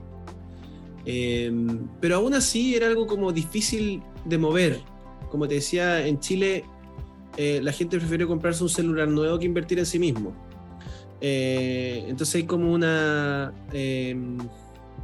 pero 1.03 2.15
aún 2.15 2.36
así 2.36 2.75
era 2.75 2.88
algo 2.88 3.07
como 3.07 3.31
difícil 3.31 4.03
de 4.25 4.38
mover. 4.38 4.79
Como 5.31 5.47
te 5.47 5.55
decía, 5.55 6.05
en 6.05 6.19
Chile 6.19 6.63
la 7.38 7.71
gente 7.71 7.97
prefiere 7.97 8.27
comprarse 8.27 8.62
un 8.62 8.69
celular 8.69 9.07
nuevo 9.07 9.39
que 9.39 9.45
invertir 9.45 9.79
en 9.79 9.86
sí 9.88 9.97
mismo. 9.97 10.46
Eh, 11.21 12.06
entonces 12.08 12.36
hay 12.36 12.43
como 12.43 12.71
una... 12.71 13.53
Em, 13.73 14.38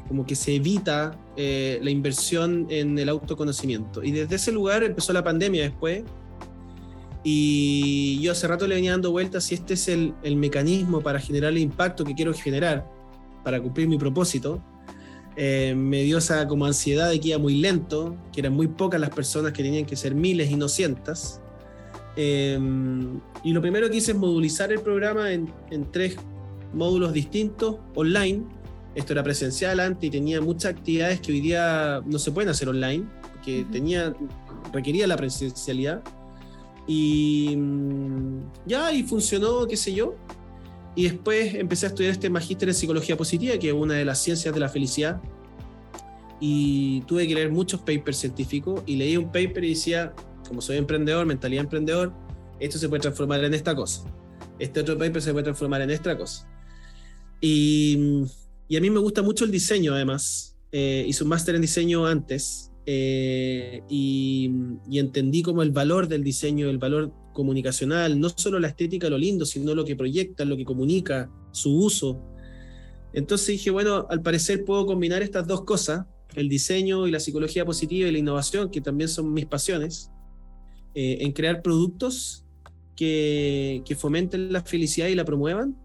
como 0.08 0.26
que 0.26 0.36
se 0.36 0.56
evita 0.56 1.17
eh, 1.38 1.80
la 1.82 1.89
inversión 1.89 2.67
en 2.69 2.99
el 2.99 3.10
autoconocimiento. 3.10 4.04
Y 4.04 4.12
desde 4.12 4.36
ese 4.36 4.52
lugar 4.52 4.84
empezó 4.84 5.13
la 5.13 5.23
pandemia 5.23 5.63
después. 5.63 6.04
Y 7.23 8.19
yo 8.21 8.34
hace 8.34 8.47
rato 8.47 8.67
le 8.67 8.76
venía 8.76 8.91
dando 8.91 9.12
vueltas 9.12 9.45
si 9.45 9.56
este 9.56 9.76
es 9.76 9.88
el, 9.88 10.13
el 10.23 10.36
mecanismo 10.36 11.02
para 11.02 11.19
generar 11.19 11.52
el 11.54 11.60
impacto 11.60 12.04
que 12.04 12.13
quiero 12.13 12.34
generar, 12.34 12.86
para 13.43 13.62
cumplir 13.62 13.88
mi 13.88 13.97
propósito. 13.97 14.62
Eh, 15.36 15.73
me 15.76 16.04
dio 16.04 16.19
esa 16.19 16.47
como 16.47 16.65
ansiedad 16.65 17.10
de 17.10 17.19
que 17.19 17.30
iba 17.30 17.39
muy 17.39 17.56
lento, 17.56 18.15
que 18.32 18.41
eran 18.41 18.54
muy 18.54 18.67
pocas 18.67 18.99
las 18.99 19.10
personas 19.10 19.52
que 19.52 19.63
tenían 19.63 19.86
que 19.86 19.95
ser 19.95 20.13
miles 20.13 20.52
y 20.52 20.56
no 20.56 20.67
cientas. 20.67 21.41
Em, 22.15 23.19
y 23.43 23.54
lo 23.54 23.62
primero 23.62 23.89
que 23.89 23.97
hice 23.97 24.12
es 24.12 24.17
modulizar 24.17 24.71
el 24.71 24.82
programa 24.82 25.32
en, 25.32 25.52
tres 25.91 26.17
módulos 26.73 27.13
distintos, 27.13 27.78
online. 27.95 28.43
Esto 28.95 29.13
era 29.13 29.23
presencial 29.23 29.80
antes 29.80 30.08
y 30.08 30.12
tenía 30.12 30.39
muchas 30.39 30.73
actividades 30.73 31.19
que 31.19 31.32
hoy 31.32 31.41
día 31.41 32.02
no 32.06 32.19
se 32.19 32.32
pueden 32.32 32.49
hacer 32.49 32.69
online, 32.69 33.06
que 33.43 33.65
tenía, 33.71 34.13
requería 34.71 35.08
la 35.08 35.17
presencialidad. 35.17 36.04
Y 36.86 37.56
mm, 37.56 38.39
ya, 38.67 38.91
y 38.91 39.04
funcionó, 39.04 39.65
qué 39.67 39.78
sé 39.78 39.93
yo. 39.93 40.15
y 40.95 41.06
después 41.06 41.56
empecé 41.56 41.88
a 41.88 41.89
estudiar 41.89 42.12
este 42.12 42.30
magíster 42.30 42.69
en 42.69 42.76
psicología 42.76 43.17
positiva, 43.17 43.58
que 43.58 43.69
es 43.69 43.73
una 43.73 43.95
de 43.95 44.06
las 44.06 44.21
ciencias 44.21 44.54
de 44.54 44.60
la 44.60 44.69
felicidad. 44.69 45.19
Y 46.39 47.02
tuve 47.02 47.28
que 47.28 47.34
leer 47.34 47.52
muchos 47.52 47.82
papers 47.82 48.17
científicos 48.17 48.84
y 48.86 48.97
leí 48.97 49.17
un 49.17 49.32
paper 49.32 49.63
y 49.63 49.69
decía, 49.69 50.13
como 50.54 50.62
soy 50.62 50.78
emprendedor, 50.78 51.26
mentalidad 51.26 51.63
emprendedor, 51.63 52.13
esto 52.60 52.78
se 52.78 52.88
puede 52.88 53.02
transformar 53.02 53.44
en 53.44 53.56
esta 53.56 53.76
cosa. 53.76 54.04
Este 54.60 54.82
otro 54.82 55.00
paper 55.00 55.20
se 55.20 55.32
puede 55.32 55.46
transformar 55.46 55.82
en 55.82 55.89
esta 55.89 56.16
cosa. 56.16 56.48
Y, 57.42 58.22
y 58.68 58.78
a 58.78 58.82
mí 58.82 58.92
me 58.92 59.00
gusta 59.00 59.24
mucho 59.24 59.46
el 59.46 59.52
diseño, 59.52 59.96
además. 59.96 60.56
Eh, 60.72 61.06
hice 61.08 61.24
un 61.24 61.30
máster 61.30 61.56
en 61.56 61.62
diseño 61.62 62.06
antes 62.06 62.72
eh, 62.86 63.82
y, 63.89 64.52
y, 64.88 65.00
entendí 65.00 65.42
como 65.42 65.63
el 65.63 65.72
valor 65.72 66.08
del 66.08 66.24
diseño, 66.24 66.70
el 66.70 66.78
valor 66.78 67.12
comunicacional, 67.34 68.20
no 68.20 68.30
solo 68.30 68.60
la 68.60 68.68
estética, 68.68 69.10
lo 69.10 69.18
lindo, 69.18 69.48
sino 69.48 69.74
lo 69.74 69.86
que 69.86 69.96
proyecta, 69.96 70.46
lo 70.46 70.56
que 70.56 70.66
comunica, 70.66 71.32
su 71.52 71.76
uso. 71.76 72.22
Entonces 73.12 73.48
dije, 73.48 73.72
bueno, 73.72 74.06
al 74.08 74.22
parecer 74.22 74.66
puedo 74.66 74.86
combinar 74.86 75.24
estas 75.24 75.48
dos 75.48 75.63
cosas, 75.63 76.06
el 76.36 76.48
diseño 76.48 77.08
y 77.08 77.12
la 77.12 77.20
psicología 77.20 77.66
positiva 77.66 78.08
y 78.08 78.12
la 78.12 78.20
innovación, 78.20 78.70
que 78.70 78.82
también 78.82 79.10
son 79.10 79.34
mis 79.34 79.46
pasiones, 79.46 80.12
eh, 80.95 81.17
en 81.21 81.32
crear 81.32 81.62
productos 81.62 82.45
que, 82.95 83.82
que, 83.86 83.95
fomenten 83.95 84.51
la 84.53 84.62
felicidad 84.63 85.08
y 85.08 85.15
la 85.15 85.25
promuevan, 85.25 85.75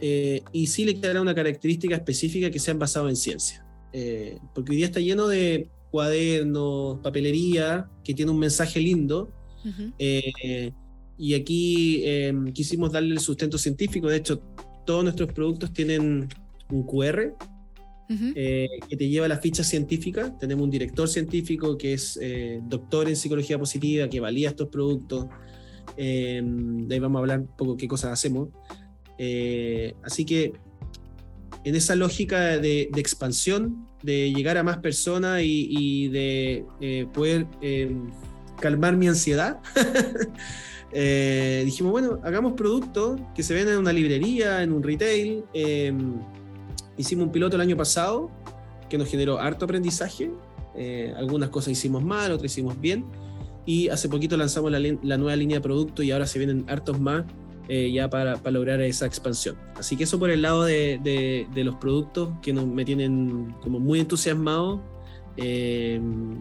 eh, 0.00 0.42
y 0.52 0.66
sí 0.66 0.84
le 0.84 0.94
quedará 0.94 1.20
una 1.20 1.34
característica 1.34 1.94
específica 1.94 2.50
que 2.50 2.58
sean 2.58 2.78
basados 2.78 3.10
en 3.10 3.16
ciencia. 3.16 3.64
Eh, 3.92 4.38
porque 4.54 4.72
hoy 4.72 4.76
día 4.78 4.86
está 4.86 5.00
lleno 5.00 5.28
de 5.28 5.68
cuadernos, 5.90 6.98
papelería, 7.00 7.88
que 8.02 8.14
tiene 8.14 8.30
un 8.30 8.38
mensaje 8.38 8.80
lindo, 8.80 9.30
eh, 9.98 10.72
y 11.18 11.34
aquí 11.34 12.02
em, 12.06 12.50
quisimos 12.52 12.92
darle 12.92 13.12
el 13.12 13.20
sustento 13.20 13.58
científico. 13.58 14.08
De 14.08 14.16
hecho, 14.16 14.40
todos 14.86 15.04
nuestros 15.04 15.32
productos 15.32 15.70
tienen 15.72 16.28
un 16.70 16.82
QR 16.84 17.34
eh, 18.34 18.68
que 18.88 18.96
te 18.96 19.08
lleva 19.08 19.28
la 19.28 19.38
ficha 19.38 19.62
científica. 19.62 20.36
Tenemos 20.38 20.64
un 20.64 20.70
director 20.70 21.08
científico 21.08 21.78
que 21.78 21.94
es 21.94 22.18
eh, 22.20 22.60
doctor 22.64 23.08
en 23.08 23.16
psicología 23.16 23.58
positiva, 23.58 24.08
que 24.08 24.20
valía 24.20 24.50
estos 24.50 24.68
productos. 24.68 25.26
Em, 25.96 26.86
de 26.88 26.94
ahí 26.94 27.00
vamos 27.00 27.18
a 27.18 27.20
hablar 27.20 27.40
un 27.40 27.56
poco 27.56 27.76
qué 27.76 27.86
cosas 27.88 28.12
hacemos. 28.12 28.48
así 30.02 30.24
que 30.24 30.52
en 31.64 31.74
esa 31.74 31.94
lógica 31.94 32.58
de, 32.58 32.88
expansión, 32.96 33.86
de 34.02 34.32
llegar 34.32 34.56
a 34.56 34.62
más 34.62 34.78
personas 34.78 35.42
y, 35.42 35.68
y 35.70 36.08
de 36.08 36.64
poder 37.12 37.46
em, 37.60 38.10
calmar 38.60 38.96
mi 38.96 39.08
ansiedad, 39.08 39.58
eh, 40.92 41.62
dijimos, 41.64 41.92
bueno, 41.92 42.20
hagamos 42.22 42.52
productos 42.52 43.20
que 43.34 43.42
se 43.42 43.54
venden 43.54 43.74
en 43.74 43.80
una 43.80 43.92
librería, 43.92 44.62
en 44.62 44.72
un 44.72 44.82
retail. 44.82 45.44
Em, 45.52 46.14
hicimos 47.00 47.26
un 47.26 47.32
piloto 47.32 47.56
el 47.56 47.62
año 47.62 47.76
pasado 47.76 48.30
que 48.88 48.98
nos 48.98 49.08
generó 49.08 49.38
harto 49.38 49.64
aprendizaje. 49.64 50.30
Eh, 50.74 51.12
algunas 51.16 51.50
cosas 51.50 51.72
hicimos 51.72 52.02
mal, 52.02 52.32
otras 52.32 52.52
hicimos 52.52 52.80
bien. 52.80 53.04
Y 53.66 53.88
hace 53.88 54.08
poquito 54.08 54.36
lanzamos 54.36 54.72
la, 54.72 55.16
nueva 55.16 55.36
línea 55.36 55.58
de 55.58 55.60
productos 55.60 56.04
y 56.04 56.10
ahora 56.10 56.26
se 56.26 56.38
vienen 56.38 56.64
hartos 56.68 56.98
más 56.98 57.24
eh, 57.68 57.92
ya 57.92 58.08
para, 58.08 58.36
para, 58.36 58.52
lograr 58.52 58.80
esa 58.80 59.06
expansión. 59.06 59.56
Así 59.76 59.96
que 59.96 60.04
eso 60.04 60.18
por 60.18 60.30
el 60.30 60.42
lado 60.42 60.64
de, 60.64 61.46
los 61.54 61.76
productos 61.76 62.30
que 62.42 62.52
nos, 62.52 62.66
me 62.66 62.84
tienen 62.84 63.54
como 63.60 63.78
muy 63.78 64.00
entusiasmado. 64.00 64.82
es 65.36 66.00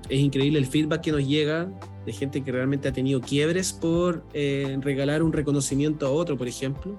increíble 0.10 0.60
el 0.60 0.66
feedback 0.66 1.02
que 1.02 1.12
nos 1.12 1.28
llega 1.28 1.70
de 2.06 2.14
gente 2.14 2.44
que 2.44 2.52
realmente 2.52 2.88
ha 2.88 2.94
tenido 2.94 3.22
quiebres 3.22 3.74
por 3.74 4.24
eh, 4.34 4.78
regalar 4.82 5.22
un 5.22 5.32
reconocimiento 5.32 6.08
a 6.08 6.10
otro, 6.10 6.38
por 6.38 6.48
ejemplo, 6.48 6.98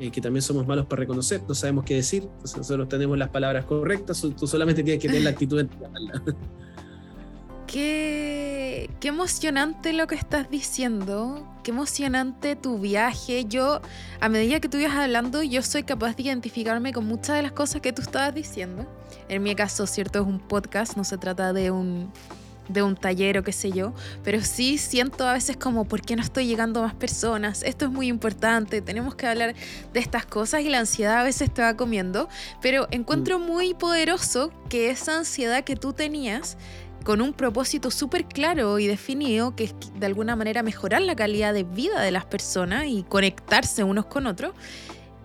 eh, 0.00 0.10
que 0.10 0.20
también 0.20 0.42
somos 0.42 0.66
malos 0.66 0.86
para 0.86 1.00
reconocer, 1.00 1.42
no 1.46 1.54
sabemos 1.54 1.84
qué 1.84 1.94
decir, 1.94 2.24
entonces 2.24 2.56
nosotros 2.56 2.88
tenemos 2.88 3.16
las 3.16 3.28
palabras 3.28 3.64
correctas, 3.64 4.20
tú 4.36 4.46
solamente 4.46 4.82
tienes 4.82 5.00
que 5.00 5.08
tener 5.08 5.22
la 5.22 5.30
actitud 5.30 5.62
de 5.62 5.68
Qué, 7.66 8.88
qué 9.00 9.08
emocionante 9.08 9.92
lo 9.92 10.06
que 10.06 10.14
estás 10.14 10.48
diciendo, 10.48 11.44
qué 11.64 11.72
emocionante 11.72 12.54
tu 12.54 12.78
viaje. 12.78 13.46
Yo, 13.46 13.80
a 14.20 14.28
medida 14.28 14.60
que 14.60 14.68
tú 14.68 14.76
ibas 14.76 14.94
hablando, 14.94 15.42
yo 15.42 15.60
soy 15.62 15.82
capaz 15.82 16.14
de 16.14 16.24
identificarme 16.24 16.92
con 16.92 17.06
muchas 17.06 17.36
de 17.36 17.42
las 17.42 17.52
cosas 17.52 17.80
que 17.80 17.92
tú 17.92 18.02
estabas 18.02 18.32
diciendo. 18.32 18.86
En 19.28 19.42
mi 19.42 19.56
caso, 19.56 19.88
cierto, 19.88 20.20
es 20.20 20.26
un 20.26 20.38
podcast, 20.38 20.96
no 20.96 21.02
se 21.02 21.18
trata 21.18 21.52
de 21.52 21.72
un 21.72 22.12
de 22.68 22.82
un 22.82 22.96
taller 22.96 23.38
o 23.38 23.42
qué 23.42 23.52
sé 23.52 23.70
yo, 23.70 23.94
pero 24.22 24.42
sí 24.42 24.78
siento 24.78 25.26
a 25.26 25.34
veces 25.34 25.56
como, 25.56 25.84
¿por 25.84 26.00
qué 26.02 26.16
no 26.16 26.22
estoy 26.22 26.46
llegando 26.46 26.80
a 26.80 26.84
más 26.84 26.94
personas? 26.94 27.62
Esto 27.62 27.86
es 27.86 27.90
muy 27.90 28.08
importante, 28.08 28.80
tenemos 28.80 29.14
que 29.14 29.26
hablar 29.26 29.54
de 29.92 30.00
estas 30.00 30.26
cosas 30.26 30.62
y 30.62 30.68
la 30.68 30.78
ansiedad 30.78 31.18
a 31.18 31.22
veces 31.22 31.52
te 31.52 31.62
va 31.62 31.76
comiendo, 31.76 32.28
pero 32.60 32.88
encuentro 32.90 33.38
mm. 33.38 33.42
muy 33.46 33.74
poderoso 33.74 34.52
que 34.68 34.90
esa 34.90 35.18
ansiedad 35.18 35.64
que 35.64 35.76
tú 35.76 35.92
tenías 35.92 36.56
con 37.04 37.20
un 37.20 37.34
propósito 37.34 37.90
súper 37.90 38.24
claro 38.24 38.78
y 38.78 38.86
definido, 38.86 39.54
que 39.54 39.64
es 39.64 39.74
de 39.94 40.06
alguna 40.06 40.36
manera 40.36 40.62
mejorar 40.62 41.02
la 41.02 41.14
calidad 41.14 41.52
de 41.52 41.62
vida 41.62 42.00
de 42.00 42.10
las 42.10 42.24
personas 42.24 42.86
y 42.86 43.02
conectarse 43.02 43.84
unos 43.84 44.06
con 44.06 44.26
otros, 44.26 44.54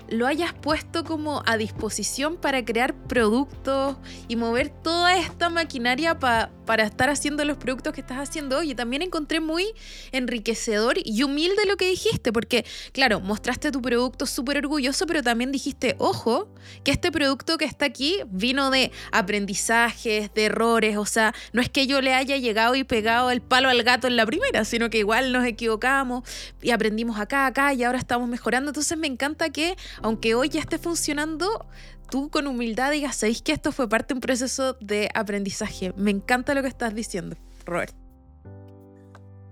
lo 0.10 0.28
hayas 0.28 0.54
puesto 0.54 1.04
como 1.04 1.44
a 1.46 1.58
disposición 1.58 2.36
para 2.38 2.66
crear 2.66 2.94
productos 2.94 3.98
y 4.28 4.36
mover 4.36 4.70
toda 4.70 5.16
esta 5.16 5.50
maquinaria 5.50 6.20
para 6.20 6.52
estar 6.78 7.10
haciendo 7.10 7.44
los 7.46 7.58
productos 7.58 7.94
que 7.94 8.02
estás 8.02 8.18
haciendo 8.18 8.58
hoy. 8.58 8.72
Y 8.72 8.76
también 8.76 9.02
encontré 9.02 9.40
muy 9.40 9.66
enriquecedor 10.12 10.98
y 11.04 11.24
humilde 11.24 11.66
lo 11.68 11.78
que 11.78 11.90
dijiste, 11.90 12.32
porque 12.32 12.66
claro, 12.92 13.20
mostraste 13.20 13.72
tu 13.72 13.82
producto 13.82 14.26
súper 14.26 14.58
orgulloso, 14.58 15.06
pero 15.06 15.24
también 15.24 15.52
dijiste, 15.52 15.96
ojo, 15.98 16.48
que 16.84 16.92
este 16.92 17.12
producto 17.12 17.58
que 17.58 17.66
está 17.66 17.86
aquí 17.86 18.18
vino 18.30 18.70
de 18.70 18.92
aprendizajes, 19.12 20.34
de 20.34 20.46
errores, 20.46 20.98
o 20.98 21.06
sea, 21.06 21.34
no 21.54 21.62
es 21.62 21.70
que 21.70 21.88
yo 21.88 22.02
le 22.02 22.14
haya 22.14 22.38
llegado 22.38 22.76
y 22.76 22.84
pegado 22.84 23.32
el 23.32 23.42
palo 23.42 23.70
al 23.70 23.84
gato 23.84 24.08
en 24.08 24.16
la 24.16 24.26
primera, 24.26 24.66
sino 24.66 24.90
que 24.90 25.00
igual 25.00 25.32
nos 25.32 25.46
equivocamos 25.46 26.24
y 26.62 26.72
aprendimos 26.72 27.20
acá, 27.20 27.46
acá 27.46 27.74
y 27.74 27.84
ahora 27.84 27.98
estamos 27.98 28.28
mejorando. 28.30 28.70
Entonces 28.70 28.98
me 28.98 29.08
encanta 29.08 29.50
que 29.50 29.76
aunque 30.02 30.36
hoy 30.36 30.50
ya 30.50 30.60
esté 30.60 30.78
funcionando, 30.78 31.66
tú 32.10 32.30
con 32.30 32.48
humildad 32.48 32.92
digas, 32.92 33.16
sabéis 33.16 33.42
que 33.42 33.52
esto 33.52 33.72
fue 33.72 33.88
parte 33.88 34.14
de 34.14 34.18
un 34.18 34.22
proceso 34.22 34.78
de 34.82 35.10
aprendizaje. 35.14 35.94
Me 35.96 36.12
encanta 36.12 36.54
lo 36.54 36.62
que 36.62 36.68
estás 36.68 36.94
diciendo, 36.94 37.36
Robert. 37.66 37.94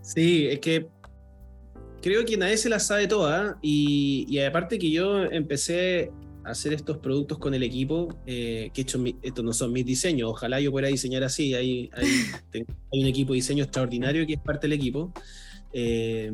Sí, 0.02 0.48
es 0.48 0.60
que 0.60 0.88
creo 2.02 2.26
que 2.26 2.38
nadie 2.38 2.58
se 2.58 2.70
la 2.70 2.80
sabe 2.80 3.08
toda 3.08 3.58
y, 3.62 4.40
aparte 4.40 4.80
que 4.80 4.90
yo 4.90 5.24
empecé 5.24 6.12
a 6.46 6.52
hacer 6.52 6.74
estos 6.74 6.98
productos 7.00 7.38
con 7.38 7.54
el 7.54 7.64
equipo, 7.64 8.08
eh, 8.26 8.70
que 8.74 8.82
hecho, 8.82 9.04
estos 9.22 9.44
no 9.44 9.52
son 9.52 9.74
mis 9.74 9.86
diseños, 9.86 10.30
ojalá 10.30 10.62
yo 10.62 10.72
pudiera 10.72 10.88
diseñar 10.88 11.24
así, 11.24 11.54
hay, 11.54 11.90
hay 12.54 13.02
un 13.02 13.08
equipo 13.08 13.34
de 13.34 13.38
diseño 13.38 13.66
extraordinario 13.66 14.26
que 14.26 14.34
es 14.34 14.40
parte 14.40 14.68
del 14.68 14.74
equipo. 14.74 15.12
Eh, 15.74 16.32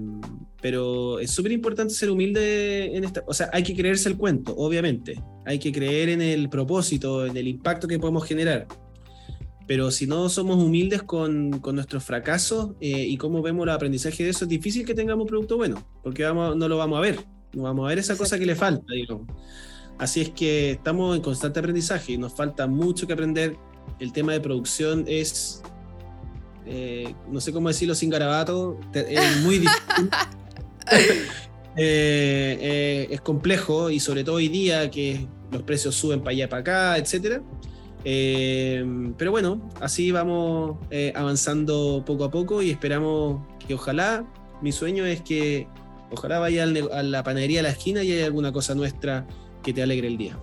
pero 0.62 1.20
es 1.20 1.32
súper 1.32 1.52
importante 1.52 1.94
ser 1.94 2.10
humilde 2.10 2.96
en 2.96 3.04
esta. 3.04 3.24
O 3.28 3.34
sea, 3.34 3.50
hay 3.52 3.64
que 3.64 3.76
creerse 3.76 4.10
el 4.10 4.18
cuento, 4.18 4.56
obviamente. 4.56 5.22
Hay 5.46 5.60
que 5.60 5.72
creer 5.72 6.10
en 6.10 6.22
el 6.22 6.50
propósito, 6.50 7.26
en 7.26 7.36
el 7.36 7.48
impacto 7.48 7.88
que 7.88 8.00
podemos 8.00 8.26
generar. 8.26 8.68
Pero 9.68 9.92
si 9.92 10.08
no 10.08 10.30
somos 10.30 10.58
humildes 10.58 11.04
con, 11.04 11.60
con 11.60 11.76
nuestros 11.76 12.04
fracasos 12.04 12.72
eh, 12.82 13.06
y 13.08 13.18
cómo 13.18 13.42
vemos 13.42 13.64
el 13.64 13.70
aprendizaje 13.70 14.24
de 14.24 14.30
eso, 14.30 14.46
es 14.46 14.50
difícil 14.50 14.86
que 14.86 14.94
tengamos 14.94 15.24
un 15.24 15.30
producto 15.30 15.58
bueno, 15.58 15.88
porque 16.04 16.24
vamos, 16.24 16.56
no 16.58 16.68
lo 16.68 16.78
vamos 16.78 16.98
a 16.98 17.02
ver. 17.02 17.20
No 17.54 17.64
vamos 17.64 17.86
a 17.86 17.90
ver 17.90 18.00
esa 18.00 18.18
cosa 18.18 18.40
que 18.40 18.46
le 18.46 18.56
falta, 18.56 18.86
Así 20.00 20.22
es 20.22 20.30
que 20.30 20.72
estamos 20.72 21.16
en 21.16 21.22
constante 21.22 21.60
aprendizaje 21.60 22.14
y 22.14 22.18
nos 22.18 22.34
falta 22.34 22.68
mucho 22.68 23.06
que 23.06 23.14
aprender. 23.14 23.56
El 24.00 24.12
tema 24.12 24.34
de 24.34 24.42
producción 24.42 25.06
es 25.08 25.62
eh, 26.66 27.14
no 27.30 27.42
sé 27.42 27.52
cómo 27.52 27.68
decirlo 27.68 27.96
sin 27.96 28.10
garabato, 28.10 28.80
es 28.94 29.42
muy 29.42 29.60
difícil. 29.60 30.10
Eh, 31.76 32.56
eh, 32.62 33.08
es 33.10 33.22
complejo 33.22 33.90
y 33.90 34.00
sobre 34.00 34.24
todo 34.24 34.36
hoy 34.36 34.48
día 34.48 34.92
que 34.92 35.26
los 35.52 35.64
precios 35.64 35.96
suben 35.96 36.20
para 36.20 36.30
allá, 36.30 36.48
para 36.48 36.60
acá, 36.60 36.98
etc. 37.00 37.42
pero 39.18 39.32
bueno, 39.32 39.72
así 39.82 40.12
vamos 40.12 40.78
avanzando 41.16 42.04
poco 42.06 42.26
a 42.26 42.30
poco 42.30 42.62
y 42.62 42.70
esperamos 42.70 43.42
que 43.68 43.74
ojalá, 43.74 44.24
mi 44.62 44.72
sueño 44.72 45.04
es 45.08 45.22
que 45.22 45.68
ojalá 46.12 46.38
vaya 46.38 46.62
a 46.62 47.02
la 47.02 47.24
panadería 47.24 47.60
de 47.60 47.64
la 47.64 47.70
esquina 47.70 48.04
y 48.04 48.12
haya 48.12 48.26
alguna 48.26 48.52
cosa 48.52 48.76
nuestra 48.76 49.26
que 49.64 49.74
te 49.74 49.82
alegre 49.82 50.10
el 50.10 50.18
día. 50.18 50.38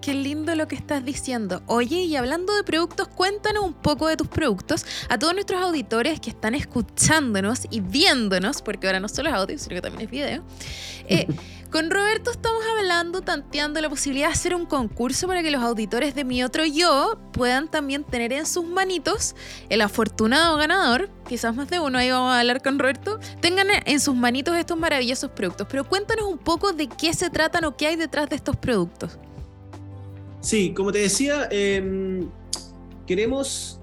Qué 0.00 0.14
lindo 0.14 0.54
lo 0.54 0.68
que 0.68 0.76
estás 0.76 1.04
diciendo. 1.04 1.62
Oye, 1.66 2.02
y 2.02 2.16
hablando 2.16 2.54
de 2.54 2.62
productos, 2.62 3.08
cuéntanos 3.08 3.64
un 3.64 3.74
poco 3.74 4.08
de 4.08 4.16
tus 4.16 4.28
productos 4.28 4.86
a 5.08 5.18
todos 5.18 5.34
nuestros 5.34 5.60
auditores 5.60 6.20
que 6.20 6.30
están 6.30 6.54
escuchándonos 6.54 7.66
y 7.70 7.80
viéndonos, 7.80 8.62
porque 8.62 8.86
ahora 8.86 9.00
no 9.00 9.08
solo 9.08 9.30
es 9.30 9.34
audio, 9.34 9.58
sino 9.58 9.74
que 9.74 9.82
también 9.82 10.04
es 10.04 10.10
video. 10.10 10.44
Eh, 11.08 11.26
Con 11.70 11.90
Roberto 11.90 12.30
estamos 12.30 12.62
hablando, 12.78 13.22
tanteando 13.22 13.80
la 13.80 13.90
posibilidad 13.90 14.28
de 14.28 14.32
hacer 14.32 14.54
un 14.54 14.66
concurso 14.66 15.26
para 15.26 15.42
que 15.42 15.50
los 15.50 15.62
auditores 15.62 16.14
de 16.14 16.24
Mi 16.24 16.44
Otro 16.44 16.64
Yo 16.64 17.18
puedan 17.32 17.68
también 17.68 18.04
tener 18.04 18.32
en 18.32 18.46
sus 18.46 18.64
manitos 18.64 19.34
el 19.68 19.80
afortunado 19.80 20.56
ganador, 20.56 21.10
quizás 21.28 21.54
más 21.56 21.68
de 21.68 21.80
uno, 21.80 21.98
ahí 21.98 22.10
vamos 22.10 22.32
a 22.32 22.40
hablar 22.40 22.62
con 22.62 22.78
Roberto, 22.78 23.18
tengan 23.40 23.66
en 23.84 24.00
sus 24.00 24.14
manitos 24.14 24.56
estos 24.56 24.78
maravillosos 24.78 25.32
productos. 25.32 25.66
Pero 25.68 25.84
cuéntanos 25.88 26.26
un 26.26 26.38
poco 26.38 26.72
de 26.72 26.86
qué 26.88 27.12
se 27.12 27.30
tratan 27.30 27.64
o 27.64 27.76
qué 27.76 27.88
hay 27.88 27.96
detrás 27.96 28.30
de 28.30 28.36
estos 28.36 28.56
productos. 28.56 29.18
Sí, 30.46 30.72
como 30.74 30.92
te 30.92 30.98
decía, 30.98 31.48
em, 31.50 32.28
queremos 33.04 33.80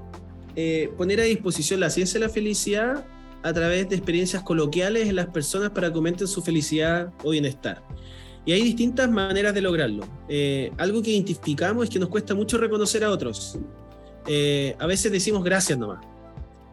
eh, 0.56 0.90
poner 0.98 1.20
a 1.20 1.24
disposición 1.24 1.82
la 1.82 1.90
ciencia 1.90 2.22
de 2.22 2.26
la 2.26 2.32
felicidad 2.32 3.06
a 3.42 3.52
través 3.52 3.90
de 3.90 3.98
experiencias 3.98 4.44
coloquiales 4.44 5.10
en 5.10 5.18
las 5.18 5.28
personas 5.28 5.72
para 5.72 5.90
que 5.90 5.98
aumenten 5.98 6.26
su 6.26 6.42
felicidad 6.42 7.12
o 7.22 7.32
bienestar. 7.32 7.84
Y 8.46 8.54
hay 8.54 8.62
distintas 8.62 9.12
maneras 9.12 9.54
de 9.54 9.60
lograrlo. 9.60 10.08
Eh, 10.30 10.72
algo 10.78 11.04
que 11.04 11.12
identificamos 11.12 11.84
es 11.84 11.90
que 11.90 12.00
nos 12.00 12.08
cuesta 12.08 12.34
mucho 12.34 12.58
reconocer 12.58 13.04
a 13.04 13.12
otros. 13.12 13.60
Eh, 14.28 14.74
a 14.80 14.88
veces 14.88 15.12
decimos 15.12 15.44
gracias 15.44 15.78
nomás. 15.78 16.00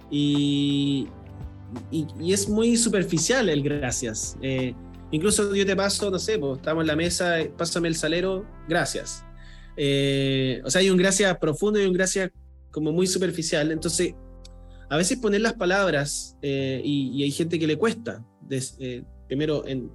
Y, 0.09 1.09
y, 1.91 2.33
es 2.33 2.49
muy 2.49 2.77
superficial 2.77 3.49
el 3.49 3.61
gracias. 3.61 4.37
Incluso 5.11 5.53
yo 5.53 5.67
te 5.67 5.75
paso, 5.75 6.13
no 6.13 6.19
sé, 6.21 6.39
pues, 6.39 6.59
estamos 6.59 6.85
en 6.85 6.87
la 6.87 6.95
mesa, 6.95 7.39
pásame 7.57 7.89
el 7.89 7.97
salero, 7.97 8.47
gracias. 8.69 9.25
O 10.65 10.71
sea, 10.71 10.81
hay 10.81 10.91
un 10.91 10.97
gracias 10.97 11.37
profundo 11.39 11.81
y 11.81 11.87
un 11.87 11.93
gracias 11.93 12.31
como 12.71 12.93
muy 12.93 13.07
superficial. 13.07 13.73
Entonces, 13.73 14.15
a 14.91 14.97
veces 14.97 15.19
poner 15.19 15.41
las 15.41 15.55
palabras, 15.55 16.37
eh, 16.43 16.83
y, 16.85 17.23
hay 17.23 17.31
gente 17.31 17.59
que 17.61 17.67
le 17.67 17.79
cuesta, 17.79 18.25
eh, 18.51 19.05
primero 19.29 19.65
en 19.67 19.89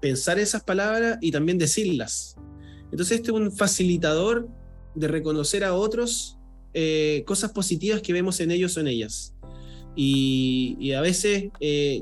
pensar 0.00 0.40
esas 0.40 0.64
palabras 0.64 1.18
y 1.20 1.30
también 1.30 1.58
decirlas. 1.58 2.36
Entonces 2.90 3.18
este 3.18 3.30
es 3.30 3.36
un 3.36 3.52
facilitador 3.52 4.48
de 4.96 5.06
reconocer 5.06 5.62
a 5.62 5.74
otros 5.74 6.38
eh, 6.74 7.22
cosas 7.24 7.52
positivas 7.52 8.02
que 8.02 8.12
vemos 8.12 8.40
en 8.40 8.50
ellos 8.50 8.76
o 8.76 8.80
en 8.80 8.88
ellas. 8.88 9.32
Y, 9.94 10.90
a 10.92 11.00
veces 11.00 11.50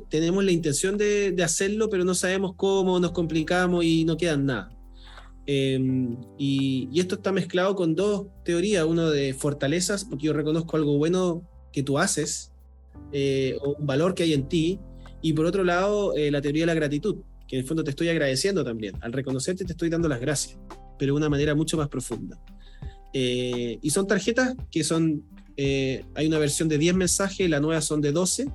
tenemos 0.09 0.43
la 0.43 0.53
intención 0.53 0.97
de, 0.97 1.37
hacerlo, 1.45 1.91
pero 1.91 2.05
no 2.05 2.15
sabemos 2.15 2.53
cómo, 2.57 2.99
nos 3.01 3.11
complicamos 3.11 3.85
y 3.85 4.05
no 4.07 4.17
queda 4.17 4.39
nada. 4.39 4.71
Em, 5.47 6.17
y, 6.39 6.89
y, 6.93 7.01
esto 7.01 7.17
está 7.17 7.33
mezclado 7.33 7.75
con 7.75 7.95
dos 7.95 8.27
teorías, 8.45 8.85
uno 8.85 9.11
de 9.11 9.35
fortalezas, 9.35 10.05
porque 10.05 10.27
yo 10.27 10.33
reconozco 10.33 10.77
algo 10.77 10.97
bueno 10.99 11.43
que 11.73 11.83
tú 11.83 11.99
haces 11.99 12.53
eh, 13.13 13.57
o 13.61 13.75
un 13.75 13.87
valor 13.87 14.15
que 14.15 14.23
hay 14.23 14.35
en 14.35 14.49
ti. 14.49 14.79
Y 15.23 15.33
por 15.33 15.47
otro 15.47 15.65
lado, 15.65 16.15
eh, 16.17 16.31
la 16.31 16.41
teoría 16.41 16.63
de 16.63 16.67
la 16.67 16.75
gratitud, 16.75 17.17
que 17.47 17.57
en 17.57 17.63
el 17.63 17.67
fondo 17.67 17.85
te 17.85 17.91
estoy 17.91 18.09
agradeciendo 18.09 18.65
también. 18.65 18.95
Al 19.01 19.13
reconocerte 19.13 19.65
te 19.65 19.73
estoy 19.73 19.91
dando 19.91 20.09
las 20.09 20.21
gracias, 20.21 20.59
pero 20.99 21.13
de 21.15 21.19
una 21.19 21.29
manera 21.29 21.55
mucho 21.55 21.77
más 21.77 21.89
profunda. 21.89 22.39
Eh, 23.13 23.79
y 23.83 23.91
son 23.91 24.07
tarjetas 24.07 24.55
que 24.71 24.85
son, 24.85 25.25
hay 25.59 26.27
una 26.27 26.39
versión 26.39 26.69
de 26.69 26.79
10 26.79 26.95
mensajes, 26.95 27.51
la 27.51 27.61
nueva 27.61 27.83
son 27.83 28.01
de 28.01 28.13
12, 28.13 28.47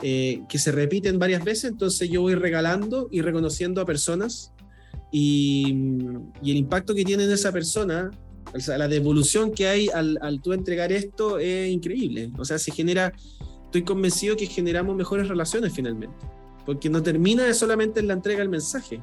que 0.00 0.58
se 0.58 0.72
repiten 0.72 1.20
varias 1.20 1.44
veces, 1.44 1.70
entonces 1.70 2.10
yo 2.10 2.22
voy 2.22 2.34
regalando 2.34 3.08
y 3.12 3.20
reconociendo 3.20 3.80
a 3.80 3.86
personas 3.86 4.52
y, 5.12 5.76
y 6.42 6.50
el 6.50 6.56
impacto 6.56 6.94
que 6.94 7.04
tiene 7.04 7.24
en 7.24 7.30
esa 7.30 7.52
persona 7.52 8.10
o 8.54 8.60
sea, 8.60 8.76
la 8.76 8.88
devolución 8.88 9.52
que 9.52 9.66
hay 9.66 9.88
al, 9.88 10.18
al 10.20 10.42
tú 10.42 10.52
entregar 10.52 10.92
esto 10.92 11.38
es 11.38 11.70
increíble. 11.70 12.30
O 12.38 12.44
sea, 12.44 12.58
se 12.58 12.70
genera, 12.70 13.12
estoy 13.64 13.82
convencido 13.82 14.36
que 14.36 14.46
generamos 14.46 14.94
mejores 14.96 15.28
relaciones 15.28 15.72
finalmente. 15.72 16.16
Porque 16.66 16.90
no 16.90 17.02
termina 17.02 17.52
solamente 17.54 18.00
en 18.00 18.08
la 18.08 18.14
entrega 18.14 18.40
del 18.40 18.48
mensaje. 18.48 19.00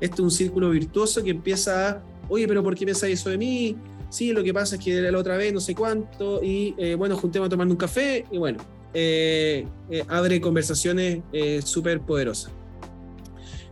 Este 0.00 0.14
es 0.14 0.20
un 0.20 0.30
círculo 0.30 0.70
virtuoso 0.70 1.22
que 1.22 1.30
empieza 1.30 1.88
a, 1.88 2.02
oye, 2.28 2.48
pero 2.48 2.62
¿por 2.62 2.74
qué 2.74 2.86
pensáis 2.86 3.20
eso 3.20 3.30
de 3.30 3.38
mí? 3.38 3.76
Sí, 4.10 4.32
lo 4.32 4.42
que 4.42 4.54
pasa 4.54 4.76
es 4.76 4.84
que 4.84 5.02
la 5.02 5.18
otra 5.18 5.36
vez 5.36 5.52
no 5.52 5.60
sé 5.60 5.74
cuánto, 5.74 6.42
y 6.42 6.74
eh, 6.78 6.94
bueno, 6.94 7.16
juntemos 7.16 7.46
a 7.46 7.50
tomar 7.50 7.66
un 7.66 7.76
café, 7.76 8.24
y 8.30 8.38
bueno, 8.38 8.58
eh, 8.94 9.66
eh, 9.90 10.04
abre 10.08 10.40
conversaciones 10.40 11.20
súper 11.62 12.00
poderosas. 12.00 12.52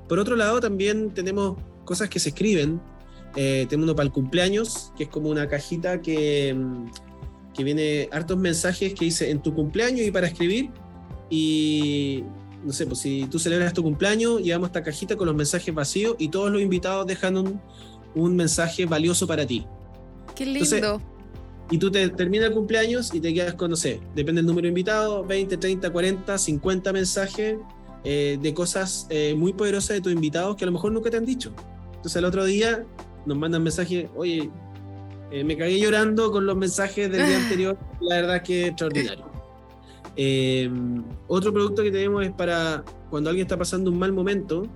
Por 0.09 0.19
otro 0.19 0.37
lado, 0.37 0.61
también 0.61 1.11
tenemos 1.11 1.57
cosas 1.85 2.09
que 2.09 2.19
se 2.19 2.31
escriben 2.31 2.81
eh, 3.37 3.67
tengo 3.69 3.85
uno 3.85 3.95
para 3.95 4.07
el 4.07 4.13
cumpleaños, 4.13 4.93
que 4.97 5.05
es 5.05 5.11
como 5.11 5.29
una 5.29 5.47
cajita 5.47 6.01
que, 6.01 6.55
mm, 6.55 6.87
que 7.53 7.65
viene 7.65 8.09
hartos 8.11 8.39
mensajes 8.39 8.95
que 8.95 9.05
dice 9.05 9.31
en 9.31 9.43
tu 9.43 9.55
cumpleaños 9.55 10.07
y 10.07 10.11
para 10.11 10.27
escribir. 10.27 10.71
Y 11.29 12.25
no 12.65 12.73
sé, 12.73 12.87
pues 12.87 13.01
si 13.01 13.27
tú 13.31 13.39
celebras 13.39 13.75
tu 13.75 13.83
cumpleaños, 13.83 14.41
llevamos 14.41 14.69
esta 14.69 14.83
cajita 14.83 15.17
con 15.17 15.27
los 15.27 15.37
mensajes 15.37 15.75
vacíos 15.75 16.17
y 16.19 16.29
todos 16.29 16.51
los 16.51 16.63
invitados 16.63 17.07
dejan 17.07 17.37
un, 17.37 17.61
un 18.15 18.35
mensaje 18.35 18.87
valioso 18.87 19.27
para 19.27 19.47
ti. 19.47 19.67
Qué 20.35 20.47
lindo. 20.47 21.01
y 21.71 21.79
tú 21.79 21.91
te 21.91 22.09
terminas 22.09 22.49
el 22.49 22.55
cumpleaños 22.55 23.13
y 23.15 23.21
te 23.21 23.35
quedas 23.35 23.55
con, 23.55 23.71
no 23.71 23.77
sé, 23.77 24.01
depende 24.15 24.41
del 24.41 24.47
número 24.47 24.65
de 24.65 24.69
invitados, 24.69 25.27
20, 25.27 25.59
30, 25.59 25.91
40, 25.91 26.39
50 26.39 26.93
mensajes 26.93 27.57
eh, 28.09 28.39
de 28.41 28.55
cosas 28.55 29.09
eh, 29.11 29.35
muy 29.37 29.53
poderosas 29.53 29.97
de 29.97 30.01
tus 30.01 30.13
invitados 30.13 30.55
que 30.55 30.63
a 30.65 30.67
lo 30.67 30.73
mejor 30.73 30.93
nunca 30.93 31.11
te 31.11 31.17
han 31.17 31.27
dicho. 31.27 31.53
Entonces 31.89 32.15
el 32.15 32.25
otro 32.25 32.45
día 32.45 32.85
nos 33.27 33.37
mandan 33.37 33.65
mensajes, 33.65 34.09
oye, 34.15 34.49
eh, 35.33 35.43
me 35.43 35.57
cagué 35.57 35.81
llorando 35.81 36.31
con 36.31 36.47
los 36.47 36.57
mensajes 36.57 37.11
del 37.11 37.27
día 37.27 37.37
anterior, 37.43 37.77
la 38.01 38.15
verdad 38.15 38.43
que 38.45 38.63
es 38.63 38.69
extraordinario. 38.69 39.25
Eh, 40.15 40.71
otro 41.27 41.53
producto 41.53 41.83
que 41.83 41.91
tenemos 41.91 42.25
es 42.25 42.31
para 42.31 42.85
cuando 43.11 43.29
alguien 43.29 43.45
está 43.45 43.59
pasando 43.59 43.91
un 43.91 43.99
mal 43.99 44.13
momento, 44.13 44.69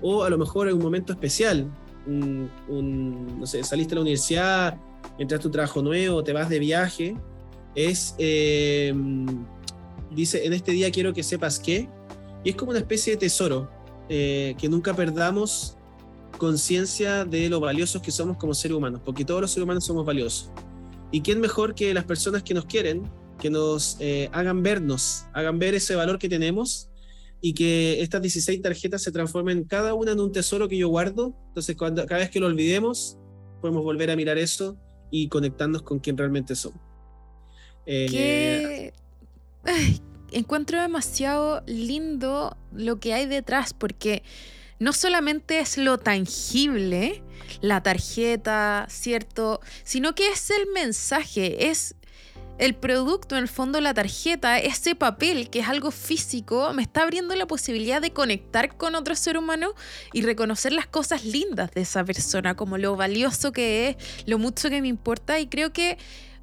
o 0.00 0.24
a 0.24 0.30
lo 0.30 0.38
mejor 0.38 0.68
en 0.68 0.76
un 0.76 0.82
momento 0.82 1.12
especial, 1.12 1.70
un, 2.06 3.38
no 3.38 3.44
sé, 3.44 3.62
saliste 3.64 3.92
a 3.92 3.96
la 3.96 4.00
universidad, 4.00 4.78
entraste 5.18 5.46
a 5.46 5.48
un 5.48 5.52
trabajo 5.52 5.82
nuevo, 5.82 6.24
te 6.24 6.32
vas 6.32 6.48
de 6.48 6.58
viaje, 6.58 7.18
es, 7.74 8.14
dice, 10.16 10.46
en 10.46 10.52
este 10.52 10.72
día 10.72 10.90
quiero 10.90 11.12
que 11.12 11.22
sepas 11.22 11.60
que, 11.60 11.88
y 12.42 12.50
es 12.50 12.56
como 12.56 12.70
una 12.70 12.80
especie 12.80 13.12
de 13.12 13.18
tesoro, 13.18 13.70
que 14.08 14.68
nunca 14.68 14.94
perdamos 14.94 15.76
conciencia 16.36 17.24
de 17.24 17.48
lo 17.48 17.60
valiosos 17.60 18.02
que 18.02 18.10
somos 18.10 18.36
como 18.36 18.54
seres 18.54 18.76
humanos, 18.76 19.00
porque 19.04 19.24
todos 19.24 19.40
los 19.40 19.50
seres 19.50 19.64
humanos 19.64 19.84
somos 19.84 20.04
valiosos. 20.04 20.50
¿Y 21.10 21.20
quién 21.20 21.40
mejor 21.40 21.74
que 21.74 21.94
las 21.94 22.04
personas 22.04 22.42
que 22.42 22.54
nos 22.54 22.66
quieren, 22.66 23.10
que 23.38 23.50
nos 23.50 23.96
eh, 24.00 24.28
hagan 24.32 24.62
vernos, 24.62 25.26
hagan 25.32 25.58
ver 25.58 25.74
ese 25.74 25.94
valor 25.94 26.18
que 26.18 26.28
tenemos 26.28 26.90
y 27.40 27.54
que 27.54 28.00
estas 28.02 28.22
16 28.22 28.62
tarjetas 28.62 29.02
se 29.02 29.12
transformen 29.12 29.64
cada 29.64 29.94
una 29.94 30.12
en 30.12 30.20
un 30.20 30.32
tesoro 30.32 30.68
que 30.68 30.76
yo 30.76 30.88
guardo? 30.88 31.34
Entonces, 31.48 31.76
cuando, 31.76 32.04
cada 32.06 32.20
vez 32.20 32.30
que 32.30 32.40
lo 32.40 32.46
olvidemos, 32.46 33.18
podemos 33.60 33.84
volver 33.84 34.10
a 34.10 34.16
mirar 34.16 34.38
eso 34.38 34.76
y 35.10 35.28
conectarnos 35.28 35.82
con 35.82 35.98
quien 35.98 36.16
realmente 36.16 36.54
somos. 36.54 36.80
Eh, 37.86 38.92
encuentro 40.32 40.80
demasiado 40.80 41.62
lindo 41.66 42.56
lo 42.72 42.98
que 43.00 43.14
hay 43.14 43.26
detrás, 43.26 43.74
porque 43.74 44.22
no 44.78 44.92
solamente 44.92 45.58
es 45.58 45.78
lo 45.78 45.98
tangible, 45.98 47.22
la 47.60 47.82
tarjeta, 47.82 48.86
¿cierto? 48.88 49.60
Sino 49.84 50.14
que 50.14 50.28
es 50.28 50.50
el 50.50 50.66
mensaje, 50.74 51.68
es 51.68 51.94
el 52.58 52.74
producto, 52.74 53.36
en 53.36 53.42
el 53.42 53.48
fondo 53.48 53.80
la 53.80 53.92
tarjeta, 53.92 54.58
ese 54.58 54.94
papel 54.94 55.50
que 55.50 55.60
es 55.60 55.68
algo 55.68 55.90
físico, 55.90 56.72
me 56.72 56.82
está 56.82 57.02
abriendo 57.02 57.34
la 57.34 57.46
posibilidad 57.46 58.00
de 58.00 58.12
conectar 58.12 58.76
con 58.76 58.94
otro 58.94 59.14
ser 59.14 59.36
humano 59.36 59.74
y 60.12 60.22
reconocer 60.22 60.72
las 60.72 60.86
cosas 60.86 61.24
lindas 61.24 61.70
de 61.72 61.82
esa 61.82 62.04
persona, 62.04 62.56
como 62.56 62.78
lo 62.78 62.96
valioso 62.96 63.52
que 63.52 63.90
es, 63.90 63.96
lo 64.26 64.38
mucho 64.38 64.70
que 64.70 64.80
me 64.80 64.88
importa. 64.88 65.38
Y 65.38 65.48
creo 65.48 65.72
que 65.72 65.98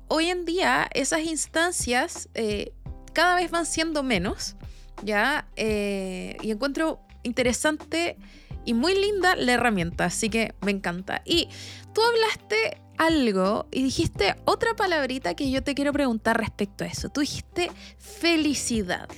hoy 0.08 0.28
en 0.28 0.46
día 0.46 0.88
esas 0.94 1.22
instancias 1.22 2.30
eh, 2.36 2.74
cada 3.14 3.36
vez 3.36 3.52
van 3.52 3.66
siendo 3.66 4.04
menos, 4.04 4.56
¿ya? 5.04 5.48
Eh, 5.56 6.38
y 6.42 6.52
encuentro 6.52 7.00
interesante 7.24 8.18
y 8.66 8.74
muy 8.74 8.96
linda 8.96 9.36
la 9.36 9.54
herramienta, 9.54 10.06
así 10.06 10.30
que 10.30 10.54
me 10.62 10.72
encanta. 10.72 11.22
Y 11.26 11.50
tú 11.94 12.02
hablaste 12.02 12.82
algo 12.98 13.68
y 13.72 13.84
dijiste 13.84 14.36
otra 14.46 14.76
palabrita 14.76 15.34
que 15.36 15.50
yo 15.50 15.64
te 15.64 15.76
quiero 15.76 15.94
preguntar 15.94 16.38
respecto 16.38 16.84
a 16.84 16.88
eso. 16.88 17.10
Tú 17.10 17.22
dijiste 17.22 17.72
felicidad. 17.98 19.10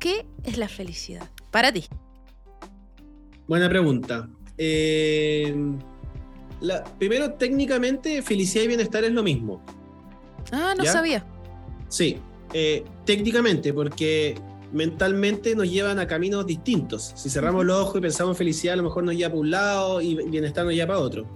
¿Qué 0.00 0.26
es 0.44 0.56
la 0.58 0.68
felicidad 0.68 1.28
para 1.50 1.72
ti? 1.72 1.86
Buena 3.46 3.68
pregunta. 3.68 4.28
Eh, 4.58 5.54
primero, 6.98 7.34
técnicamente, 7.34 8.22
felicidad 8.22 8.64
y 8.64 8.68
bienestar 8.68 9.04
es 9.04 9.12
lo 9.12 9.22
mismo. 9.22 9.62
Ah, 10.50 10.74
no 10.76 10.84
sabía. 10.84 11.24
Sí, 11.88 12.18
eh, 12.52 12.84
técnicamente, 13.04 13.72
porque 13.72 14.34
mentalmente 14.72 15.54
nos 15.54 15.70
llevan 15.70 15.98
a 15.98 16.06
caminos 16.06 16.46
distintos. 16.46 17.12
Si 17.14 17.30
cerramos 17.30 17.64
los 17.64 17.76
ojos 17.76 17.98
y 17.98 18.00
pensamos 18.00 18.34
en 18.34 18.38
felicidad, 18.38 18.74
a 18.74 18.76
lo 18.76 18.84
mejor 18.84 19.04
nos 19.04 19.14
lleva 19.14 19.30
para 19.30 19.40
un 19.40 19.50
lado 19.50 20.00
y 20.00 20.14
bienestar 20.28 20.64
nos 20.64 20.74
lleva 20.74 20.88
para 20.88 20.98
otro. 20.98 21.26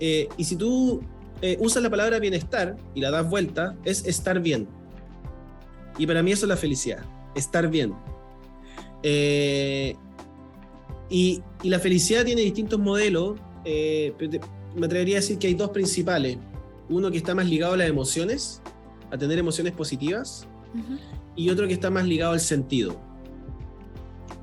Eh, 0.00 0.28
y 0.36 0.44
si 0.44 0.56
tú 0.56 1.02
eh, 1.42 1.56
usas 1.60 1.82
la 1.82 1.90
palabra 1.90 2.18
bienestar 2.18 2.76
y 2.94 3.00
la 3.00 3.10
das 3.10 3.28
vuelta, 3.28 3.76
es 3.84 4.04
estar 4.06 4.40
bien. 4.40 4.66
Y 5.98 6.06
para 6.06 6.22
mí 6.22 6.32
eso 6.32 6.46
es 6.46 6.48
la 6.48 6.56
felicidad, 6.56 7.04
estar 7.34 7.68
bien. 7.68 7.94
Eh, 9.02 9.94
y, 11.10 11.42
la 11.62 11.78
felicidad 11.78 12.24
tiene 12.24 12.42
distintos 12.42 12.78
modelos. 12.78 13.38
Me 13.64 14.86
atrevería 14.86 15.18
a 15.18 15.20
decir 15.20 15.38
que 15.38 15.46
hay 15.46 15.54
dos 15.54 15.70
principales. 15.70 16.36
Uno 16.88 17.10
que 17.10 17.18
está 17.18 17.34
más 17.34 17.46
ligado 17.46 17.74
a 17.74 17.76
las 17.78 17.88
emociones, 17.88 18.60
a 19.14 19.18
tener 19.18 19.38
emociones 19.38 19.72
positivas, 19.72 20.46
y 21.36 21.50
otro 21.50 21.68
que 21.68 21.74
está 21.74 21.88
más 21.88 22.04
ligado 22.04 22.32
al 22.32 22.40
sentido, 22.40 23.00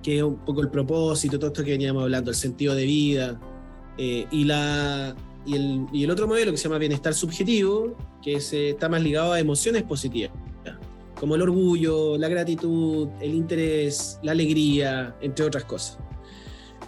que 0.01 0.17
es 0.17 0.24
un 0.24 0.38
poco 0.38 0.61
el 0.61 0.69
propósito, 0.69 1.38
todo 1.38 1.47
esto 1.51 1.63
que 1.63 1.72
veníamos 1.72 2.03
hablando, 2.03 2.32
el 2.32 2.38
sentido 2.38 2.74
de 2.74 2.86
vida. 2.86 3.39
Eh, 3.97 4.26
y, 4.32 4.45
la, 4.45 5.13
y, 5.45 5.55
el, 5.55 5.86
y, 5.91 6.05
el, 6.05 6.11
otro 6.11 6.26
modelo 6.26 6.51
que 6.51 6.57
se 6.57 6.63
llama 6.63 6.78
bienestar 6.78 7.13
subjetivo, 7.13 7.97
que 8.22 8.36
está 8.36 8.88
más 8.88 9.01
ligado 9.01 9.34
a 9.34 9.39
emociones 9.39 9.84
positivas, 9.84 10.32
como 11.19 11.36
el 11.36 11.41
orgullo, 11.41 12.17
la 12.17 12.30
gratitud, 12.30 13.09
el 13.19 13.36
interés, 13.36 14.19
la 14.24 14.32
alegría, 14.32 15.15
entre 15.22 15.45
otras 15.45 15.65
cosas. 15.65 15.99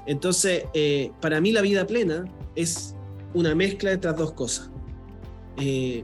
Entonces, 0.08 0.64
eh, 0.74 1.12
para 1.22 1.40
mí 1.42 1.52
la 1.52 1.62
vida 1.62 1.86
plena 1.86 2.26
es 2.56 2.96
una 3.34 3.54
mezcla 3.54 3.90
de 3.90 3.96
estas 3.96 4.18
dos 4.18 4.32
cosas. 4.32 4.72
Eh, 5.58 6.04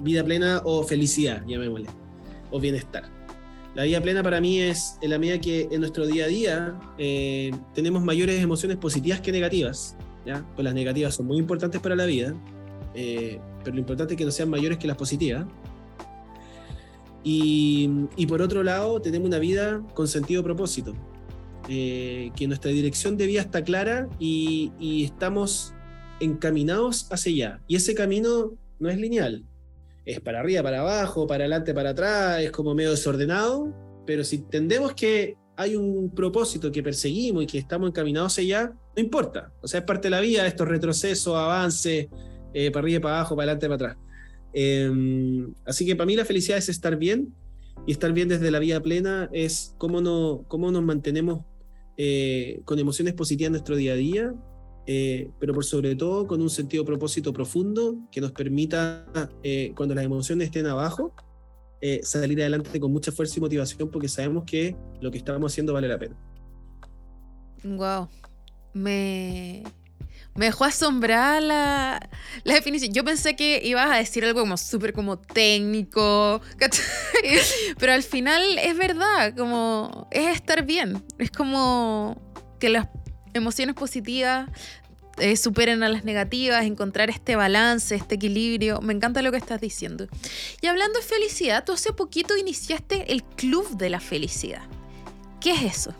vida 0.00 0.24
plena 0.24 0.62
o 0.64 0.82
felicidad, 0.82 1.44
llamémosle, 1.46 1.88
o 2.50 2.60
bienestar. 2.60 3.04
La 3.74 3.84
vida 3.84 4.00
plena 4.00 4.22
para 4.22 4.40
mí 4.40 4.60
es 4.60 4.98
en 5.00 5.10
la 5.10 5.18
medida 5.18 5.40
que 5.40 5.68
en 5.70 5.80
nuestro 5.80 6.06
día 6.06 6.24
a 6.24 6.28
día 6.28 6.80
eh, 6.98 7.52
tenemos 7.74 8.02
mayores 8.02 8.42
emociones 8.42 8.76
positivas 8.78 9.20
que 9.20 9.30
negativas. 9.30 9.96
¿ya? 10.26 10.44
Pues 10.54 10.64
las 10.64 10.74
negativas 10.74 11.14
son 11.14 11.26
muy 11.26 11.38
importantes 11.38 11.80
para 11.80 11.94
la 11.94 12.04
vida, 12.04 12.34
pero 12.92 13.74
lo 13.74 13.78
importante 13.78 14.14
es 14.14 14.18
que 14.18 14.24
no 14.24 14.32
sean 14.32 14.50
mayores 14.50 14.78
que 14.78 14.88
las 14.88 14.96
positivas. 14.96 15.46
Y, 17.22 17.90
y 18.16 18.26
por 18.26 18.42
otro 18.42 18.62
lado, 18.62 19.00
tenemos 19.00 19.28
una 19.28 19.38
vida 19.38 19.82
con 19.94 20.08
sentido 20.08 20.42
propósito. 20.42 20.94
Eh, 21.72 22.32
que 22.34 22.48
nuestra 22.48 22.72
dirección 22.72 23.16
de 23.16 23.26
vida 23.26 23.42
está 23.42 23.62
clara 23.62 24.08
y, 24.18 25.04
estamos 25.04 25.72
encaminados 26.18 27.06
hacia 27.12 27.32
allá. 27.32 27.62
Y 27.68 27.76
ese 27.76 27.94
camino 27.94 28.54
no 28.80 28.88
es 28.88 28.98
lineal. 28.98 29.44
Es 30.04 30.20
para 30.20 30.40
arriba, 30.40 30.62
para 30.62 30.80
abajo, 30.80 31.26
para 31.26 31.44
adelante, 31.44 31.74
para 31.74 31.90
atrás, 31.90 32.42
es 32.42 32.50
como 32.50 32.74
medio 32.74 32.90
desordenado, 32.90 33.72
pero 34.06 34.24
si 34.24 34.36
entendemos 34.36 34.94
que 34.94 35.36
hay 35.56 35.76
un 35.76 36.14
propósito 36.14 36.72
que 36.72 36.82
perseguimos 36.82 37.42
y 37.42 37.46
que 37.46 37.58
estamos 37.58 37.90
encaminados 37.90 38.38
allá, 38.38 38.72
no 38.96 39.02
importa. 39.02 39.52
O 39.60 39.68
sea, 39.68 39.80
es 39.80 39.86
parte 39.86 40.06
de 40.08 40.10
la 40.10 40.20
vida, 40.20 40.46
estos 40.46 40.66
retrocesos, 40.66 41.36
avances, 41.36 42.08
eh, 42.54 42.70
para 42.70 42.84
arriba, 42.84 43.00
para 43.00 43.16
abajo, 43.16 43.36
para 43.36 43.52
adelante, 43.52 43.66
para 43.68 43.74
atrás. 43.74 44.10
Em, 44.52 45.52
así 45.64 45.86
que 45.86 45.94
para 45.94 46.06
mí 46.06 46.16
la 46.16 46.24
felicidad 46.24 46.58
es 46.58 46.68
estar 46.68 46.96
bien 46.96 47.34
y 47.86 47.92
estar 47.92 48.12
bien 48.12 48.28
desde 48.28 48.50
la 48.50 48.58
vida 48.58 48.80
plena 48.80 49.28
es 49.32 49.74
cómo, 49.78 50.00
no, 50.00 50.44
cómo 50.48 50.70
nos 50.70 50.82
mantenemos 50.82 51.44
eh, 51.96 52.60
con 52.64 52.78
emociones 52.78 53.14
positivas 53.14 53.48
en 53.48 53.52
nuestro 53.52 53.76
día 53.76 53.92
a 53.92 53.96
día, 53.96 54.34
eh, 54.86 55.30
pero 55.38 55.54
por 55.54 55.64
sobre 55.64 55.94
todo 55.94 56.26
con 56.26 56.40
un 56.40 56.50
sentido 56.50 56.84
propósito 56.84 57.32
profundo 57.32 57.96
que 58.10 58.20
nos 58.20 58.32
permita, 58.32 59.06
eh, 59.42 59.72
cuando 59.76 59.94
las 59.94 60.04
emociones 60.04 60.46
estén 60.46 60.66
abajo, 60.66 61.14
salir 62.02 62.38
adelante 62.40 62.78
con 62.78 62.92
mucha 62.92 63.10
fuerza 63.10 63.38
y 63.38 63.40
motivación 63.40 63.90
porque 63.90 64.06
sabemos 64.06 64.44
que 64.44 64.76
lo 65.00 65.10
que 65.10 65.16
estamos 65.16 65.50
haciendo 65.50 65.72
vale 65.72 65.88
la 65.88 65.98
pena. 65.98 66.14
Wow. 67.64 68.08
Me, 68.74 69.62
me 70.34 70.46
dejó 70.46 70.64
asombrar 70.64 71.42
la, 71.42 72.08
la, 72.44 72.54
definición. 72.54 72.92
Yo 72.92 73.04
pensé 73.04 73.36
que 73.36 73.60
ibas 73.64 73.90
a 73.90 73.96
decir 73.96 74.24
algo 74.24 74.40
como 74.40 74.56
súper 74.56 74.92
como 74.92 75.18
técnico, 75.18 76.40
pero 77.78 77.92
al 77.92 78.02
final 78.02 78.42
es 78.58 78.76
verdad, 78.76 79.34
como 79.36 80.08
es 80.10 80.34
estar 80.34 80.64
bien. 80.64 81.02
Es 81.18 81.30
como 81.30 82.32
que 82.58 82.68
las 82.68 82.88
emociones 83.34 83.74
positivas 83.74 84.48
eh, 85.18 85.36
superen 85.36 85.82
a 85.82 85.88
las 85.88 86.04
negativas, 86.04 86.64
encontrar 86.64 87.10
este 87.10 87.36
balance, 87.36 87.94
este 87.94 88.14
equilibrio. 88.14 88.80
Me 88.80 88.92
encanta 88.92 89.20
lo 89.22 89.30
que 89.30 89.38
estás 89.38 89.60
diciendo. 89.60 90.06
Y 90.62 90.66
hablando 90.66 90.98
de 90.98 91.04
felicidad, 91.04 91.64
tú 91.64 91.72
hace 91.72 91.92
poquito 91.92 92.36
iniciaste 92.36 93.12
el 93.12 93.22
Club 93.22 93.76
de 93.76 93.90
la 93.90 94.00
Felicidad. 94.00 94.62
¿Qué 95.40 95.52
es 95.52 95.62
eso? 95.62 95.94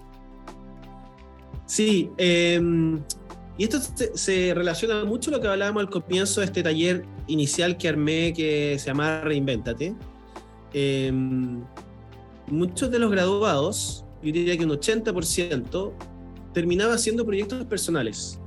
Sí, 1.66 2.10
eh, 2.18 2.60
y 3.60 3.64
esto 3.64 3.78
se, 4.14 4.54
relaciona 4.54 5.04
mucho 5.04 5.30
a 5.30 5.34
lo 5.34 5.40
que 5.42 5.46
hablábamos 5.46 5.82
al 5.82 5.90
comienzo 5.90 6.40
de 6.40 6.46
este 6.46 6.62
taller 6.62 7.04
inicial 7.26 7.76
que 7.76 7.90
armé 7.90 8.32
que 8.32 8.78
se 8.78 8.86
llama 8.86 9.20
Reinventate. 9.20 9.94
Em, 10.72 11.62
muchos 12.46 12.90
de 12.90 12.98
los 12.98 13.10
graduados, 13.10 14.06
yo 14.22 14.32
diría 14.32 14.56
que 14.56 14.64
un 14.64 14.70
80%, 14.70 15.92
terminaba 16.52 16.94
haciendo 16.94 17.24
proyectos 17.24 17.64
personales. 17.64 18.38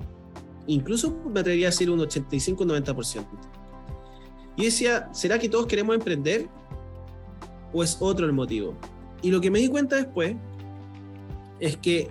Incluso 0.67 1.15
me 1.31 1.39
atrevería 1.39 1.67
a 1.67 1.71
decir 1.71 1.89
un 1.89 1.99
85-90%. 1.99 3.25
Y 4.55 4.65
decía, 4.65 5.09
¿será 5.13 5.39
que 5.39 5.49
todos 5.49 5.65
queremos 5.65 5.95
emprender? 5.95 6.47
¿O 7.73 7.83
es 7.83 7.97
otro 7.99 8.25
el 8.25 8.33
motivo? 8.33 8.75
Y 9.21 9.31
lo 9.31 9.41
que 9.41 9.49
me 9.49 9.59
di 9.59 9.67
cuenta 9.67 9.95
después 9.95 10.35
es 11.59 11.77
que 11.77 12.09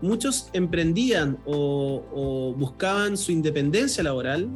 muchos 0.00 0.50
emprendían 0.52 1.38
o, 1.44 2.54
buscaban 2.56 3.16
su 3.16 3.32
independencia 3.32 4.04
laboral, 4.04 4.48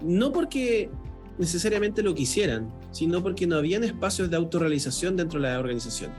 no 0.00 0.32
porque 0.32 0.90
necesariamente 1.38 2.02
lo 2.02 2.14
quisieran, 2.14 2.72
sino 2.92 3.22
porque 3.22 3.46
no 3.46 3.56
habían 3.56 3.84
espacios 3.84 4.30
de 4.30 4.36
autorrealización 4.36 5.16
dentro 5.16 5.40
de 5.40 5.48
la 5.48 5.58
organización. 5.58 6.10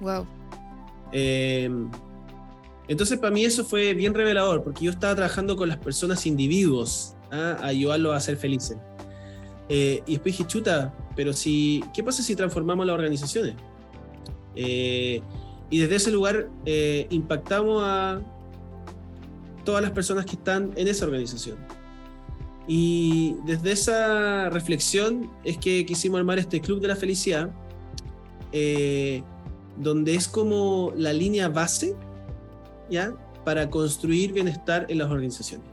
Wow. 0.00 0.26
Em, 1.12 1.90
entonces, 2.88 3.18
para 3.18 3.30
mí 3.30 3.44
eso 3.44 3.64
fue 3.64 3.94
bien 3.94 4.14
revelador, 4.14 4.64
porque 4.64 4.86
yo 4.86 4.90
estaba 4.90 5.14
trabajando 5.14 5.56
con 5.56 5.68
las 5.68 5.78
personas 5.78 6.26
individuos, 6.26 7.14
¿ah? 7.30 7.58
a 7.60 7.66
ayudarlos 7.66 8.14
a 8.14 8.20
ser 8.20 8.36
felices. 8.36 8.78
Eh, 9.68 10.02
y 10.06 10.12
después 10.12 10.36
dije, 10.36 10.48
chuta, 10.48 10.94
pero 11.14 11.32
si, 11.32 11.84
¿qué 11.92 12.02
pasa 12.02 12.22
si 12.22 12.34
transformamos 12.34 12.86
las 12.86 12.94
organizaciones? 12.94 13.54
Eh, 14.56 15.20
y 15.70 15.78
desde 15.78 15.96
ese 15.96 16.10
lugar 16.10 16.48
eh, 16.64 17.06
impactamos 17.10 17.82
a 17.84 18.20
todas 19.64 19.82
las 19.82 19.90
personas 19.90 20.24
que 20.24 20.36
están 20.36 20.72
en 20.76 20.88
esa 20.88 21.04
organización. 21.04 21.58
Y 22.66 23.36
desde 23.44 23.72
esa 23.72 24.50
reflexión 24.50 25.30
es 25.44 25.58
que 25.58 25.84
quisimos 25.86 26.18
armar 26.18 26.38
este 26.38 26.60
Club 26.60 26.80
de 26.80 26.88
la 26.88 26.96
Felicidad, 26.96 27.50
eh, 28.52 29.22
donde 29.76 30.14
es 30.14 30.28
como 30.28 30.92
la 30.96 31.12
línea 31.12 31.48
base, 31.48 31.94
¿ya? 32.90 33.14
Para 33.44 33.70
construir 33.70 34.32
bienestar 34.32 34.86
en 34.88 34.98
las 34.98 35.10
organizaciones. 35.10 35.66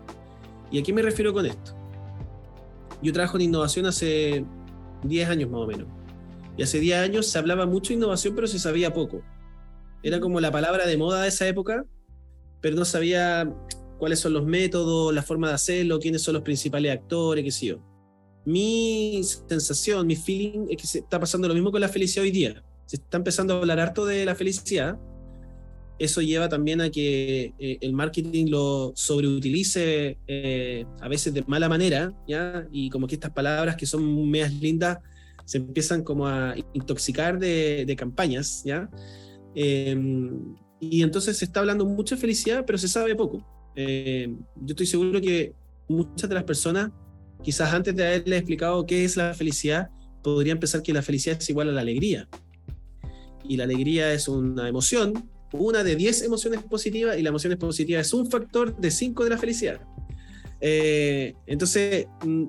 ¿Y 0.71 0.79
a 0.79 0.83
qué 0.83 0.93
me 0.93 1.01
refiero 1.01 1.33
con 1.33 1.45
esto? 1.45 1.73
Yo 3.01 3.13
trabajo 3.13 3.37
en 3.37 3.43
innovación 3.43 3.85
hace 3.85 4.45
10 5.03 5.29
años 5.29 5.49
más 5.49 5.61
o 5.61 5.67
menos. 5.67 5.87
Y 6.57 6.63
hace 6.63 6.79
10 6.79 6.99
años 6.99 7.27
se 7.27 7.37
hablaba 7.37 7.65
mucho 7.65 7.89
de 7.89 7.95
innovación, 7.95 8.35
pero 8.35 8.47
se 8.47 8.59
sabía 8.59 8.93
poco. 8.93 9.21
Era 10.03 10.19
como 10.19 10.39
la 10.39 10.51
palabra 10.51 10.85
de 10.85 10.97
moda 10.97 11.23
de 11.23 11.29
esa 11.29 11.47
época, 11.47 11.85
pero 12.61 12.75
no 12.75 12.85
sabía 12.85 13.51
cuáles 13.97 14.19
son 14.19 14.33
los 14.33 14.45
métodos, 14.45 15.13
la 15.13 15.21
forma 15.21 15.49
de 15.49 15.55
hacerlo, 15.55 15.99
quiénes 15.99 16.21
son 16.21 16.35
los 16.35 16.43
principales 16.43 16.91
actores, 16.91 17.43
qué 17.43 17.51
sé 17.51 17.65
yo. 17.67 17.79
Mi 18.45 19.21
sensación, 19.23 20.05
mi 20.05 20.15
feeling 20.15 20.67
es 20.69 20.77
que 20.77 20.87
se 20.87 20.99
está 20.99 21.19
pasando 21.19 21.47
lo 21.47 21.53
mismo 21.53 21.71
con 21.71 21.81
la 21.81 21.89
felicidad 21.89 22.23
hoy 22.23 22.31
día. 22.31 22.63
Se 22.85 22.97
está 22.97 23.17
empezando 23.17 23.55
a 23.55 23.57
hablar 23.57 23.79
harto 23.79 24.05
de 24.05 24.25
la 24.25 24.35
felicidad. 24.35 24.99
Eso 25.97 26.21
lleva 26.21 26.49
también 26.49 26.81
a 26.81 26.89
que 26.89 27.53
eh, 27.57 27.77
el 27.79 27.93
marketing 27.93 28.47
lo 28.49 28.91
sobreutilice 28.95 30.17
eh, 30.27 30.85
a 30.99 31.07
veces 31.07 31.33
de 31.33 31.43
mala 31.47 31.69
manera, 31.69 32.13
¿ya? 32.27 32.67
Y 32.71 32.89
como 32.89 33.07
que 33.07 33.15
estas 33.15 33.31
palabras 33.31 33.77
que 33.77 33.85
son 33.85 34.29
medias 34.29 34.53
lindas 34.53 34.99
se 35.45 35.57
empiezan 35.59 36.03
como 36.03 36.27
a 36.27 36.55
intoxicar 36.73 37.39
de, 37.39 37.95
campañas, 37.97 38.63
¿ya? 38.65 38.89
Em, 39.53 40.55
y 40.81 41.01
entonces 41.01 41.37
se 41.37 41.45
está 41.45 41.61
hablando 41.61 41.85
mucho 41.85 42.15
de 42.15 42.21
felicidad, 42.21 42.65
pero 42.65 42.77
se 42.77 42.89
sabe 42.89 43.15
poco. 43.15 43.45
Em, 43.75 44.37
yo 44.55 44.71
estoy 44.73 44.87
seguro 44.87 45.21
que 45.21 45.53
muchas 45.87 46.27
de 46.27 46.35
las 46.35 46.43
personas, 46.43 46.91
quizás 47.41 47.73
antes 47.73 47.95
de 47.95 48.05
haberles 48.05 48.39
explicado 48.39 48.85
qué 48.85 49.05
es 49.05 49.15
la 49.15 49.33
felicidad, 49.33 49.89
podrían 50.23 50.59
pensar 50.59 50.81
que 50.81 50.91
la 50.91 51.01
felicidad 51.01 51.37
es 51.39 51.49
igual 51.49 51.69
a 51.69 51.71
la 51.71 51.81
alegría. 51.81 52.27
Y 53.47 53.55
la 53.55 53.63
alegría 53.63 54.11
es 54.11 54.27
una 54.27 54.67
emoción, 54.67 55.29
una 55.59 55.83
de 55.83 55.95
10 55.95 56.23
emociones 56.23 56.63
positivas, 56.63 57.17
y 57.17 57.21
la 57.21 57.29
emoción 57.29 57.57
positiva 57.57 57.99
es 57.99 58.13
un 58.13 58.29
factor 58.29 58.75
de 58.77 58.91
5 58.91 59.23
de 59.23 59.29
la 59.29 59.37
felicidad. 59.37 59.81
Eh, 60.61 61.35
entonces, 61.45 62.07
mm, 62.25 62.45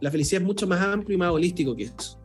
la 0.00 0.10
felicidad 0.10 0.42
es 0.42 0.46
mucho 0.46 0.66
más 0.66 0.80
amplio 0.80 1.14
y 1.14 1.18
más 1.18 1.30
holístico 1.30 1.76
que 1.76 1.84
eso. 1.84 2.18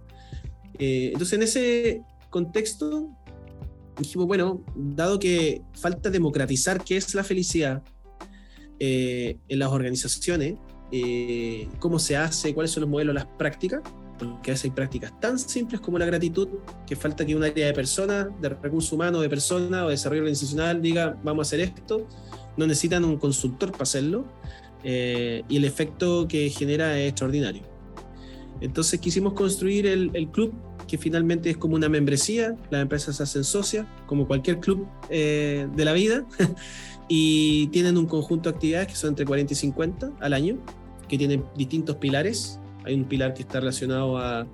Eh, 0.78 1.10
entonces, 1.14 1.34
en 1.34 1.44
ese 1.44 2.02
contexto, 2.30 3.10
dijimos, 3.98 4.28
bueno, 4.28 4.64
dado 4.76 5.20
que 5.20 5.62
falta 5.74 6.10
democratizar 6.10 6.84
qué 6.84 6.98
es 6.98 7.16
la 7.16 7.24
felicidad 7.24 7.84
eh, 8.80 9.38
en 9.48 9.60
las 9.60 9.70
organizaciones, 9.70 10.56
cómo 11.80 12.00
se 12.00 12.16
hace, 12.16 12.54
cuáles 12.54 12.72
son 12.72 12.82
los 12.82 12.90
modelos, 12.90 13.16
las 13.16 13.26
prácticas, 13.26 13.82
porque 14.18 14.52
a 14.52 14.54
veces 14.54 14.66
hay 14.66 14.72
prácticas 14.72 15.20
tan 15.20 15.38
simples 15.38 15.82
como 15.82 15.98
la 16.00 16.06
gratitud, 16.06 16.48
que 16.88 16.96
falta 16.96 17.26
que 17.26 17.36
un 17.36 17.44
área 17.44 17.68
de 17.68 17.74
personas, 17.74 18.28
de 18.42 18.50
recursos 18.50 18.92
humanos, 18.92 19.22
de 19.22 19.30
personas 19.30 19.84
o 19.84 19.86
de 19.86 19.92
desarrollo 19.92 20.22
organizacional 20.22 20.82
diga, 20.82 21.18
vamos 21.24 21.48
a 21.48 21.50
hacer 21.50 21.60
esto, 21.60 22.08
no 22.58 22.68
necesitan 22.68 23.04
un 23.04 23.18
consultor 23.18 23.72
para 23.72 23.84
hacerlo, 23.84 24.26
eh, 24.84 25.44
y 25.50 25.58
el 25.58 25.66
efecto 25.66 26.28
que 26.28 26.50
genera 26.50 26.98
es 27.00 27.10
extraordinario. 27.10 27.64
Entonces 28.62 29.00
quisimos 29.00 29.34
construir 29.34 29.86
el, 29.88 30.30
club, 30.32 30.54
que 30.88 30.98
finalmente 30.98 31.50
es 31.50 31.58
como 31.58 31.76
una 31.76 31.90
membresía, 31.90 32.56
las 32.70 32.82
empresas 32.82 33.20
hacen 33.20 33.44
socias, 33.44 33.86
como 34.06 34.28
cualquier 34.28 34.60
club 34.60 34.88
eh, 35.10 35.68
de 35.76 35.86
la 35.86 35.94
vida, 35.94 36.26
y 37.10 37.68
tienen 37.68 37.98
un 37.98 38.06
conjunto 38.06 38.50
de 38.50 38.56
actividades 38.56 38.88
que 38.88 38.96
son 38.96 39.10
entre 39.10 39.26
40 39.26 39.54
y 39.54 39.56
50 39.56 40.12
al 40.20 40.34
año, 40.34 40.58
que 41.08 41.18
tienen 41.18 41.44
distintos 41.56 41.98
pilares. 41.98 42.60
Hay 42.86 42.94
un 42.94 43.06
pilar 43.06 43.34
que 43.34 43.42
está 43.42 43.60
relacionado 43.60 44.18
a, 44.18 44.48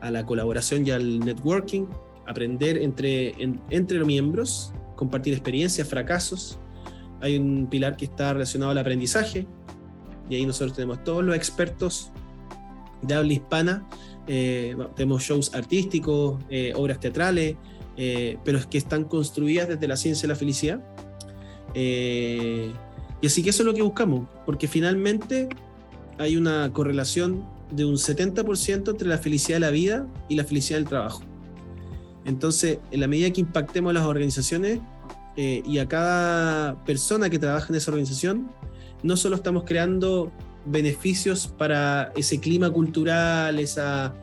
a 0.00 0.10
la 0.10 0.24
colaboración 0.26 0.86
y 0.86 0.90
al 0.90 1.20
networking, 1.20 1.86
aprender 2.26 2.78
entre, 2.78 3.34
entre 3.70 3.98
los 3.98 4.06
miembros, 4.06 4.72
compartir 4.96 5.32
experiencias, 5.32 5.88
fracasos. 5.88 6.58
Hay 7.20 7.38
un 7.38 7.66
pilar 7.68 7.96
que 7.96 8.04
está 8.04 8.32
relacionado 8.32 8.70
al 8.72 8.78
aprendizaje, 8.78 9.46
y 10.28 10.36
ahí 10.36 10.46
nosotros 10.46 10.74
tenemos 10.76 11.02
todos 11.04 11.24
los 11.24 11.34
expertos 11.36 12.10
de 13.02 13.14
habla 13.14 13.32
hispana. 13.32 13.88
Eh, 14.26 14.76
tenemos 14.96 15.22
shows 15.22 15.54
artísticos, 15.54 16.42
eh, 16.48 16.72
obras 16.76 17.00
teatrales, 17.00 17.56
eh, 17.96 18.38
pero 18.44 18.58
que 18.68 18.78
están 18.78 19.04
construidas 19.04 19.68
desde 19.68 19.86
la 19.86 19.96
ciencia 19.96 20.22
de 20.22 20.28
la 20.28 20.36
felicidad. 20.36 20.80
y 21.74 23.26
así 23.26 23.42
que 23.42 23.50
eso 23.50 23.62
es 23.62 23.66
lo 23.66 23.74
que 23.74 23.82
buscamos, 23.82 24.28
porque 24.44 24.68
finalmente 24.68 25.48
hay 26.18 26.36
una 26.36 26.70
correlación 26.72 27.44
de 27.74 27.84
un 27.84 27.94
70% 27.94 28.90
entre 28.90 29.08
la 29.08 29.18
felicidad 29.18 29.56
de 29.56 29.60
la 29.60 29.70
vida 29.70 30.06
y 30.28 30.36
la 30.36 30.44
felicidad 30.44 30.78
del 30.78 30.88
trabajo. 30.88 31.22
Entonces, 32.24 32.78
en 32.90 33.00
la 33.00 33.06
medida 33.06 33.30
que 33.30 33.40
impactemos 33.40 33.90
a 33.90 33.94
las 33.94 34.04
organizaciones 34.04 34.80
y 35.36 35.78
a 35.78 35.88
cada 35.88 36.84
persona 36.84 37.28
que 37.28 37.38
trabaja 37.38 37.66
en 37.68 37.74
esa 37.74 37.90
organización, 37.90 38.50
no 39.02 39.16
solo 39.16 39.36
estamos 39.36 39.64
creando 39.64 40.32
beneficios 40.64 41.46
para 41.46 42.12
ese 42.16 42.40
clima 42.40 42.70
cultural, 42.70 43.58
esa, 43.58 44.14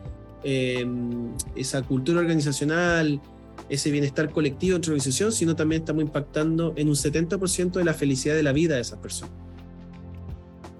em, 0.42 1.30
esa 1.54 1.82
cultura 1.82 2.20
organizacional, 2.20 3.20
ese 3.68 3.90
bienestar 3.90 4.30
colectivo 4.30 4.76
entre 4.76 4.90
organización, 4.90 5.30
sino 5.30 5.54
también 5.54 5.82
estamos 5.82 6.02
impactando 6.02 6.72
en 6.76 6.88
un 6.88 6.96
70% 6.96 7.78
de 7.78 7.84
la 7.84 7.94
felicidad 7.94 8.34
de 8.34 8.42
la 8.42 8.52
vida 8.52 8.74
de 8.74 8.80
esas 8.80 8.98
personas. 8.98 9.41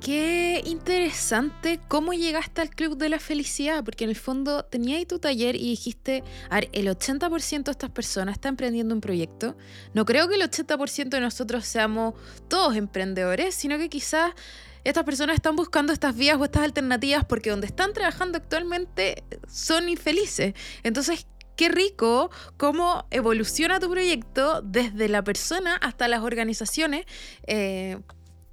Qué 0.03 0.65
interesante 0.67 1.79
cómo 1.87 2.13
llegaste 2.13 2.61
al 2.61 2.71
Club 2.71 2.97
de 2.97 3.09
la 3.09 3.21
Felicidad, 3.21 3.85
porque 3.85 4.03
en 4.03 4.11
el 4.11 4.17
fondo 4.17 4.65
tenías 4.65 5.07
tu 5.07 5.21
taller 5.21 5.55
y 5.55 5.71
dijiste, 5.71 6.25
a 6.51 6.57
ver, 6.57 6.69
el 6.73 6.89
80% 6.89 7.63
de 7.63 7.71
estas 7.71 7.91
personas 7.91 8.33
está 8.33 8.49
emprendiendo 8.49 8.97
un 8.97 9.01
proyecto. 9.01 9.57
No 9.95 10.05
creo 10.05 10.29
que 10.29 10.35
el 10.35 10.43
80% 10.43 11.09
de 11.09 11.21
nosotros 11.21 11.65
seamos 11.67 12.15
todos 12.49 12.75
emprendedores, 12.75 13.55
sino 13.55 13.79
que 13.79 13.89
quizás 13.89 14.33
estas 14.83 15.05
personas 15.05 15.37
están 15.37 15.55
buscando 15.55 15.93
estas 15.93 16.17
vías 16.17 16.37
o 16.37 16.45
estas 16.45 16.65
alternativas 16.65 17.25
porque 17.25 17.51
donde 17.51 17.69
están 17.69 17.93
trabajando 17.93 18.39
actualmente 18.39 19.23
son 19.49 19.89
infelices. 19.89 20.55
Entonces, 20.83 21.29
qué 21.55 21.69
rico 21.69 22.33
cómo 22.57 23.07
evoluciona 23.13 23.79
tu 23.79 23.89
proyecto 23.89 24.63
desde 24.63 25.09
la 25.09 25.23
persona 25.23 25.77
hasta 25.77 26.09
las 26.09 26.23
organizaciones. 26.23 27.07
Eh, 27.47 27.99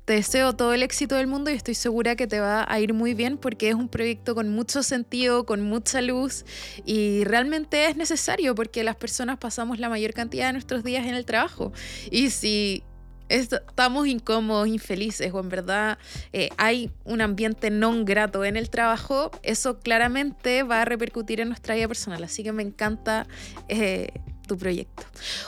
te 0.09 0.15
deseo 0.15 0.53
todo 0.53 0.73
el 0.73 0.81
éxito 0.81 1.13
del 1.13 1.27
mundo 1.27 1.51
y 1.51 1.53
estoy 1.53 1.75
segura 1.75 2.15
que 2.15 2.25
te 2.25 2.39
va 2.39 2.65
a 2.67 2.79
ir 2.79 2.95
muy 2.95 3.13
bien 3.13 3.37
porque 3.37 3.69
es 3.69 3.75
un 3.75 3.87
proyecto 3.87 4.33
con 4.33 4.49
mucho 4.49 4.81
sentido, 4.81 5.45
con 5.45 5.61
mucha 5.61 6.01
luz 6.01 6.45
y 6.83 7.25
realmente 7.25 7.85
es 7.85 7.95
necesario 7.95 8.55
porque 8.55 8.83
las 8.83 8.95
personas 8.95 9.37
pasamos 9.37 9.77
la 9.77 9.87
mayor 9.87 10.15
cantidad 10.15 10.47
de 10.47 10.53
nuestros 10.53 10.83
días 10.83 11.05
en 11.05 11.13
el 11.13 11.25
trabajo. 11.25 11.73
Y 12.09 12.31
si 12.31 12.81
estamos 13.27 14.07
incómodos, 14.07 14.67
infelices 14.67 15.31
o 15.31 15.41
en 15.41 15.49
verdad 15.49 15.99
eh, 16.33 16.49
hay 16.57 16.89
un 17.03 17.21
ambiente 17.21 17.69
no 17.69 18.03
grato 18.03 18.43
en 18.43 18.57
el 18.57 18.71
trabajo, 18.71 19.29
eso 19.43 19.77
claramente 19.77 20.63
va 20.63 20.81
a 20.81 20.85
repercutir 20.85 21.39
en 21.39 21.49
nuestra 21.49 21.75
vida 21.75 21.87
personal. 21.87 22.23
Así 22.23 22.41
que 22.41 22.51
me 22.51 22.63
encanta 22.63 23.27
eh, 23.67 24.07
tu 24.49 24.57
proyecto. 24.57 25.03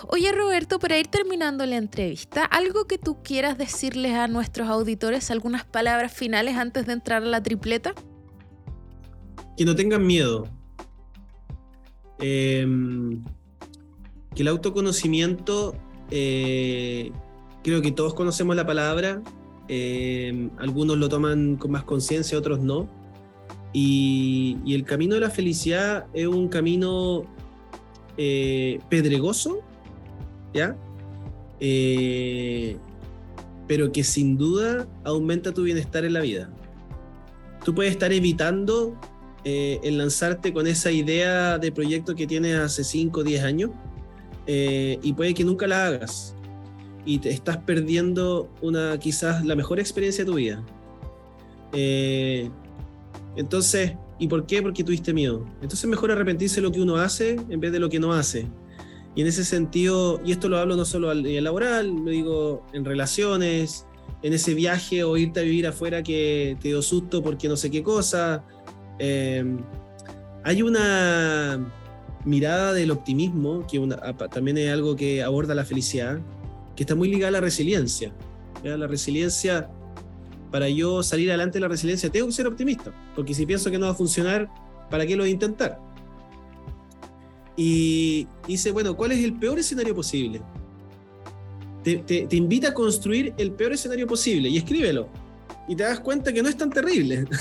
Oye 0.07 0.31
Roberto, 0.31 0.79
para 0.79 0.97
ir 0.97 1.07
terminando 1.07 1.65
la 1.65 1.75
entrevista, 1.75 2.45
¿algo 2.45 2.85
que 2.85 2.97
tú 2.97 3.21
quieras 3.21 3.57
decirles 3.57 4.13
a 4.13 4.29
nuestros 4.29 4.69
auditores, 4.69 5.29
algunas 5.31 5.65
palabras 5.65 6.13
finales 6.13 6.55
antes 6.55 6.85
de 6.85 6.93
entrar 6.93 7.23
a 7.23 7.25
la 7.25 7.43
tripleta? 7.43 7.93
Que 9.57 9.65
no 9.65 9.75
tengan 9.75 10.07
miedo. 10.07 10.47
Em, 12.19 13.21
que 14.33 14.43
el 14.43 14.47
autoconocimiento 14.47 15.75
eh, 16.11 17.11
creo 17.63 17.81
que 17.81 17.91
todos 17.91 18.13
conocemos 18.13 18.55
la 18.55 18.65
palabra, 18.65 19.21
eh, 19.67 20.49
algunos 20.57 20.97
lo 20.97 21.09
toman 21.09 21.55
con 21.55 21.71
más 21.71 21.83
conciencia, 21.83 22.37
otros 22.37 22.59
no. 22.59 22.87
Y, 23.73 24.57
el 24.67 24.83
camino 24.83 25.15
de 25.15 25.21
la 25.21 25.29
felicidad 25.29 26.05
es 26.13 26.27
un 26.27 26.49
camino 26.49 27.23
eh, 28.17 28.79
pedregoso, 28.89 29.61
¿ya? 30.53 30.75
Eh, 31.59 32.77
pero 33.67 33.91
que 33.91 34.03
sin 34.03 34.37
duda 34.37 34.87
aumenta 35.03 35.53
tu 35.53 35.63
bienestar 35.63 36.05
en 36.05 36.13
la 36.13 36.21
vida. 36.21 36.49
Tú 37.63 37.75
puedes 37.75 37.91
estar 37.91 38.11
evitando 38.11 38.99
el 39.43 39.97
lanzarte 39.97 40.53
con 40.53 40.67
esa 40.67 40.91
idea 40.91 41.57
de 41.57 41.71
proyecto 41.71 42.13
que 42.13 42.27
tienes 42.27 42.57
hace 42.57 42.83
5 42.83 43.21
o 43.21 43.23
10 43.23 43.43
años 43.43 43.71
y 44.45 45.13
puede 45.13 45.33
que 45.33 45.43
nunca 45.43 45.65
la 45.65 45.87
hagas 45.87 46.35
y 47.05 47.19
te 47.19 47.29
estás 47.29 47.57
perdiendo 47.57 48.49
una 48.61 48.97
quizás 48.99 49.43
la 49.45 49.55
mejor 49.55 49.79
experiencia 49.79 50.23
de 50.23 50.31
tu 50.31 50.37
vida. 50.37 50.63
Eh, 51.73 52.49
entonces, 53.35 53.93
¿y 54.21 54.27
por 54.27 54.45
qué? 54.45 54.61
Porque 54.61 54.83
tuviste 54.83 55.13
miedo. 55.13 55.43
Entonces 55.63 55.89
mejor 55.89 56.11
arrepentirse 56.11 56.57
de 56.57 56.61
lo 56.61 56.71
que 56.71 56.79
uno 56.79 56.97
hace 56.97 57.37
en 57.49 57.59
vez 57.59 57.71
de 57.71 57.79
lo 57.79 57.89
que 57.89 57.99
no 57.99 58.13
hace. 58.13 58.47
Y 59.15 59.21
en 59.21 59.27
ese 59.27 59.43
sentido, 59.43 60.21
y 60.23 60.31
esto 60.31 60.47
lo 60.47 60.59
hablo 60.59 60.75
no 60.75 60.85
solo 60.85 61.09
al 61.09 61.23
nivel 61.23 61.43
laboral, 61.43 61.87
lo 61.87 62.11
digo 62.11 62.63
en 62.71 62.85
relaciones, 62.85 63.87
en 64.21 64.33
ese 64.33 64.53
viaje 64.53 65.03
o 65.03 65.17
irte 65.17 65.39
a 65.39 65.43
vivir 65.43 65.65
afuera 65.65 66.03
que 66.03 66.55
te 66.61 66.67
dio 66.67 66.83
susto 66.83 67.23
porque 67.23 67.49
no 67.49 67.57
sé 67.57 67.71
qué 67.71 67.81
cosa. 67.81 68.45
Eh, 68.99 69.43
hay 70.43 70.61
una 70.61 71.73
mirada 72.23 72.73
del 72.73 72.91
optimismo, 72.91 73.65
que 73.65 73.79
también 74.31 74.59
es 74.59 74.71
algo 74.71 74.95
que 74.95 75.23
aborda 75.23 75.55
la 75.55 75.65
felicidad, 75.65 76.19
que 76.75 76.83
está 76.83 76.93
muy 76.93 77.09
ligada 77.09 77.29
a 77.29 77.31
la 77.31 77.41
resiliencia. 77.41 78.13
La 78.63 78.85
resiliencia, 78.85 79.71
para 80.51 80.69
yo 80.69 81.01
salir 81.01 81.29
adelante 81.29 81.57
de 81.57 81.61
la 81.61 81.67
resiliencia, 81.69 82.09
tengo 82.09 82.27
que 82.27 82.33
ser 82.33 82.45
optimista, 82.45 82.93
porque 83.15 83.33
si 83.33 83.45
pienso 83.45 83.71
que 83.71 83.79
no 83.79 83.85
va 83.85 83.93
a 83.93 83.95
funcionar, 83.95 84.49
¿para 84.89 85.05
qué 85.05 85.15
lo 85.15 85.23
voy 85.23 85.29
a 85.29 85.33
intentar? 85.33 85.79
Y 87.55 88.27
dice, 88.47 88.71
bueno, 88.71 88.95
¿cuál 88.95 89.13
es 89.13 89.23
el 89.23 89.33
peor 89.33 89.59
escenario 89.59 89.95
posible? 89.95 90.41
Te, 91.83 92.27
invita 92.31 92.69
a 92.69 92.73
construir 92.73 93.33
el 93.37 93.51
peor 93.53 93.73
escenario 93.73 94.05
posible 94.07 94.49
y 94.49 94.57
escríbelo. 94.57 95.09
Y 95.67 95.75
te 95.75 95.83
das 95.83 95.99
cuenta 95.99 96.33
que 96.33 96.41
no 96.43 96.49
es 96.49 96.57
tan 96.57 96.69
terrible. 96.69 97.25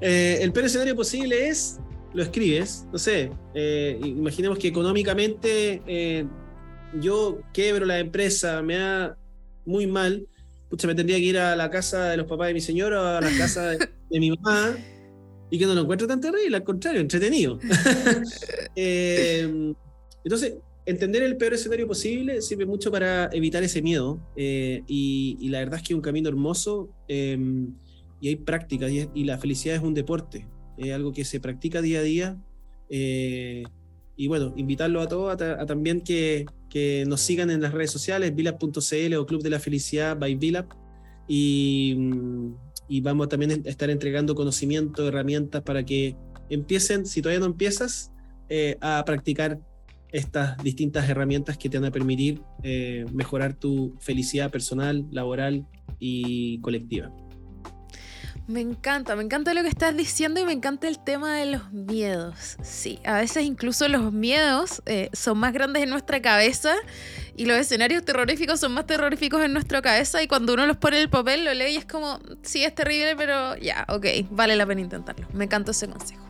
Eh, 0.00 0.38
el 0.40 0.52
peor 0.52 0.66
escenario 0.66 0.94
posible 0.94 1.48
es, 1.48 1.80
lo 2.14 2.22
escribes, 2.22 2.86
no 2.92 2.98
sé, 2.98 3.30
eh, 3.54 3.98
imaginemos 4.04 4.58
que 4.58 4.68
económicamente 4.68 5.82
eh, 5.86 6.24
yo 7.00 7.40
quebro 7.52 7.84
la 7.84 7.98
empresa, 7.98 8.62
me 8.62 8.76
da 8.76 9.16
muy 9.66 9.86
mal, 9.86 10.26
pucha, 10.68 10.86
me 10.86 10.94
tendría 10.94 11.16
que 11.16 11.24
ir 11.24 11.38
a 11.38 11.56
la 11.56 11.70
casa 11.70 12.10
de 12.10 12.16
los 12.16 12.26
papás 12.26 12.48
de 12.48 12.54
mi 12.54 12.60
señora 12.60 13.18
a 13.18 13.20
la 13.20 13.30
casa 13.36 13.70
de, 13.70 13.88
mi 14.10 14.30
mamá 14.30 14.76
y 15.50 15.58
que 15.58 15.66
no 15.66 15.74
lo 15.74 15.82
encuentro 15.82 16.06
tan 16.06 16.20
terrible, 16.20 16.56
al 16.56 16.64
contrario, 16.64 17.00
entretenido. 17.00 17.58
Eh, 18.80 19.74
entonces, 20.22 20.58
entender 20.86 21.22
el 21.22 21.36
peor 21.36 21.54
escenario 21.54 21.88
posible 21.88 22.40
sirve 22.40 22.64
mucho 22.64 22.92
para 22.92 23.28
evitar 23.32 23.62
ese 23.64 23.82
miedo 23.82 24.20
eh, 24.36 24.82
y, 24.86 25.48
la 25.48 25.58
verdad 25.58 25.80
es 25.80 25.82
que 25.82 25.94
es 25.94 25.96
un 25.96 26.02
camino 26.02 26.28
hermoso 26.28 26.90
em, 27.08 27.74
y 28.20 28.28
hay 28.28 28.36
prácticas 28.36 28.90
y, 28.92 29.24
la 29.24 29.36
felicidad 29.38 29.74
es 29.74 29.82
un 29.82 29.94
deporte, 29.94 30.46
es 30.76 30.92
algo 30.92 31.12
que 31.12 31.24
se 31.24 31.40
practica 31.40 31.82
día 31.82 32.00
a 32.00 32.02
día. 32.02 32.36
Y 34.20 34.26
bueno, 34.26 34.52
invitarlo 34.56 35.00
a 35.00 35.06
todos 35.06 35.40
a 35.40 35.64
también 35.64 36.00
que, 36.00 36.44
que 36.68 37.04
nos 37.06 37.20
sigan 37.20 37.52
en 37.52 37.62
las 37.62 37.72
redes 37.72 37.92
sociales, 37.92 38.34
vilap.cl 38.34 39.14
o 39.14 39.26
Club 39.26 39.42
de 39.44 39.50
la 39.50 39.60
Felicidad 39.60 40.18
by 40.18 40.34
Vilap. 40.34 40.72
Y, 41.28 41.94
mm, 41.96 42.54
y, 42.88 43.00
vamos 43.00 43.28
también 43.28 43.52
a 43.52 43.68
estar 43.68 43.90
entregando 43.90 44.34
conocimiento, 44.34 45.06
herramientas 45.06 45.62
para 45.62 45.84
que 45.84 46.16
empiecen, 46.50 47.06
si 47.06 47.22
todavía 47.22 47.38
no 47.38 47.46
empiezas, 47.46 48.10
eh, 48.48 48.76
a 48.80 49.04
practicar 49.06 49.60
estas 50.10 50.60
distintas 50.64 51.08
herramientas 51.08 51.56
que 51.56 51.68
te 51.68 51.78
van 51.78 51.84
a 51.84 51.92
permitir 51.92 52.42
eh, 52.64 53.04
mejorar 53.12 53.54
tu 53.54 53.94
felicidad 54.00 54.50
personal, 54.50 55.06
laboral 55.12 55.64
y 56.00 56.60
colectiva. 56.60 57.12
Me 58.48 58.62
encanta, 58.62 59.14
me 59.14 59.22
encanta 59.22 59.52
lo 59.52 59.62
que 59.62 59.68
estás 59.68 59.94
diciendo 59.94 60.40
y 60.40 60.44
me 60.46 60.52
encanta 60.52 60.88
el 60.88 60.98
tema 60.98 61.36
de 61.36 61.44
los 61.44 61.70
miedos. 61.70 62.56
Sí, 62.62 62.98
a 63.04 63.18
veces 63.18 63.44
incluso 63.44 63.86
los 63.88 64.10
miedos 64.10 64.80
eh, 64.86 65.10
son 65.12 65.36
más 65.36 65.52
grandes 65.52 65.82
en 65.82 65.90
nuestra 65.90 66.22
cabeza 66.22 66.74
y 67.36 67.44
los 67.44 67.58
escenarios 67.58 68.06
terroríficos 68.06 68.58
son 68.58 68.72
más 68.72 68.86
terroríficos 68.86 69.44
en 69.44 69.52
nuestra 69.52 69.82
cabeza 69.82 70.22
y 70.22 70.28
cuando 70.28 70.54
uno 70.54 70.66
los 70.66 70.78
pone 70.78 70.96
en 70.96 71.02
el 71.02 71.10
papel 71.10 71.44
lo 71.44 71.52
lee 71.52 71.74
y 71.74 71.76
es 71.76 71.84
como, 71.84 72.20
sí, 72.42 72.64
es 72.64 72.74
terrible, 72.74 73.16
pero 73.16 73.54
ya, 73.58 73.84
ok, 73.86 74.06
vale 74.30 74.56
la 74.56 74.64
pena 74.64 74.80
intentarlo. 74.80 75.28
Me 75.34 75.44
encanta 75.44 75.72
ese 75.72 75.86
consejo. 75.86 76.27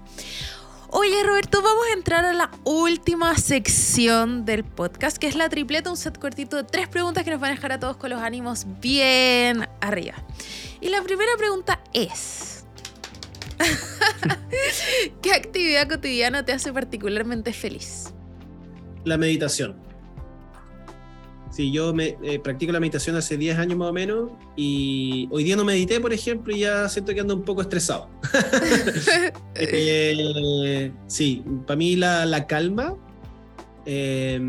Oye 0.90 1.22
Roberto, 1.22 1.60
vamos 1.60 1.84
a 1.90 1.92
entrar 1.92 2.24
a 2.24 2.32
la 2.32 2.50
última 2.64 3.36
sección 3.36 4.46
del 4.46 4.64
podcast, 4.64 5.18
que 5.18 5.26
es 5.26 5.34
la 5.34 5.50
tripleta, 5.50 5.90
un 5.90 5.98
set 5.98 6.18
cortito 6.18 6.56
de 6.56 6.64
tres 6.64 6.88
preguntas 6.88 7.24
que 7.24 7.30
nos 7.30 7.40
van 7.40 7.50
a 7.50 7.54
dejar 7.56 7.72
a 7.72 7.78
todos 7.78 7.98
con 7.98 8.08
los 8.08 8.22
ánimos 8.22 8.66
bien 8.80 9.68
arriba. 9.82 10.14
Y 10.80 10.88
la 10.88 11.02
primera 11.02 11.30
pregunta 11.36 11.82
es, 11.92 12.64
¿qué 15.22 15.32
actividad 15.32 15.88
cotidiana 15.90 16.42
te 16.46 16.52
hace 16.52 16.72
particularmente 16.72 17.52
feliz? 17.52 18.14
La 19.04 19.18
meditación. 19.18 19.87
Sí, 21.58 21.72
yo 21.72 21.92
me, 21.92 22.16
eh, 22.22 22.38
practico 22.38 22.70
la 22.70 22.78
meditación 22.78 23.16
hace 23.16 23.36
10 23.36 23.58
años 23.58 23.76
más 23.76 23.88
o 23.88 23.92
menos 23.92 24.30
y 24.54 25.26
hoy 25.32 25.42
día 25.42 25.56
no 25.56 25.64
medité, 25.64 25.98
por 25.98 26.12
ejemplo, 26.12 26.54
y 26.54 26.60
ya 26.60 26.88
siento 26.88 27.12
que 27.12 27.18
ando 27.18 27.34
un 27.34 27.42
poco 27.42 27.62
estresado. 27.62 28.08
Eh, 29.56 30.92
sí, 31.08 31.42
para 31.66 31.76
mí 31.76 31.96
la, 31.96 32.46
calma, 32.46 32.94
eh, 33.84 34.40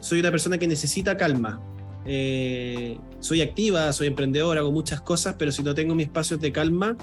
soy 0.00 0.20
una 0.20 0.30
persona 0.30 0.58
que 0.58 0.68
necesita 0.68 1.16
calma. 1.16 1.58
Eh, 2.04 2.98
soy 3.20 3.40
activa, 3.40 3.90
soy 3.94 4.08
emprendedora, 4.08 4.60
hago 4.60 4.72
muchas 4.72 5.00
cosas, 5.00 5.36
pero 5.38 5.52
si 5.52 5.62
no 5.62 5.74
tengo 5.74 5.94
mis 5.94 6.08
espacios 6.08 6.38
de 6.38 6.52
calma, 6.52 6.98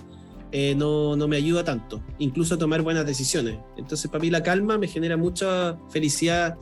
no, 0.76 1.16
no, 1.16 1.28
me 1.28 1.38
ayuda 1.38 1.64
tanto, 1.64 2.04
incluso 2.20 2.54
a 2.54 2.60
tomar 2.60 2.84
buenas 2.84 3.04
decisiones. 3.04 3.58
Entonces, 3.78 4.12
para 4.12 4.22
mí 4.22 4.30
la 4.30 4.43
calma 4.43 4.78
me 4.78 4.88
genera 4.88 5.18
mucha 5.18 5.76
felicidad, 5.89 6.56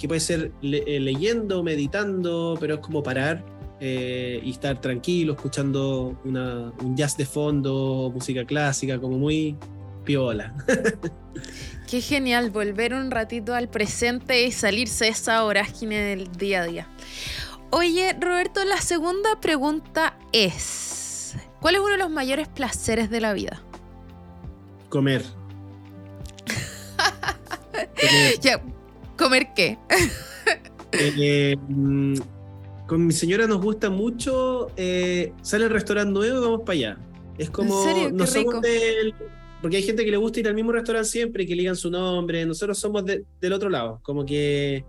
que 0.00 0.08
puede 0.08 0.20
ser 0.20 0.52
eh, 0.62 0.98
leyendo, 0.98 1.62
meditando, 1.62 2.56
pero 2.58 2.74
es 2.74 2.80
como 2.80 3.02
parar 3.02 3.44
y 3.82 4.50
estar 4.50 4.78
tranquilo, 4.78 5.32
escuchando 5.32 6.20
un 6.24 6.96
jazz 6.96 7.16
de 7.16 7.24
fondo, 7.24 8.10
música 8.12 8.44
clásica, 8.44 9.00
como 9.00 9.16
muy 9.16 9.56
piola. 10.04 10.54
Qué 11.88 12.00
genial 12.00 12.50
volver 12.50 12.94
un 12.94 13.10
ratito 13.10 13.54
al 13.54 13.68
presente 13.68 14.44
y 14.44 14.52
salirse 14.52 15.06
de 15.06 15.10
esa 15.10 15.42
vorágine 15.42 15.98
del 15.98 16.30
día 16.32 16.62
a 16.62 16.66
día. 16.66 16.88
Oye, 17.70 18.16
Roberto, 18.20 18.64
la 18.64 18.80
segunda 18.80 19.40
pregunta 19.40 20.18
es, 20.32 21.36
¿cuál 21.60 21.76
es 21.76 21.80
uno 21.80 21.90
de 21.90 21.98
los 21.98 22.10
mayores 22.10 22.48
placeres 22.48 23.10
de 23.10 23.20
la 23.20 23.32
vida? 23.32 23.62
Comer. 24.88 25.24
comer. 27.74 28.60
¿Comer 29.20 29.48
qué? 29.54 29.78
Eh, 30.92 31.54
mm, 31.68 32.14
con 32.88 33.06
mi 33.06 33.12
señora 33.12 33.46
nos 33.46 33.62
gusta 33.62 33.90
mucho, 33.90 34.72
eh, 34.76 35.32
sale 35.40 35.66
el 35.66 35.70
restaurante 35.70 36.10
nuevo 36.12 36.38
y 36.38 36.40
vamos 36.40 36.60
para 36.62 36.72
allá. 36.72 36.98
Es 37.38 37.48
como, 37.50 37.84
no 38.12 38.26
somos 38.26 38.60
del, 38.60 39.14
porque 39.62 39.76
hay 39.76 39.82
gente 39.82 40.04
que 40.04 40.10
le 40.10 40.16
gusta 40.16 40.40
ir 40.40 40.48
al 40.48 40.54
mismo 40.54 40.72
restaurante 40.72 41.08
siempre 41.08 41.44
y 41.44 41.46
que 41.46 41.54
ligan 41.54 41.76
su 41.76 41.90
nombre, 41.90 42.44
nosotros 42.44 42.78
somos 42.78 43.04
del 43.04 43.52
otro 43.52 43.68
lado, 43.68 44.00
como 44.02 44.24
que 44.24 44.84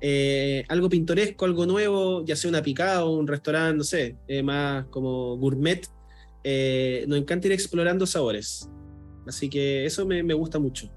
eh, 0.00 0.64
algo 0.68 0.88
pintoresco, 0.88 1.44
algo 1.44 1.66
nuevo, 1.66 2.24
ya 2.24 2.36
sea 2.36 2.50
una 2.50 2.62
picada 2.62 3.04
o 3.04 3.16
un 3.16 3.26
restaurante, 3.26 3.78
no 3.78 3.84
sé, 3.84 4.16
eh, 4.28 4.42
más 4.42 4.86
como 4.86 5.36
gourmet, 5.38 5.86
eh, 6.44 7.04
nos 7.08 7.18
encanta 7.18 7.46
ir 7.48 7.52
explorando 7.54 8.06
sabores. 8.06 8.68
Así 9.26 9.48
que 9.48 9.86
eso 9.86 10.06
me 10.06 10.34
gusta 10.34 10.58
mucho. 10.58 10.90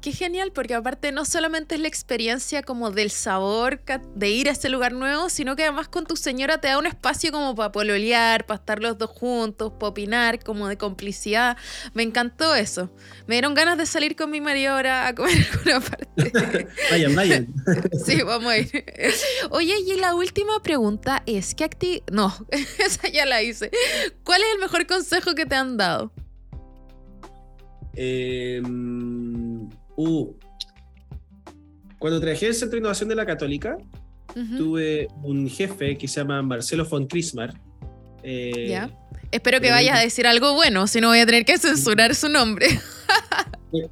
Qué 0.00 0.12
genial, 0.12 0.52
porque 0.54 0.74
aparte 0.74 1.10
no 1.10 1.24
solamente 1.24 1.74
es 1.74 1.80
la 1.80 1.88
experiencia 1.88 2.62
como 2.62 2.92
del 2.92 3.10
sabor 3.10 3.80
de 4.14 4.30
ir 4.30 4.48
a 4.48 4.52
ese 4.52 4.68
lugar 4.68 4.92
nuevo, 4.92 5.28
sino 5.28 5.56
que 5.56 5.64
además 5.64 5.88
con 5.88 6.06
tu 6.06 6.14
señora 6.14 6.60
te 6.60 6.68
da 6.68 6.78
un 6.78 6.86
espacio 6.86 7.32
como 7.32 7.56
para 7.56 7.72
pololear, 7.72 8.46
para 8.46 8.60
estar 8.60 8.80
los 8.80 8.96
dos 8.96 9.10
juntos, 9.10 9.72
para 9.72 9.88
opinar, 9.88 10.38
como 10.44 10.68
de 10.68 10.78
complicidad. 10.78 11.56
Me 11.94 12.04
encantó 12.04 12.54
eso. 12.54 12.92
Me 13.26 13.34
dieron 13.34 13.54
ganas 13.54 13.76
de 13.76 13.86
salir 13.86 14.14
con 14.14 14.30
mi 14.30 14.40
marido 14.40 14.74
ahora 14.74 15.08
a 15.08 15.14
comer 15.16 15.34
alguna 15.52 15.80
parte. 15.80 16.68
vayan, 16.92 17.14
vayan. 17.16 17.54
sí, 18.06 18.22
vamos 18.22 18.52
a 18.52 18.58
ir. 18.58 18.84
Oye, 19.50 19.74
y 19.84 19.96
la 19.96 20.14
última 20.14 20.62
pregunta 20.62 21.24
es, 21.26 21.56
¿qué 21.56 21.64
actividad? 21.64 22.04
No, 22.12 22.32
esa 22.78 23.08
ya 23.08 23.26
la 23.26 23.42
hice. 23.42 23.72
¿Cuál 24.22 24.42
es 24.42 24.48
el 24.54 24.60
mejor 24.60 24.86
consejo 24.86 25.34
que 25.34 25.44
te 25.44 25.56
han 25.56 25.76
dado? 25.76 26.12
Eh 28.00 28.62
Uh, 29.98 30.32
cuando 31.98 32.20
trabajé 32.20 32.46
en 32.46 32.50
el 32.50 32.54
Centro 32.54 32.76
de 32.76 32.78
Innovación 32.78 33.08
de 33.08 33.16
la 33.16 33.26
Católica, 33.26 33.76
tuve 34.56 35.08
un 35.24 35.48
jefe 35.48 35.98
que 35.98 36.06
se 36.06 36.20
llama 36.20 36.40
Marcelo 36.40 36.84
von 36.84 37.08
Krismar. 37.08 37.60
Eh, 38.22 38.68
ya. 38.68 38.90
Espero 39.32 39.60
que 39.60 39.72
vayas 39.72 39.98
a 39.98 40.00
decir 40.00 40.28
algo 40.28 40.54
bueno, 40.54 40.86
si 40.86 41.00
no 41.00 41.08
voy 41.08 41.18
a 41.18 41.26
tener 41.26 41.44
que 41.44 41.58
censurar 41.58 42.14
su 42.14 42.28
nombre. 42.28 42.68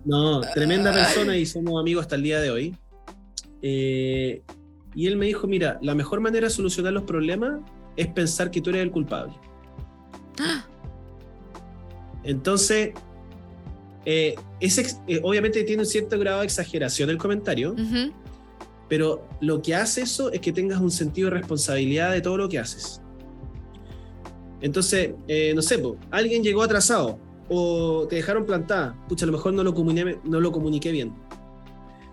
no, 0.04 0.42
tremenda 0.54 0.92
persona 0.92 1.36
y 1.36 1.44
somos 1.44 1.80
amigos 1.80 2.02
hasta 2.02 2.14
el 2.14 2.22
día 2.22 2.40
de 2.40 2.50
hoy. 2.52 2.76
Eh, 3.62 4.42
y 4.94 5.08
él 5.08 5.16
me 5.16 5.26
dijo, 5.26 5.48
mira, 5.48 5.76
la 5.82 5.96
mejor 5.96 6.20
manera 6.20 6.46
de 6.46 6.54
solucionar 6.54 6.92
los 6.92 7.02
problemas 7.02 7.58
es 7.96 8.06
pensar 8.06 8.52
que 8.52 8.60
tú 8.60 8.70
eres 8.70 8.82
el 8.82 8.92
culpable. 8.92 9.34
Entonces, 12.22 12.92
eh, 14.08 14.36
eh, 14.60 15.20
obviamente 15.24 15.64
tiene 15.64 15.82
un 15.82 15.86
cierto 15.86 16.16
grado 16.16 16.38
de 16.38 16.46
exageración 16.46 17.10
el 17.10 17.18
comentario, 17.18 17.74
pero 18.88 19.26
lo 19.40 19.60
que 19.60 19.74
hace 19.74 20.02
eso 20.02 20.30
es 20.30 20.40
que 20.40 20.52
tengas 20.52 20.80
un 20.80 20.92
sentido 20.92 21.28
de 21.28 21.38
responsabilidad 21.38 22.12
de 22.12 22.20
todo 22.20 22.36
lo 22.36 22.48
que 22.48 22.60
haces. 22.60 23.02
Entonces, 24.60 25.10
eh, 25.26 25.52
no 25.56 25.60
sé, 25.60 25.82
alguien 26.12 26.44
llegó 26.44 26.62
atrasado 26.62 27.18
o 27.48 28.06
te 28.08 28.16
dejaron 28.16 28.46
plantada, 28.46 28.96
pucha, 29.08 29.24
a 29.24 29.26
lo 29.26 29.32
mejor 29.32 29.52
no 29.52 29.64
lo 29.64 29.74
comuniqué, 29.74 30.18
no 30.22 30.40
lo 30.40 30.52
comuniqué 30.52 30.92
bien. 30.92 31.12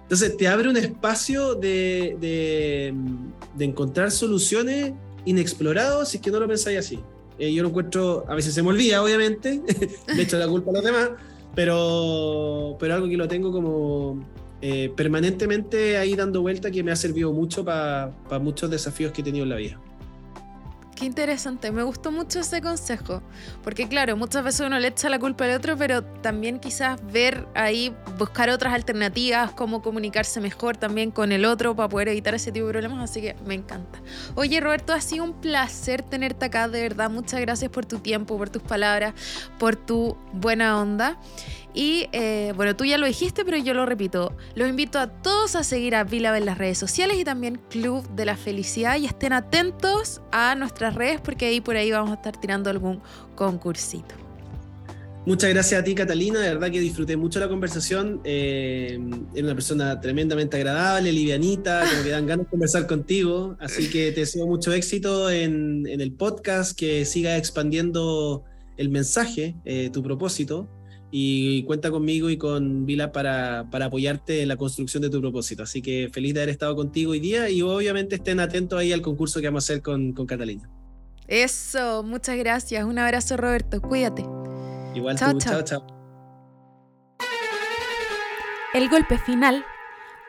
Entonces, 0.02 0.36
te 0.36 0.48
abre 0.48 0.70
un 0.70 0.78
espacio 0.78 1.54
de, 1.54 2.18
de, 2.20 3.64
encontrar 3.64 4.10
soluciones 4.10 4.94
inexplorados 5.26 6.10
si 6.10 6.18
es 6.18 6.24
que 6.24 6.32
no 6.32 6.39
lo 6.39 6.48
pensáis 6.48 6.80
así. 6.80 7.00
yo 7.38 7.62
lo 7.62 7.70
encuentro, 7.70 8.26
a 8.28 8.34
veces 8.34 8.56
se 8.56 8.64
me 8.64 8.70
olvida, 8.70 9.02
obviamente, 9.02 9.62
le 10.08 10.24
echo 10.24 10.38
la 10.38 10.48
culpa 10.48 10.72
a 10.72 10.74
los 10.74 10.84
demás, 10.84 11.12
pero, 11.56 12.78
pero 12.80 12.93
algo 12.95 13.08
que 13.08 13.18
lo 13.18 13.28
tengo 13.28 13.51
como 13.51 14.24
eh, 14.62 14.91
permanentemente 14.95 15.97
ahí 15.97 16.16
dando 16.16 16.41
vuelta 16.41 16.72
que 16.72 16.84
me 16.84 16.91
ha 16.91 16.95
servido 16.95 17.34
mucho 17.34 17.66
para 17.66 18.14
muchos 18.41 18.70
desafíos 18.70 19.12
que 19.12 19.22
he 19.22 19.24
tenido 19.24 19.43
en 19.43 19.49
la 19.49 19.58
vida. 19.58 19.80
Qué 20.96 21.06
interesante, 21.06 21.72
me 21.72 21.82
gustó 21.82 22.12
mucho 22.12 22.39
ese 22.39 22.62
consejo, 22.62 23.24
porque 23.64 23.88
claro, 23.88 24.16
muchas 24.16 24.44
veces 24.44 24.68
uno 24.68 24.78
le 24.78 24.89
echa 24.89 25.10
la 25.10 25.18
culpa 25.18 25.46
al 25.46 25.52
otro, 25.52 25.76
pero 25.76 26.04
también 26.04 26.60
quizás 26.60 27.00
ver 27.12 27.48
ahí, 27.56 27.96
buscar 28.20 28.52
otras 28.52 28.74
alternativas, 28.74 29.52
cómo 29.52 29.82
comunicarse 29.82 30.39
mejor 30.39 30.78
también 30.78 31.10
con 31.10 31.32
el 31.32 31.46
otro 31.46 31.76
para 31.76 31.89
poder 31.89 32.10
evitar 32.10 32.36
ese 32.36 32.52
tipo 32.52 32.68
de 32.68 32.74
problemas, 32.74 33.10
así 33.10 33.22
que 33.22 33.36
me 33.44 33.56
encanta. 33.56 34.00
Oye 34.36 34.62
Roberto, 34.62 34.94
ha 34.94 35.02
sido 35.02 35.24
un 35.24 35.34
placer 35.34 36.04
tenerte 36.04 36.46
acá, 36.46 36.68
de 36.68 36.84
verdad, 36.84 37.10
muchas 37.10 37.41
gracias 37.41 37.72
por 37.72 37.88
tu 37.88 37.98
tiempo, 37.98 38.38
por 38.38 38.52
tus 38.52 38.62
palabras, 38.62 39.16
por 39.58 39.76
tu 39.76 40.16
buena 40.32 40.80
onda. 40.80 41.18
Y 41.74 42.07
eh, 42.11 42.53
bueno, 42.55 42.76
tú 42.76 42.86
ya 42.86 42.97
lo 42.97 43.07
dijiste, 43.07 43.43
pero 43.43 43.57
yo 43.57 43.74
lo 43.74 43.86
repito. 43.86 44.36
Los 44.55 44.69
invito 44.69 44.99
a 44.99 45.07
todos 45.07 45.55
a 45.55 45.63
seguir 45.63 45.95
a 45.95 46.03
Vilab 46.03 46.36
en 46.36 46.45
las 46.45 46.57
redes 46.57 46.78
sociales 46.78 47.17
y 47.17 47.24
también 47.24 47.59
Club 47.69 48.07
de 48.15 48.26
la 48.26 48.38
Felicidad 48.38 48.97
y 48.97 49.05
estén 49.05 49.34
atentos 49.34 50.21
a 50.32 50.55
nuestras 50.55 50.93
redes 50.93 51.19
porque 51.21 51.47
ahí 51.47 51.61
por 51.61 51.76
ahí 51.76 51.91
vamos 51.91 52.11
a 52.11 52.15
estar 52.15 52.39
tirando 52.39 52.69
algún 52.69 53.01
concursito. 53.36 54.15
Muchas 55.26 55.51
gracias 55.51 55.80
a 55.82 55.84
ti, 55.84 55.95
Catalina. 55.95 56.41
De 56.41 56.49
verdad 56.49 56.69
que 56.69 56.82
disfruté 56.82 57.15
mucho 57.15 57.39
la 57.39 57.47
conversación. 57.47 58.19
Eh, 58.26 58.99
eres 59.32 59.43
una 59.43 59.55
persona 59.55 60.01
tremendamente 60.01 60.57
agradable, 60.57 61.13
livianita, 61.13 61.86
que 62.03 62.09
dan 62.09 62.28
ganas 62.28 62.45
de 62.45 62.49
conversar 62.51 62.88
contigo. 62.88 63.55
Así 63.61 63.89
que 63.89 64.11
te 64.11 64.19
deseo 64.19 64.45
mucho 64.45 64.74
éxito 64.74 65.32
en, 65.32 65.88
el 65.88 66.11
podcast, 66.11 66.78
que 66.78 67.05
siga 67.05 67.38
expandiendo 67.38 68.43
el 68.76 68.89
mensaje, 68.89 69.55
eh, 69.63 69.89
tu 69.93 70.03
propósito 70.03 70.67
y 71.16 71.61
cuenta 71.66 71.91
conmigo 71.91 72.32
y 72.32 72.38
con 72.38 72.88
Vila 72.88 73.11
para, 73.11 73.68
apoyarte 73.72 74.41
en 74.41 74.47
la 74.47 74.57
construcción 74.57 75.03
de 75.03 75.11
tu 75.11 75.22
propósito. 75.22 75.61
Así 75.61 75.80
que 75.80 76.09
feliz 76.11 76.34
de 76.34 76.39
haber 76.39 76.49
estado 76.49 76.76
contigo 76.76 77.11
hoy 77.11 77.20
día 77.20 77.51
y 77.51 77.61
obviamente 77.61 78.16
estén 78.16 78.39
atentos 78.39 78.80
ahí 78.80 78.91
al 78.91 79.03
concurso 79.03 79.39
que 79.39 79.45
vamos 79.45 79.64
a 79.64 79.74
hacer 79.74 79.84
con, 79.84 80.14
con 80.14 80.26
Catalina. 80.26 80.68
Eso, 81.28 82.01
muchas 82.01 82.36
gracias. 82.39 82.84
Un 82.84 82.97
abrazo 82.97 83.38
Roberto, 83.38 83.80
cuídate. 83.80 84.26
Igual 84.95 85.16
chao, 85.16 85.38
chao. 85.38 85.61
chao. 85.61 85.86
El 88.74 88.89
golpe 88.89 89.20
final, 89.20 89.64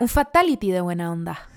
un 0.01 0.09
fatality 0.09 0.71
de 0.71 0.83
buena 0.83 1.11
onda. 1.11 1.49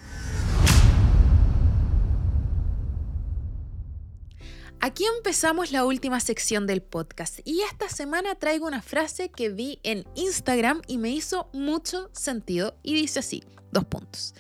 Aquí 4.88 5.04
empezamos 5.18 5.74
la 5.74 5.84
última 5.84 6.22
sección 6.22 6.66
del 6.66 6.82
podcast 6.82 7.40
y 7.44 7.60
esta 7.60 7.90
semana 7.90 8.36
traigo 8.36 8.68
una 8.68 8.82
frase 8.82 9.28
que 9.28 9.50
vi 9.50 9.82
en 9.84 10.06
Instagram 10.16 10.82
y 10.88 10.98
me 10.98 11.10
hizo 11.10 11.50
mucho 11.52 12.10
sentido 12.14 12.74
y 12.84 12.96
dice 12.96 13.20
así, 13.20 13.44
dos 13.70 13.84
puntos. 13.84 14.34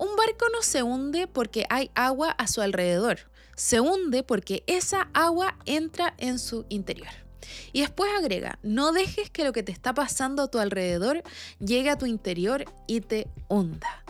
Un 0.00 0.16
barco 0.16 0.46
no 0.54 0.62
se 0.62 0.82
hunde 0.82 1.26
porque 1.26 1.66
hay 1.68 1.90
agua 1.94 2.30
a 2.30 2.46
su 2.46 2.62
alrededor, 2.62 3.30
se 3.56 3.78
hunde 3.78 4.22
porque 4.22 4.64
esa 4.66 5.10
agua 5.12 5.58
entra 5.66 6.14
en 6.16 6.38
su 6.38 6.64
interior. 6.70 7.12
Y 7.74 7.82
después 7.82 8.10
agrega, 8.16 8.58
no 8.62 8.90
dejes 8.90 9.28
que 9.28 9.44
lo 9.44 9.52
que 9.52 9.62
te 9.62 9.72
está 9.72 9.92
pasando 9.92 10.44
a 10.44 10.50
tu 10.50 10.60
alrededor 10.60 11.22
llegue 11.58 11.90
a 11.90 11.98
tu 11.98 12.06
interior 12.06 12.64
y 12.86 13.02
te 13.02 13.28
hunda. 13.48 14.02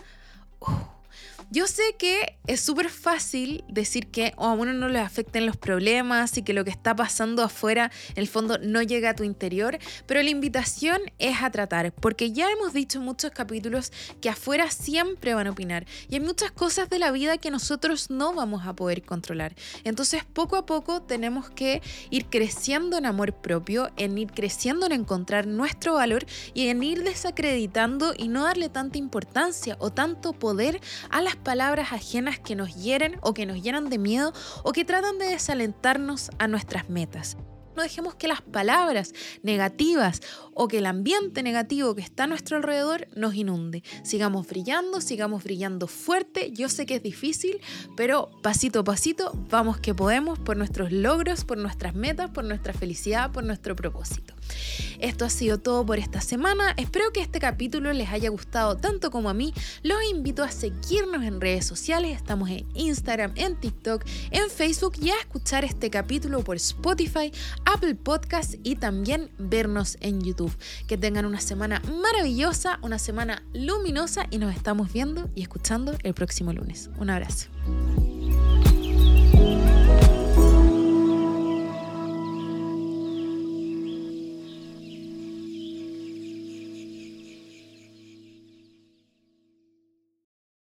Yo 1.50 1.66
sé 1.66 1.82
que 1.98 2.38
es 2.46 2.60
súper 2.60 2.90
fácil 2.90 3.64
decir 3.68 4.08
que 4.08 4.34
a 4.36 4.52
uno 4.52 4.72
no 4.72 4.88
le 4.88 4.98
afecten 4.98 5.46
los 5.46 5.56
problemas 5.56 6.36
y 6.36 6.42
que 6.42 6.52
lo 6.52 6.64
que 6.64 6.70
está 6.70 6.96
pasando 6.96 7.42
afuera 7.42 7.90
en 8.10 8.18
el 8.18 8.28
fondo 8.28 8.58
no 8.58 8.82
llega 8.82 9.10
a 9.10 9.14
tu 9.14 9.24
interior, 9.24 9.78
pero 10.06 10.22
la 10.22 10.30
invitación 10.30 11.00
es 11.18 11.42
a 11.42 11.50
tratar, 11.50 11.92
porque 11.92 12.32
ya 12.32 12.50
hemos 12.50 12.72
dicho 12.72 12.98
en 12.98 13.04
muchos 13.04 13.30
capítulos 13.30 13.92
que 14.20 14.28
afuera 14.28 14.70
siempre 14.70 15.34
van 15.34 15.46
a 15.46 15.50
opinar 15.50 15.86
y 16.08 16.14
hay 16.14 16.20
muchas 16.20 16.50
cosas 16.50 16.88
de 16.90 16.98
la 16.98 17.12
vida 17.12 17.38
que 17.38 17.50
nosotros 17.50 18.10
no 18.10 18.34
vamos 18.34 18.66
a 18.66 18.74
poder 18.74 19.02
controlar. 19.02 19.54
Entonces 19.84 20.24
poco 20.24 20.56
a 20.56 20.66
poco 20.66 21.02
tenemos 21.02 21.50
que 21.50 21.82
ir 22.10 22.26
creciendo 22.26 22.98
en 22.98 23.06
amor 23.06 23.32
propio, 23.34 23.90
en 23.96 24.18
ir 24.18 24.32
creciendo 24.32 24.86
en 24.86 24.92
encontrar 24.92 25.46
nuestro 25.46 25.94
valor 25.94 26.26
y 26.52 26.68
en 26.68 26.82
ir 26.82 27.02
desacreditando 27.02 28.14
y 28.16 28.28
no 28.28 28.44
darle 28.44 28.68
tanta 28.68 28.98
importancia 28.98 29.76
o 29.78 29.90
tanto 29.90 30.32
poder 30.32 30.80
a 31.10 31.20
palabras 31.36 31.92
ajenas 31.92 32.38
que 32.38 32.56
nos 32.56 32.74
hieren 32.74 33.18
o 33.22 33.34
que 33.34 33.46
nos 33.46 33.62
llenan 33.62 33.90
de 33.90 33.98
miedo 33.98 34.32
o 34.62 34.72
que 34.72 34.84
tratan 34.84 35.18
de 35.18 35.26
desalentarnos 35.26 36.30
a 36.38 36.48
nuestras 36.48 36.88
metas. 36.88 37.36
No 37.76 37.82
dejemos 37.82 38.14
que 38.14 38.28
las 38.28 38.40
palabras 38.40 39.12
negativas 39.42 40.20
o 40.54 40.68
que 40.68 40.78
el 40.78 40.86
ambiente 40.86 41.42
negativo 41.42 41.94
que 41.94 42.02
está 42.02 42.24
a 42.24 42.26
nuestro 42.26 42.56
alrededor 42.56 43.08
nos 43.16 43.34
inunde. 43.34 43.82
Sigamos 44.04 44.46
brillando, 44.46 45.00
sigamos 45.00 45.42
brillando 45.42 45.88
fuerte. 45.88 46.52
Yo 46.52 46.68
sé 46.68 46.86
que 46.86 46.96
es 46.96 47.02
difícil, 47.02 47.60
pero 47.96 48.30
pasito 48.42 48.80
a 48.80 48.84
pasito 48.84 49.32
vamos 49.50 49.78
que 49.78 49.94
podemos 49.94 50.38
por 50.38 50.56
nuestros 50.56 50.92
logros, 50.92 51.44
por 51.44 51.58
nuestras 51.58 51.94
metas, 51.94 52.30
por 52.30 52.44
nuestra 52.44 52.72
felicidad, 52.72 53.32
por 53.32 53.42
nuestro 53.42 53.74
propósito. 53.74 54.34
Esto 55.00 55.24
ha 55.24 55.30
sido 55.30 55.58
todo 55.58 55.84
por 55.84 55.98
esta 55.98 56.20
semana. 56.20 56.74
Espero 56.76 57.12
que 57.12 57.20
este 57.20 57.38
capítulo 57.38 57.92
les 57.92 58.08
haya 58.10 58.30
gustado 58.30 58.76
tanto 58.76 59.10
como 59.10 59.28
a 59.28 59.34
mí. 59.34 59.52
Los 59.82 59.98
invito 60.10 60.42
a 60.42 60.50
seguirnos 60.50 61.24
en 61.24 61.40
redes 61.40 61.66
sociales. 61.66 62.16
Estamos 62.16 62.50
en 62.50 62.66
Instagram, 62.74 63.32
en 63.36 63.56
TikTok, 63.56 64.04
en 64.30 64.50
Facebook 64.50 64.94
y 65.00 65.10
a 65.10 65.18
escuchar 65.20 65.64
este 65.64 65.90
capítulo 65.90 66.42
por 66.42 66.56
Spotify, 66.56 67.32
Apple 67.64 67.94
Podcast 67.96 68.54
y 68.62 68.76
también 68.76 69.30
vernos 69.38 69.96
en 70.00 70.22
YouTube. 70.22 70.56
Que 70.86 70.96
tengan 70.96 71.26
una 71.26 71.40
semana 71.40 71.82
maravillosa, 72.00 72.78
una 72.82 72.98
semana 72.98 73.42
luminosa 73.52 74.26
y 74.30 74.38
nos 74.38 74.54
estamos 74.54 74.92
viendo 74.92 75.28
y 75.34 75.42
escuchando 75.42 75.96
el 76.02 76.14
próximo 76.14 76.52
lunes. 76.52 76.90
Un 76.98 77.10
abrazo. 77.10 77.48